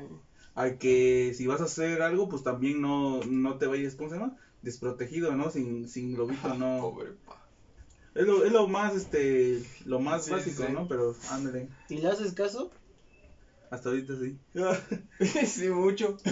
a 0.55 0.69
que 0.71 1.33
si 1.35 1.45
vas 1.45 1.61
a 1.61 1.65
hacer 1.65 2.01
algo, 2.01 2.29
pues 2.29 2.41
también 2.43 2.81
no, 2.81 3.19
no 3.27 3.57
te 3.57 3.67
vayas, 3.67 3.93
¿cómo 3.95 4.09
se 4.09 4.15
llama? 4.15 4.35
Desprotegido, 4.63 5.35
¿no? 5.35 5.51
Sin, 5.51 5.87
sin 5.87 6.13
globito, 6.15 6.55
no. 6.55 6.79
Pobre 6.81 7.11
pa. 7.25 7.46
Es 8.17 8.25
lo, 8.25 8.43
es 8.43 8.51
lo 8.51 8.67
más, 8.67 8.95
este, 8.95 9.63
lo 9.85 9.99
más 9.99 10.25
Sí, 10.25 10.31
básico, 10.31 10.63
sí. 10.65 10.73
¿no? 10.73 10.87
Pero, 10.87 11.15
ándale, 11.29 11.69
¿Y 11.89 11.97
le 11.97 12.07
haces 12.07 12.33
caso? 12.33 12.71
hasta 13.69 13.89
ahorita 13.89 14.13
sí. 14.15 14.37
sí, 15.45 15.69
mucho. 15.69 16.17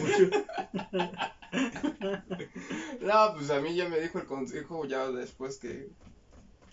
no, 3.01 3.33
pues 3.35 3.49
a 3.49 3.59
mí 3.61 3.75
ya 3.75 3.89
me 3.89 3.99
dijo 3.99 4.19
el 4.19 4.25
consejo 4.25 4.85
ya 4.85 5.09
después 5.11 5.57
que, 5.57 5.89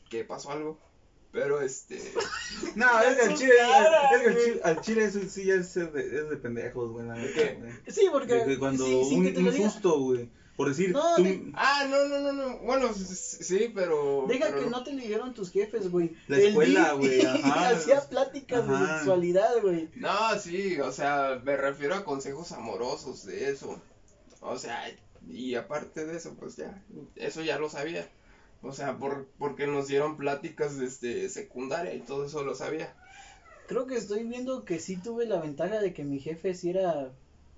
que 0.08 0.24
pasó 0.24 0.52
algo. 0.52 0.78
Pero 1.32 1.60
este. 1.62 2.00
No, 2.76 3.00
es 3.00 3.16
que 3.16 3.22
al 3.22 3.34
chile, 3.34 3.54
es 4.14 4.20
que 4.20 4.28
al 4.28 4.36
chile, 4.36 4.60
al 4.64 4.80
chile 4.82 5.04
eso 5.04 5.20
sí 5.28 5.44
ya 5.46 5.54
es 5.54 5.74
de, 5.74 5.82
es 5.84 6.30
de 6.30 6.36
pendejos, 6.36 6.90
güey, 6.92 7.06
la 7.06 7.14
neta, 7.14 7.34
qué? 7.34 7.54
güey. 7.58 7.72
Sí, 7.88 8.08
porque. 8.12 8.34
De 8.34 8.58
cuando 8.58 8.84
sí, 8.84 9.34
un, 9.36 9.52
susto, 9.52 9.98
güey. 9.98 10.30
Por 10.62 10.68
decir, 10.68 10.92
No, 10.92 11.16
tú- 11.16 11.24
de- 11.24 11.50
Ah, 11.54 11.86
no, 11.90 12.06
no, 12.06 12.20
no, 12.20 12.32
no. 12.32 12.58
Bueno, 12.58 12.94
sí, 12.94 13.72
pero. 13.74 14.26
Deja 14.28 14.46
pero 14.46 14.60
que 14.60 14.70
no 14.70 14.84
te 14.84 14.92
lo 14.92 14.98
dijeron 15.00 15.34
tus 15.34 15.50
jefes, 15.50 15.90
güey. 15.90 16.14
La 16.28 16.36
El 16.36 16.46
escuela, 16.46 16.92
güey. 16.92 17.20
Hacía 17.44 18.00
pláticas 18.08 18.68
de 18.68 18.86
sexualidad, 18.86 19.60
güey. 19.60 19.88
No, 19.96 20.38
sí, 20.38 20.78
o 20.80 20.92
sea, 20.92 21.40
me 21.42 21.56
refiero 21.56 21.96
a 21.96 22.04
consejos 22.04 22.52
amorosos 22.52 23.26
de 23.26 23.50
eso. 23.50 23.80
O 24.40 24.56
sea, 24.56 24.84
y 25.28 25.56
aparte 25.56 26.06
de 26.06 26.16
eso, 26.16 26.34
pues 26.38 26.54
ya, 26.56 26.80
eso 27.16 27.42
ya 27.42 27.58
lo 27.58 27.68
sabía. 27.68 28.08
O 28.62 28.72
sea, 28.72 28.96
por, 28.96 29.26
porque 29.38 29.66
nos 29.66 29.88
dieron 29.88 30.16
pláticas 30.16 30.78
desde 30.78 31.28
secundaria 31.28 31.92
y 31.94 32.00
todo 32.00 32.26
eso 32.26 32.44
lo 32.44 32.54
sabía. 32.54 32.94
Creo 33.66 33.88
que 33.88 33.96
estoy 33.96 34.22
viendo 34.22 34.64
que 34.64 34.78
sí 34.78 34.96
tuve 34.96 35.26
la 35.26 35.40
ventaja 35.40 35.80
de 35.80 35.92
que 35.92 36.04
mi 36.04 36.20
jefe 36.20 36.54
sí 36.54 36.70
era 36.70 37.10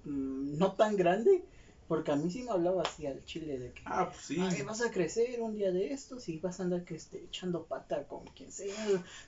mm, 0.04 0.56
no 0.56 0.72
tan 0.72 0.96
grande. 0.96 1.44
Porque 1.86 2.12
a 2.12 2.16
mí 2.16 2.30
sí 2.30 2.42
me 2.42 2.50
hablaba 2.50 2.82
así 2.82 3.06
al 3.06 3.22
chile 3.24 3.58
de 3.58 3.72
que 3.72 3.82
Ah, 3.84 4.06
pues 4.10 4.24
sí. 4.24 4.38
"Ay, 4.40 4.62
vas 4.62 4.80
a 4.80 4.90
crecer 4.90 5.40
un 5.40 5.54
día 5.54 5.70
de 5.70 5.92
estos 5.92 6.28
y 6.28 6.38
vas 6.38 6.58
a 6.58 6.62
andar 6.62 6.84
que 6.84 6.94
esté 6.96 7.18
echando 7.24 7.66
pata 7.66 8.06
con 8.06 8.24
quien 8.28 8.50
sea. 8.50 8.74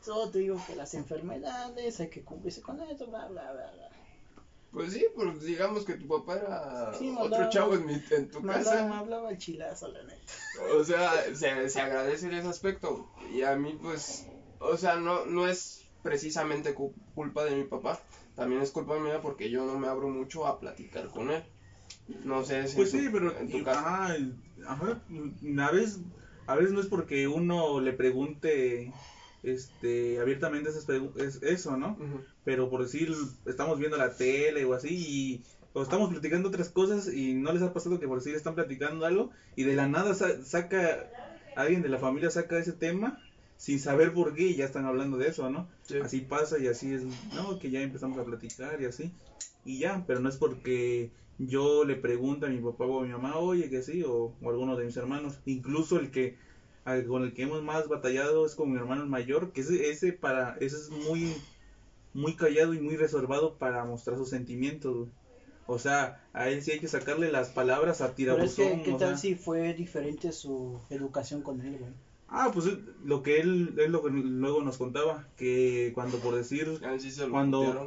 Solo 0.03 0.31
te 0.31 0.39
digo 0.39 0.59
que 0.67 0.75
las 0.75 0.95
enfermedades 0.95 2.01
hay 2.01 2.09
que 2.09 2.25
cumplirse 2.25 2.63
con 2.63 2.81
eso, 2.81 3.07
bla, 3.09 3.27
bla, 3.29 3.53
bla, 3.53 3.71
bla. 3.73 3.91
Pues 4.71 4.93
sí, 4.93 5.07
pues 5.15 5.43
digamos 5.43 5.85
que 5.85 5.95
tu 5.95 6.07
papá 6.09 6.37
era 6.37 6.93
Sí, 6.95 7.11
otro 7.11 7.25
hablaba- 7.25 7.49
chavo 7.51 7.75
en, 7.75 7.87
mi, 7.87 8.03
en 8.11 8.31
tu 8.31 8.41
Me 8.43 8.55
hablaba, 8.55 8.77
me 8.77 8.83
casa. 8.89 8.99
hablaba 8.99 9.31
el 9.31 9.39
chilazo, 9.39 9.89
la 9.89 10.03
neta. 10.03 10.33
O 10.75 10.83
sea, 10.85 11.35
se, 11.35 11.69
se 11.69 11.81
agradece 11.81 12.27
en 12.27 12.35
ese 12.35 12.49
aspecto. 12.49 13.11
Y 13.33 13.43
a 13.43 13.55
mí, 13.57 13.79
pues, 13.81 14.27
o 14.59 14.77
sea, 14.77 14.97
no, 14.97 15.25
no 15.27 15.47
es 15.47 15.83
precisamente 16.03 16.75
cu- 16.75 16.95
culpa 17.15 17.45
de 17.45 17.55
mi 17.57 17.65
papá. 17.65 18.01
También 18.35 18.61
es 18.63 18.71
culpa 18.71 18.99
mía 18.99 19.21
porque 19.23 19.51
yo 19.51 19.65
no 19.67 19.79
me 19.79 19.89
abro 19.89 20.09
mucho 20.09 20.47
a 20.47 20.59
platicar 20.59 21.09
con 21.11 21.31
él. 21.31 21.45
No 22.25 22.45
sé 22.45 22.67
si 22.69 22.77
Pues 22.77 22.95
en 22.95 23.01
sí, 23.01 23.09
pero 23.13 23.37
en 23.39 23.51
tu 23.51 23.59
y- 23.59 23.65
caso. 23.65 23.81
ajá, 23.81 24.17
ajá, 24.67 25.03
a 25.59 25.71
veces 25.73 26.01
a 26.47 26.55
veces 26.55 26.73
no 26.73 26.81
es 26.81 26.87
porque 26.87 27.27
uno 27.27 27.81
le 27.81 27.93
pregunte 27.93 28.93
este 29.43 30.19
abiertamente 30.21 30.71
esas 30.71 30.87
es, 31.17 31.43
eso, 31.43 31.77
¿no? 31.77 31.97
Pero 32.45 32.71
por 32.71 32.83
decir 32.83 33.13
estamos 33.47 33.79
viendo 33.79 33.97
la 33.97 34.17
tele 34.17 34.65
o 34.65 34.75
así 34.75 34.89
y 34.95 35.45
o 35.73 35.83
estamos 35.83 36.09
platicando 36.11 36.49
otras 36.49 36.69
cosas 36.71 37.13
y 37.13 37.35
no 37.35 37.53
les 37.53 37.63
ha 37.63 37.73
pasado 37.73 38.01
que 38.01 38.07
por 38.09 38.19
decir 38.19 38.35
están 38.35 38.55
platicando 38.55 39.05
algo 39.05 39.31
y 39.57 39.65
de 39.65 39.75
la 39.75 39.89
nada 39.89 40.15
sa- 40.15 40.43
saca 40.45 41.11
alguien 41.55 41.83
de 41.83 41.89
la 41.89 41.99
familia 41.99 42.31
saca 42.31 42.59
ese 42.59 42.73
tema 42.73 43.21
sin 43.57 43.79
saber 43.79 44.13
por 44.13 44.35
qué 44.35 44.43
y 44.45 44.57
ya 44.57 44.65
están 44.67 44.85
hablando 44.87 45.17
de 45.17 45.29
eso, 45.29 45.49
¿no? 45.51 45.69
Sí. 45.83 45.97
Así 45.99 46.21
pasa 46.21 46.59
y 46.59 46.67
así 46.69 46.93
es, 46.93 47.03
no, 47.35 47.59
que 47.59 47.71
ya 47.71 47.81
empezamos 47.81 48.19
a 48.19 48.25
platicar 48.25 48.81
y 48.81 48.85
así. 48.85 49.11
Y 49.65 49.79
ya, 49.79 50.05
pero 50.07 50.21
no 50.21 50.29
es 50.29 50.37
porque 50.37 51.11
yo 51.39 51.85
le 51.85 51.97
pregunte 51.97 52.47
a 52.47 52.49
mi 52.49 52.59
papá 52.59 52.85
o 52.87 53.01
a 53.01 53.05
mi 53.07 53.13
mamá, 53.13 53.37
oye, 53.37 53.69
que 53.69 53.83
sí, 53.83 54.03
o, 54.03 54.33
o 54.43 54.51
alguno 54.51 54.77
de 54.77 54.85
mis 54.87 54.97
hermanos. 54.97 55.39
Incluso 55.47 55.99
el 55.99 56.11
que 56.11 56.37
al- 56.85 57.07
con 57.07 57.23
el 57.25 57.35
que 57.35 57.43
hemos 57.43 57.63
más 57.63 57.89
batallado 57.89 58.47
es 58.47 58.55
con 58.55 58.71
mi 58.71 58.79
hermano 58.79 59.03
el 59.03 59.09
mayor, 59.09 59.53
que 59.53 59.61
ese, 59.63 59.91
ese 59.91 60.13
para, 60.13 60.57
ese 60.61 60.77
es 60.77 60.91
muy, 60.91 61.35
muy 62.15 62.35
callado 62.37 62.75
y 62.75 62.81
muy 62.81 62.97
reservado 62.97 63.59
para 63.59 63.85
mostrar 63.85 64.17
sus 64.17 64.31
sentimientos, 64.31 64.97
güey. 64.97 65.11
O 65.69 65.81
sea, 65.81 66.23
a 66.33 66.49
él 66.49 66.63
sí 66.63 66.71
hay 66.71 66.79
que 66.79 66.87
sacarle 66.87 67.31
las 67.33 67.49
palabras 67.51 68.01
a 68.01 68.15
Pero 68.15 68.41
es 68.43 68.55
que, 68.55 68.63
tirabuzón. 68.63 68.85
¿qué 68.85 68.91
tal 68.93 68.99
sea. 68.99 69.17
si 69.17 69.35
fue 69.35 69.75
diferente 69.75 70.31
su 70.31 70.81
educación 70.91 71.43
con 71.43 71.61
él, 71.61 71.77
güey? 71.79 71.91
Ah, 72.29 72.51
pues 72.53 72.67
es 72.67 72.79
lo 73.05 73.23
que 73.23 73.41
él, 73.41 73.75
es 73.77 73.91
lo 73.91 74.01
que 74.03 74.11
luego 74.11 74.63
nos 74.63 74.79
contaba, 74.79 75.27
que 75.37 75.91
cuando 75.95 76.19
por 76.19 76.35
decir, 76.37 76.81
A 76.85 76.93
él 76.95 77.01
sí 77.01 77.11
cuando. 77.31 77.87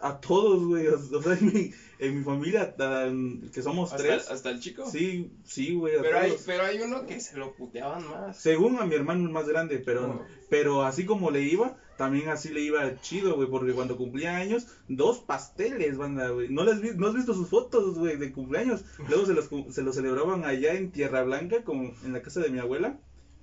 A, 0.00 0.20
todos, 0.20 0.64
güey, 0.64 0.86
o, 0.88 1.22
sea, 1.22 1.32
en 1.34 1.46
mi, 1.52 1.70
en 1.98 2.18
mi 2.18 2.24
familia, 2.24 2.74
tan- 2.76 3.50
que 3.52 3.62
somos 3.62 3.92
hasta, 3.92 4.02
tres, 4.04 4.30
hasta 4.30 4.50
el 4.50 4.60
chico. 4.60 4.88
sí, 4.90 5.32
sí, 5.44 5.74
güey, 5.74 5.94
pero, 6.00 6.18
hay, 6.18 6.34
pero 6.44 6.64
hay 6.64 6.80
uno 6.80 7.06
que 7.06 7.20
se 7.20 7.36
lo 7.36 7.54
puteaban 7.54 8.08
más. 8.08 8.36
Según 8.38 8.78
a 8.78 8.86
mi 8.86 8.94
hermano 8.94 9.24
el 9.24 9.30
más 9.32 9.48
grande, 9.48 9.78
pero, 9.78 10.06
No. 10.06 10.22
pero 10.50 10.82
así 10.82 11.04
como 11.04 11.30
le 11.30 11.42
iba, 11.42 11.76
también 11.96 12.28
así 12.28 12.50
le 12.50 12.60
iba 12.60 13.00
chido, 13.00 13.36
güey, 13.36 13.48
porque 13.48 13.72
cuando 13.72 13.96
cumplía 13.96 14.36
años, 14.36 14.66
dos 14.88 15.18
pasteles, 15.20 15.96
banda, 15.96 16.28
güey. 16.28 16.48
¿No, 16.50 16.62
les 16.64 16.80
vi- 16.82 16.90
¿No 16.94 17.06
has 17.08 17.14
visto 17.14 17.32
sus 17.34 17.48
fotos, 17.48 17.98
güey, 17.98 18.16
de 18.16 18.32
cumpleaños? 18.32 18.84
Luego 19.08 19.24
se 19.24 19.32
los, 19.32 19.48
se 19.74 19.82
los 19.82 19.94
celebraban 19.94 20.44
allá 20.44 20.74
en 20.74 20.92
Tierra 20.92 21.22
Blanca, 21.22 21.64
como 21.64 21.94
en 22.04 22.12
la 22.12 22.20
casa 22.20 22.40
de 22.40 22.50
mi 22.50 22.58
abuela. 22.58 22.98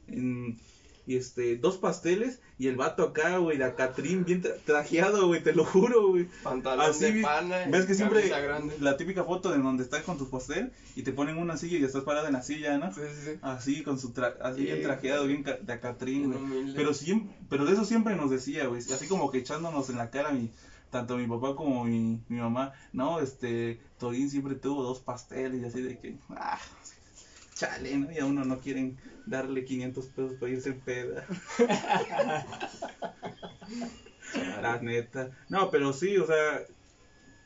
En, 0.07 0.59
y 1.05 1.17
este, 1.17 1.57
dos 1.57 1.77
pasteles 1.77 2.39
y 2.57 2.67
el 2.67 2.75
vato 2.77 3.03
acá, 3.03 3.37
güey, 3.37 3.57
de 3.57 3.73
Catrín, 3.75 4.23
bien 4.23 4.41
tra- 4.41 4.55
trajeado, 4.65 5.27
güey, 5.27 5.43
te 5.43 5.53
lo 5.53 5.65
juro, 5.65 6.07
güey. 6.09 6.27
Pantalón 6.43 6.85
Así 6.89 7.11
de 7.11 7.21
pana. 7.21 7.65
ves 7.69 7.85
que 7.85 7.93
siempre 7.93 8.27
grande. 8.29 8.75
la 8.79 8.95
típica 8.95 9.23
foto 9.23 9.51
de 9.51 9.57
donde 9.57 9.83
estás 9.83 10.03
con 10.03 10.17
tu 10.17 10.29
pastel 10.29 10.71
y 10.95 11.03
te 11.03 11.11
ponen 11.11 11.37
una 11.37 11.57
silla 11.57 11.77
y 11.77 11.83
estás 11.83 12.03
parada 12.03 12.27
en 12.27 12.33
la 12.33 12.41
silla, 12.41 12.77
¿no? 12.77 12.93
Sí, 12.93 13.01
sí, 13.13 13.21
sí. 13.31 13.39
Así 13.41 13.83
con 13.83 13.99
su 13.99 14.11
tra 14.11 14.35
así 14.41 14.63
bien 14.63 14.81
trajeado, 14.81 15.25
bien 15.27 15.43
de 15.43 15.79
Catrín, 15.79 16.31
güey. 16.31 16.73
Pero 16.75 16.93
siempre, 16.93 17.35
pero 17.49 17.65
de 17.65 17.73
eso 17.73 17.83
siempre 17.85 18.15
nos 18.15 18.29
decía, 18.31 18.67
güey, 18.67 18.79
así 18.81 19.07
como 19.07 19.29
que 19.29 19.39
echándonos 19.39 19.89
en 19.89 19.97
la 19.97 20.09
cara 20.09 20.31
mi 20.31 20.49
tanto 20.89 21.17
mi 21.17 21.25
papá 21.25 21.55
como 21.55 21.83
mi, 21.85 22.21
mi 22.29 22.37
mamá, 22.39 22.71
no, 22.93 23.19
este, 23.19 23.79
Torín 23.97 24.29
siempre 24.29 24.53
tuvo 24.53 24.83
dos 24.83 24.99
pasteles 24.99 25.59
y 25.59 25.65
así 25.65 25.81
de 25.81 25.97
que, 25.97 26.15
ah, 26.29 26.59
chale, 27.55 27.97
¿no? 27.97 28.11
Y 28.11 28.19
a 28.19 28.25
uno 28.25 28.45
no 28.45 28.59
quieren 28.59 28.97
darle 29.25 29.65
500 29.65 30.07
pesos 30.07 30.33
para 30.39 30.51
irse 30.51 30.69
en 30.69 30.81
peda. 30.81 31.25
La 34.61 34.79
neta. 34.81 35.31
No, 35.49 35.69
pero 35.69 35.93
sí, 35.93 36.17
o 36.17 36.25
sea, 36.25 36.61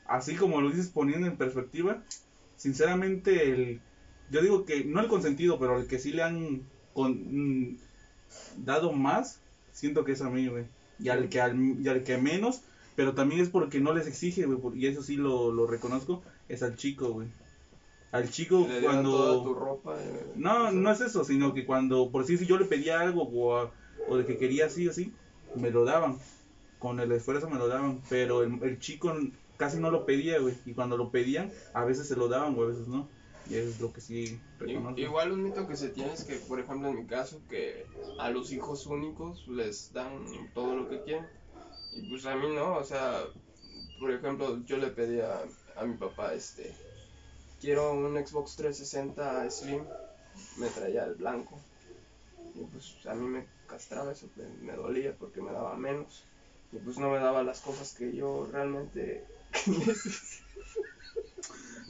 así 0.06 0.36
como 0.36 0.62
lo 0.62 0.70
dices 0.72 0.89
poniendo 0.89 1.28
en 1.28 1.38
perspectiva, 1.38 2.04
sinceramente 2.58 3.52
el 3.52 3.82
yo 4.30 4.41
digo 4.41 4.65
que 4.65 4.86
no 4.86 5.02
el 5.02 5.08
consentido, 5.08 5.60
pero 5.60 5.80
el 5.80 5.88
que 5.88 6.00
sí 6.00 6.12
le 6.13 6.24
han 6.24 6.70
con- 6.93 7.70
mm, 7.72 7.78
dado 8.58 8.91
más, 8.93 9.41
siento 9.72 10.06
que 10.06 10.13
es 10.13 10.22
a 10.22 10.30
mí, 10.30 10.48
güey. 10.48 10.65
Y 11.00 11.10
al 11.10 11.30
que 11.30 11.41
al, 11.41 11.58
y 11.84 11.88
al 11.89 12.04
que 12.04 12.17
menos, 12.17 12.63
pero 12.96 13.15
también 13.15 13.41
es 13.41 13.50
porque 13.50 13.80
no 13.82 13.93
les 13.93 14.08
exige, 14.08 14.46
güey, 14.46 14.80
y 14.82 14.88
eso 14.88 15.04
sí 15.04 15.17
lo, 15.17 15.52
lo 15.52 15.67
reconozco, 15.67 16.24
es 16.50 16.63
al 16.63 16.76
chico, 16.78 17.12
güey. 17.13 17.30
Al 18.12 18.30
chico 18.30 18.65
Le 18.67 18.82
cuando 18.82 19.12
toda 19.12 19.43
tu 19.43 19.54
ropa. 19.54 19.96
eh, 20.02 20.32
no, 20.36 20.72
no 20.72 20.91
es 20.91 21.02
eso, 21.02 21.24
sino 21.24 21.54
que 21.54 21.65
cuando, 21.65 22.10
por 22.10 22.22
decir, 22.22 22.39
si 22.39 22.46
yo 22.46 22.58
le 22.58 22.65
pedía 22.65 23.02
algo 23.02 23.24
o, 23.24 23.70
o 24.08 24.17
de 24.17 24.26
que 24.26 24.38
quería 24.38 24.67
así, 24.67 24.88
así, 24.88 25.13
me 25.56 25.72
lo 25.72 25.84
daban. 25.86 26.17
Con 26.80 27.00
el 27.00 27.12
esfuerzo 27.12 27.50
me 27.50 27.58
lo 27.58 27.67
daban, 27.67 28.02
pero 28.10 28.43
el, 28.43 28.62
el 28.63 28.80
chico 28.80 29.13
casi 29.58 29.80
no 29.80 29.89
lo 29.91 30.06
pedía, 30.06 30.39
güey. 30.39 30.56
Y 30.65 30.74
cuando 30.74 30.96
lo 30.96 31.10
pedían, 31.12 31.52
a 31.74 31.84
veces 31.84 32.08
se 32.08 32.15
lo 32.15 32.28
daban 32.28 32.58
o 32.58 32.63
a 32.63 32.67
veces 32.67 32.88
no. 32.88 33.08
Y 33.50 33.56
eso 33.56 33.70
es 33.70 33.82
lo 33.82 33.91
que 33.93 34.02
sí 34.02 34.39
reconozco. 34.60 35.00
Igual 35.00 35.32
un 35.32 35.43
mito 35.43 35.67
que 35.67 35.76
se 35.76 35.89
tiene 35.89 36.13
es 36.13 36.24
que, 36.26 36.36
por 36.36 36.60
ejemplo, 36.60 36.89
en 36.89 36.98
mi 36.98 37.06
caso, 37.06 37.41
que 37.50 37.86
a 38.20 38.30
los 38.30 38.52
hijos 38.52 38.86
únicos 38.86 39.48
les 39.48 39.91
dan 39.93 40.26
todo 40.54 40.76
lo 40.76 40.89
que 40.89 41.02
quieren. 41.02 41.26
Y 41.96 42.10
pues 42.10 42.26
a 42.26 42.36
mí 42.36 42.48
no, 42.54 42.76
o 42.76 42.84
sea, 42.84 43.24
por 44.00 44.12
ejemplo, 44.12 44.63
yo 44.65 44.78
le 44.78 44.88
pedí 44.88 45.20
a, 45.22 45.43
a 45.76 45.86
mi 45.86 45.96
papá, 45.98 46.34
este, 46.34 46.76
quiero 47.62 47.93
un 47.93 48.15
Xbox 48.15 48.56
360 48.56 49.50
Slim, 49.50 49.84
me 50.58 50.67
traía 50.67 51.06
el 51.06 51.15
blanco. 51.15 51.60
Y 52.56 52.63
pues 52.65 53.06
a 53.06 53.13
mí 53.13 53.28
me 53.28 53.46
castraba 53.67 54.12
eso, 54.12 54.28
me, 54.36 54.46
me 54.65 54.74
dolía 54.74 55.13
porque 55.17 55.41
me 55.41 55.52
daba 55.52 55.76
menos. 55.76 56.24
Y 56.72 56.78
pues 56.78 56.98
no 56.98 57.10
me 57.10 57.17
daba 57.17 57.43
las 57.43 57.62
cosas 57.62 57.93
que 57.93 58.13
yo 58.15 58.50
realmente 58.52 59.24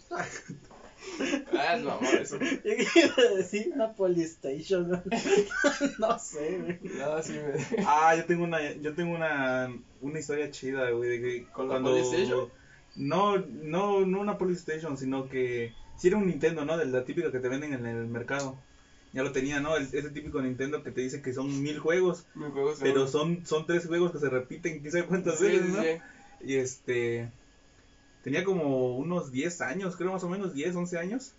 ah, 0.09 1.75
es 1.75 1.83
mamón 1.83 2.17
eso. 2.21 2.37
Yo 2.63 2.71
iba 2.73 3.15
a 3.17 3.35
decir 3.35 3.71
una 3.73 3.93
Polystation, 3.93 4.89
¿no? 4.89 5.03
no 5.99 6.19
sé, 6.19 6.59
güey. 6.59 6.79
No, 6.97 7.21
sí 7.21 7.33
me... 7.33 7.83
Ah, 7.85 8.15
yo 8.15 8.25
tengo 8.25 8.43
una, 8.43 8.73
yo 8.73 8.93
tengo 8.93 9.15
una, 9.15 9.73
una 10.01 10.19
historia 10.19 10.51
chida, 10.51 10.89
güey, 10.91 11.09
de 11.09 11.21
que 11.21 11.45
¿Con 11.51 11.67
la 11.67 11.75
cuando... 11.75 12.51
No, 12.97 13.37
no, 13.37 14.05
no 14.05 14.19
una 14.21 14.37
PlayStation, 14.37 14.97
sino 14.97 15.29
que 15.29 15.73
si 15.97 16.07
era 16.07 16.17
un 16.17 16.27
Nintendo, 16.27 16.65
¿no? 16.65 16.77
De 16.77 16.85
la 16.85 17.05
típica 17.05 17.31
que 17.31 17.39
te 17.39 17.49
venden 17.49 17.73
en 17.73 17.85
el 17.85 18.07
mercado. 18.07 18.57
Ya 19.13 19.23
lo 19.23 19.31
tenía, 19.31 19.59
¿no? 19.61 19.75
El- 19.77 19.85
ese 19.93 20.09
típico 20.09 20.41
Nintendo 20.41 20.83
que 20.83 20.91
te 20.91 21.01
dice 21.01 21.21
que 21.21 21.33
son 21.33 21.61
mil 21.61 21.79
juegos, 21.79 22.25
Mi 22.35 22.49
juego 22.51 22.73
se 22.75 22.83
pero 22.83 23.07
son, 23.07 23.45
son 23.45 23.65
tres 23.65 23.87
juegos 23.87 24.11
que 24.11 24.19
se 24.19 24.29
repiten, 24.29 24.79
quién 24.79 24.91
sabe 24.91 25.05
cuántas 25.07 25.39
Sí, 25.39 25.45
veces, 25.45 25.69
¿no? 25.69 25.83
sí. 25.83 26.01
Y 26.45 26.55
este, 26.55 27.31
tenía 28.23 28.43
como 28.43 28.97
unos 28.97 29.31
10 29.31 29.61
años, 29.61 29.95
creo 29.95 30.11
más 30.11 30.23
o 30.23 30.29
menos 30.29 30.53
10, 30.53 30.75
11 30.75 30.97
años. 30.97 31.33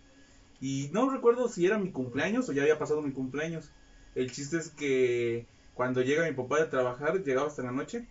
Y 0.61 0.91
no 0.93 1.11
recuerdo 1.11 1.49
si 1.49 1.67
era 1.67 1.79
mi 1.79 1.93
cumpleaños 1.93 2.49
o 2.49 2.53
ya 2.53 2.63
había 2.63 2.79
pasado 2.79 3.03
mi 3.03 3.13
cumpleaños. 3.13 3.71
El 4.15 4.31
chiste 4.33 4.59
es 4.59 4.71
que 4.71 5.47
cuando 5.75 6.03
llega 6.03 6.27
mi 6.29 6.35
papá 6.35 6.61
de 6.61 6.67
trabajar, 6.67 7.23
llegaba 7.23 7.49
hasta 7.49 7.63
la 7.63 7.73
noche, 7.73 8.07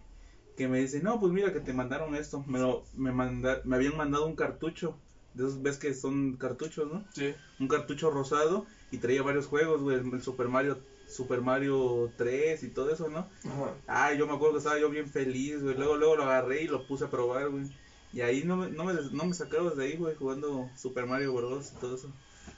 que 0.57 0.67
me 0.67 0.79
dice, 0.79 1.01
no, 1.01 1.19
pues 1.19 1.31
mira 1.31 1.53
que 1.53 1.59
te 1.59 1.71
mandaron 1.71 2.15
esto. 2.15 2.43
Me, 2.47 2.59
lo, 2.59 2.83
me, 2.95 3.11
manda, 3.11 3.61
me 3.63 3.75
habían 3.75 3.95
mandado 3.95 4.25
un 4.25 4.35
cartucho. 4.35 4.97
De 5.35 5.43
esos 5.43 5.61
ves 5.61 5.77
que 5.77 5.93
son 5.93 6.35
cartuchos, 6.35 6.91
¿no? 6.91 7.05
Sí. 7.13 7.35
Un 7.59 7.67
cartucho 7.67 8.09
rosado 8.09 8.65
y 8.91 8.97
traía 8.97 9.21
varios 9.21 9.45
juegos, 9.45 9.81
güey, 9.83 9.97
el 9.97 10.21
Super 10.23 10.47
Mario, 10.47 10.79
Super 11.07 11.41
Mario 11.41 12.11
3 12.17 12.63
y 12.63 12.69
todo 12.69 12.91
eso, 12.91 13.07
¿no? 13.07 13.29
Ajá. 13.45 13.73
Ah, 13.87 14.13
yo 14.13 14.25
me 14.25 14.33
acuerdo 14.33 14.53
que 14.53 14.57
estaba 14.57 14.79
yo 14.79 14.89
bien 14.89 15.07
feliz, 15.07 15.61
güey. 15.61 15.75
Luego, 15.77 15.95
luego 15.95 16.15
lo 16.15 16.23
agarré 16.23 16.63
y 16.63 16.67
lo 16.67 16.87
puse 16.87 17.05
a 17.05 17.11
probar, 17.11 17.49
güey. 17.49 17.71
Y 18.11 18.21
ahí 18.21 18.43
no 18.43 18.57
me, 18.57 18.71
no 18.71 18.83
me, 18.83 18.93
no 19.11 19.25
me 19.25 19.33
sacaron 19.35 19.77
de 19.77 19.85
ahí, 19.85 19.95
güey, 19.95 20.15
jugando 20.15 20.71
Super 20.75 21.05
Mario 21.05 21.35
Bros. 21.35 21.71
y 21.71 21.79
todo 21.79 21.95
eso. 21.95 22.11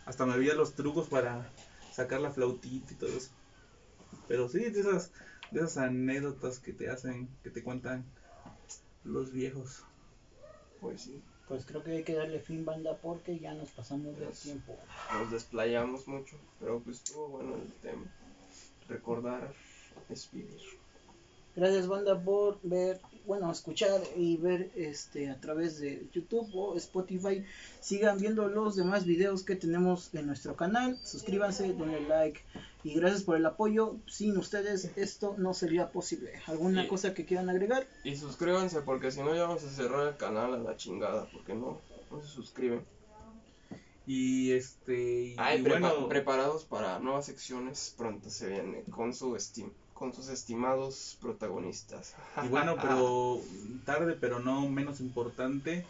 hasta 0.05 0.25
me 0.25 0.37
veía 0.37 0.53
los 0.53 0.73
trucos 0.73 1.09
para 1.09 1.51
sacar 1.91 2.21
la 2.21 2.31
flautita 2.31 2.93
y 2.93 2.95
todo 2.95 3.09
eso. 3.09 3.31
Pero 4.29 4.47
sí, 4.47 4.59
de 4.59 4.79
esas, 4.79 5.11
de 5.51 5.59
esas 5.61 5.77
anécdotas 5.77 6.59
que 6.59 6.73
te 6.73 6.89
hacen, 6.89 7.27
que 7.43 7.49
te 7.49 7.63
cuentan 7.63 8.05
los 9.03 9.31
viejos. 9.31 9.83
Pues 10.81 11.01
sí, 11.01 11.21
Pues 11.47 11.65
creo 11.65 11.83
que 11.83 11.91
hay 11.91 12.03
que 12.03 12.13
darle 12.13 12.39
fin, 12.39 12.63
banda, 12.63 12.97
porque 12.97 13.39
ya 13.39 13.53
nos 13.53 13.69
pasamos 13.71 14.17
del 14.17 14.29
tiempo. 14.31 14.77
nos 15.13 15.31
desplayamos 15.31 16.07
mucho, 16.07 16.37
pero 16.59 16.79
pues 16.79 16.97
estuvo 16.97 17.27
bueno 17.29 17.55
el 17.55 17.71
tema. 17.81 18.05
Recordar 18.87 19.53
es 20.09 20.29
vivir. 20.31 20.61
Gracias, 21.55 21.87
banda, 21.87 22.17
por 22.21 22.59
ver, 22.63 23.01
bueno, 23.25 23.51
escuchar 23.51 23.99
y 24.15 24.37
ver 24.37 24.71
este 24.75 25.29
a 25.29 25.39
través 25.41 25.79
de 25.79 26.07
YouTube 26.13 26.49
o 26.53 26.75
Spotify. 26.77 27.43
Sigan 27.81 28.17
viendo 28.17 28.47
los 28.47 28.75
demás 28.75 29.05
videos 29.05 29.43
que 29.43 29.55
tenemos 29.55 30.13
en 30.13 30.27
nuestro 30.27 30.55
canal. 30.55 30.97
Suscríbanse, 31.03 31.73
denle 31.73 32.01
like 32.07 32.41
y 32.83 32.93
gracias 32.93 33.23
por 33.23 33.35
el 33.35 33.45
apoyo. 33.45 33.97
Sin 34.07 34.37
ustedes 34.37 34.91
esto 34.95 35.35
no 35.37 35.53
sería 35.53 35.91
posible. 35.91 36.31
¿Alguna 36.45 36.87
cosa 36.87 37.13
que 37.13 37.25
quieran 37.25 37.49
agregar? 37.49 37.85
Y 38.05 38.15
suscríbanse 38.15 38.81
porque 38.81 39.11
si 39.11 39.19
no 39.21 39.35
ya 39.35 39.43
vamos 39.47 39.63
a 39.63 39.69
cerrar 39.69 40.07
el 40.07 40.17
canal 40.17 40.53
a 40.53 40.57
la 40.59 40.77
chingada, 40.77 41.27
porque 41.33 41.55
no, 41.55 41.81
no 42.09 42.21
se 42.21 42.27
suscriben. 42.27 42.85
Y 44.07 44.51
este. 44.53 45.21
Y, 45.21 45.35
Ay, 45.37 45.59
y 45.59 45.63
prepa- 45.63 45.91
bueno, 45.91 46.07
preparados 46.09 46.63
para 46.65 46.99
nuevas 46.99 47.25
secciones, 47.25 47.93
pronto 47.97 48.29
se 48.29 48.47
viene 48.49 48.83
con 48.89 49.13
su 49.13 49.35
estim 49.35 49.69
con 49.99 50.13
sus 50.13 50.29
estimados 50.29 51.17
protagonistas. 51.21 52.15
y 52.43 52.47
bueno, 52.47 52.75
pero 52.81 53.41
tarde, 53.85 54.15
pero 54.19 54.39
no 54.39 54.67
menos 54.69 55.01
importante. 55.01 55.85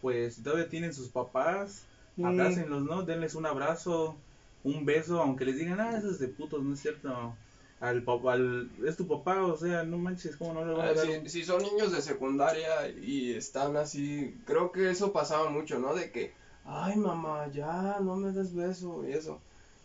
Pues 0.00 0.36
si 0.36 0.42
todavía 0.42 0.68
tienen 0.68 0.94
sus 0.94 1.08
papás, 1.08 1.84
abrácenlos, 2.24 2.84
¿no? 2.84 3.02
Denles 3.02 3.34
un 3.34 3.44
abrazo, 3.44 4.16
un 4.62 4.86
beso, 4.86 5.20
aunque 5.20 5.44
les 5.44 5.58
digan, 5.58 5.80
ah, 5.80 5.98
eso 5.98 6.10
es 6.10 6.18
de 6.20 6.28
putos, 6.28 6.62
no 6.62 6.72
es 6.72 6.80
cierto. 6.80 7.34
Al 7.80 8.02
papá, 8.04 8.34
al, 8.34 8.70
es 8.86 8.96
tu 8.96 9.06
papá, 9.08 9.42
o 9.42 9.56
sea, 9.56 9.82
no 9.82 9.98
manches, 9.98 10.36
¿cómo 10.36 10.52
no 10.52 10.64
le 10.64 10.72
vas 10.74 10.84
a 10.84 10.90
Ah, 10.90 10.94
dar 10.94 11.06
si, 11.06 11.18
un- 11.18 11.28
si 11.28 11.44
son 11.44 11.62
niños 11.62 11.92
de 11.92 12.02
secundaria 12.02 12.88
y 12.88 13.32
están 13.32 13.76
así, 13.76 14.34
creo 14.46 14.70
que 14.70 14.90
eso 14.90 15.12
pasaba 15.12 15.50
mucho, 15.50 15.78
¿no? 15.78 15.94
De 15.94 16.10
que, 16.12 16.32
ay 16.64 16.96
mamá, 16.96 17.50
ya, 17.50 17.98
no 18.00 18.16
me 18.16 18.32
des 18.32 18.54
beso 18.54 19.02
y 19.08 19.12
eso. 19.12 19.40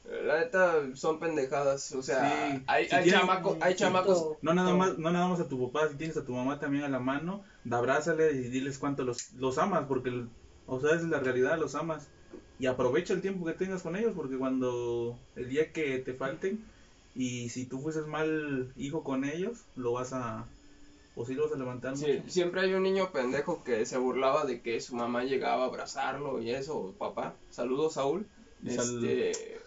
La 0.08 0.40
neta 0.40 0.96
son 0.96 1.20
pendejadas, 1.20 1.92
o 1.94 2.02
sea, 2.04 2.30
Sí, 2.30 2.64
hay, 2.68 2.88
si 2.88 2.96
hay, 2.96 3.04
tienen- 3.04 3.22
chamaco- 3.22 3.58
hay 3.60 3.76
chamacos, 3.76 4.38
No 4.42 4.54
nada 4.54 4.76
más, 4.76 4.98
no 5.00 5.10
nada 5.12 5.28
más 5.28 5.40
a 5.40 5.50
tu 5.50 5.72
papá, 5.72 5.88
si 5.90 5.96
tienes 5.98 6.16
a 6.18 6.26
tu 6.26 6.34
mamá 6.34 6.60
también 6.60 6.84
a 6.84 6.90
la 6.90 7.00
mano, 7.00 7.44
abrázale 7.72 8.32
y 8.34 8.50
diles 8.50 8.78
cuánto 8.78 9.04
los, 9.04 9.34
los 9.34 9.58
amas, 9.58 9.86
porque, 9.88 10.26
o 10.68 10.80
sea, 10.80 10.96
es 10.96 11.04
la 11.04 11.20
realidad, 11.20 11.58
los 11.58 11.74
amas. 11.76 12.08
Y 12.60 12.68
aprovecha 12.68 13.14
el 13.14 13.22
tiempo 13.22 13.46
que 13.46 13.54
tengas 13.54 13.82
con 13.82 13.96
ellos, 13.96 14.14
porque 14.16 14.38
cuando 14.38 15.18
el 15.36 15.50
día 15.50 15.72
que 15.74 16.00
te 16.00 16.14
falten, 16.14 16.64
y 17.14 17.50
si 17.50 17.66
tú 17.66 17.80
fueses 17.82 18.06
mal 18.06 18.72
hijo 18.76 19.04
con 19.04 19.26
ellos, 19.26 19.58
lo 19.76 19.94
vas 19.94 20.14
a, 20.14 20.46
o 21.16 21.26
sí 21.26 21.34
lo 21.34 21.44
vas 21.46 21.54
a 21.54 21.58
levantar 21.58 21.98
Sí, 21.98 22.06
mucho. 22.20 22.30
siempre 22.30 22.62
hay 22.62 22.74
un 22.74 22.84
niño 22.84 23.12
pendejo 23.12 23.64
que 23.64 23.86
se 23.86 23.98
burlaba 23.98 24.46
de 24.46 24.62
que 24.62 24.80
su 24.82 24.96
mamá 24.96 25.24
llegaba 25.24 25.64
a 25.64 25.68
abrazarlo 25.68 26.42
y 26.42 26.52
eso, 26.52 26.94
papá. 27.00 27.36
Saludos, 27.50 27.94
Saúl. 27.94 28.28
Este, 28.66 29.60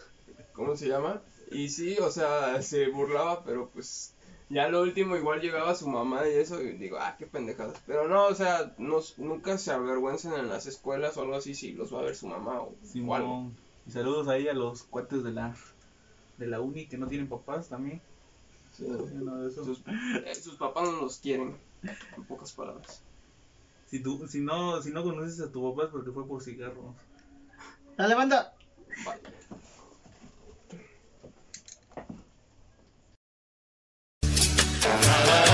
¿cómo 0.59 0.77
se 0.77 0.89
llama? 0.89 1.23
Y 1.51 1.71
sí, 1.71 1.97
o 1.99 2.11
sea, 2.11 2.61
se 2.61 2.89
burlaba, 2.89 3.45
pero 3.45 3.71
pues 3.71 4.15
ya 4.51 4.69
lo 4.69 4.83
último 4.83 5.17
igual 5.17 5.41
llegaba 5.41 5.75
su 5.75 5.89
mamá 5.89 6.29
y 6.29 6.33
eso, 6.33 6.61
y 6.61 6.73
digo, 6.73 6.99
ah, 7.01 7.17
qué 7.19 7.27
pendejadas. 7.27 7.81
Pero 7.87 8.09
no, 8.09 8.27
o 8.27 8.35
sea, 8.35 8.75
nos, 8.77 9.19
nunca 9.19 9.57
se 9.57 9.71
avergüencen 9.71 10.33
en 10.35 10.49
las 10.49 10.67
escuelas 10.67 11.17
o 11.17 11.23
algo 11.23 11.37
así 11.37 11.55
si 11.55 11.73
los 11.73 11.95
va 11.95 12.01
a 12.01 12.05
ver 12.05 12.17
su 12.17 12.27
mamá 12.27 12.61
o, 12.61 12.75
o 13.07 13.15
algo. 13.15 13.51
Y 13.87 13.93
saludos 13.93 14.29
ahí 14.29 14.49
a 14.49 14.53
los 14.53 14.83
cuates 14.83 15.23
de 15.23 15.33
la, 15.33 15.57
de 16.37 16.47
la 16.47 16.61
uni 16.61 16.87
que 16.87 16.99
no 16.99 17.07
tienen 17.07 17.29
papás 17.29 17.69
también. 17.69 18.03
Sí. 18.73 18.87
Sus, 19.55 19.83
eh, 19.87 20.35
sus 20.35 20.57
papás 20.57 20.85
no 20.91 21.01
los 21.03 21.19
quieren, 21.19 21.57
en 22.17 22.25
pocas 22.25 22.53
palabras. 22.53 23.03
Si, 23.87 24.03
tú, 24.03 24.27
si, 24.29 24.41
no, 24.41 24.83
si 24.83 24.91
no 24.91 25.03
conoces 25.03 25.41
a 25.41 25.51
tu 25.51 25.71
papá 25.71 25.87
es 25.87 25.91
porque 25.91 26.11
fue 26.11 26.27
por 26.27 26.43
cigarros. 26.43 26.95
Dale, 27.97 28.15
banda. 28.15 28.55
Bye. 29.05 29.59
Música 34.89 35.48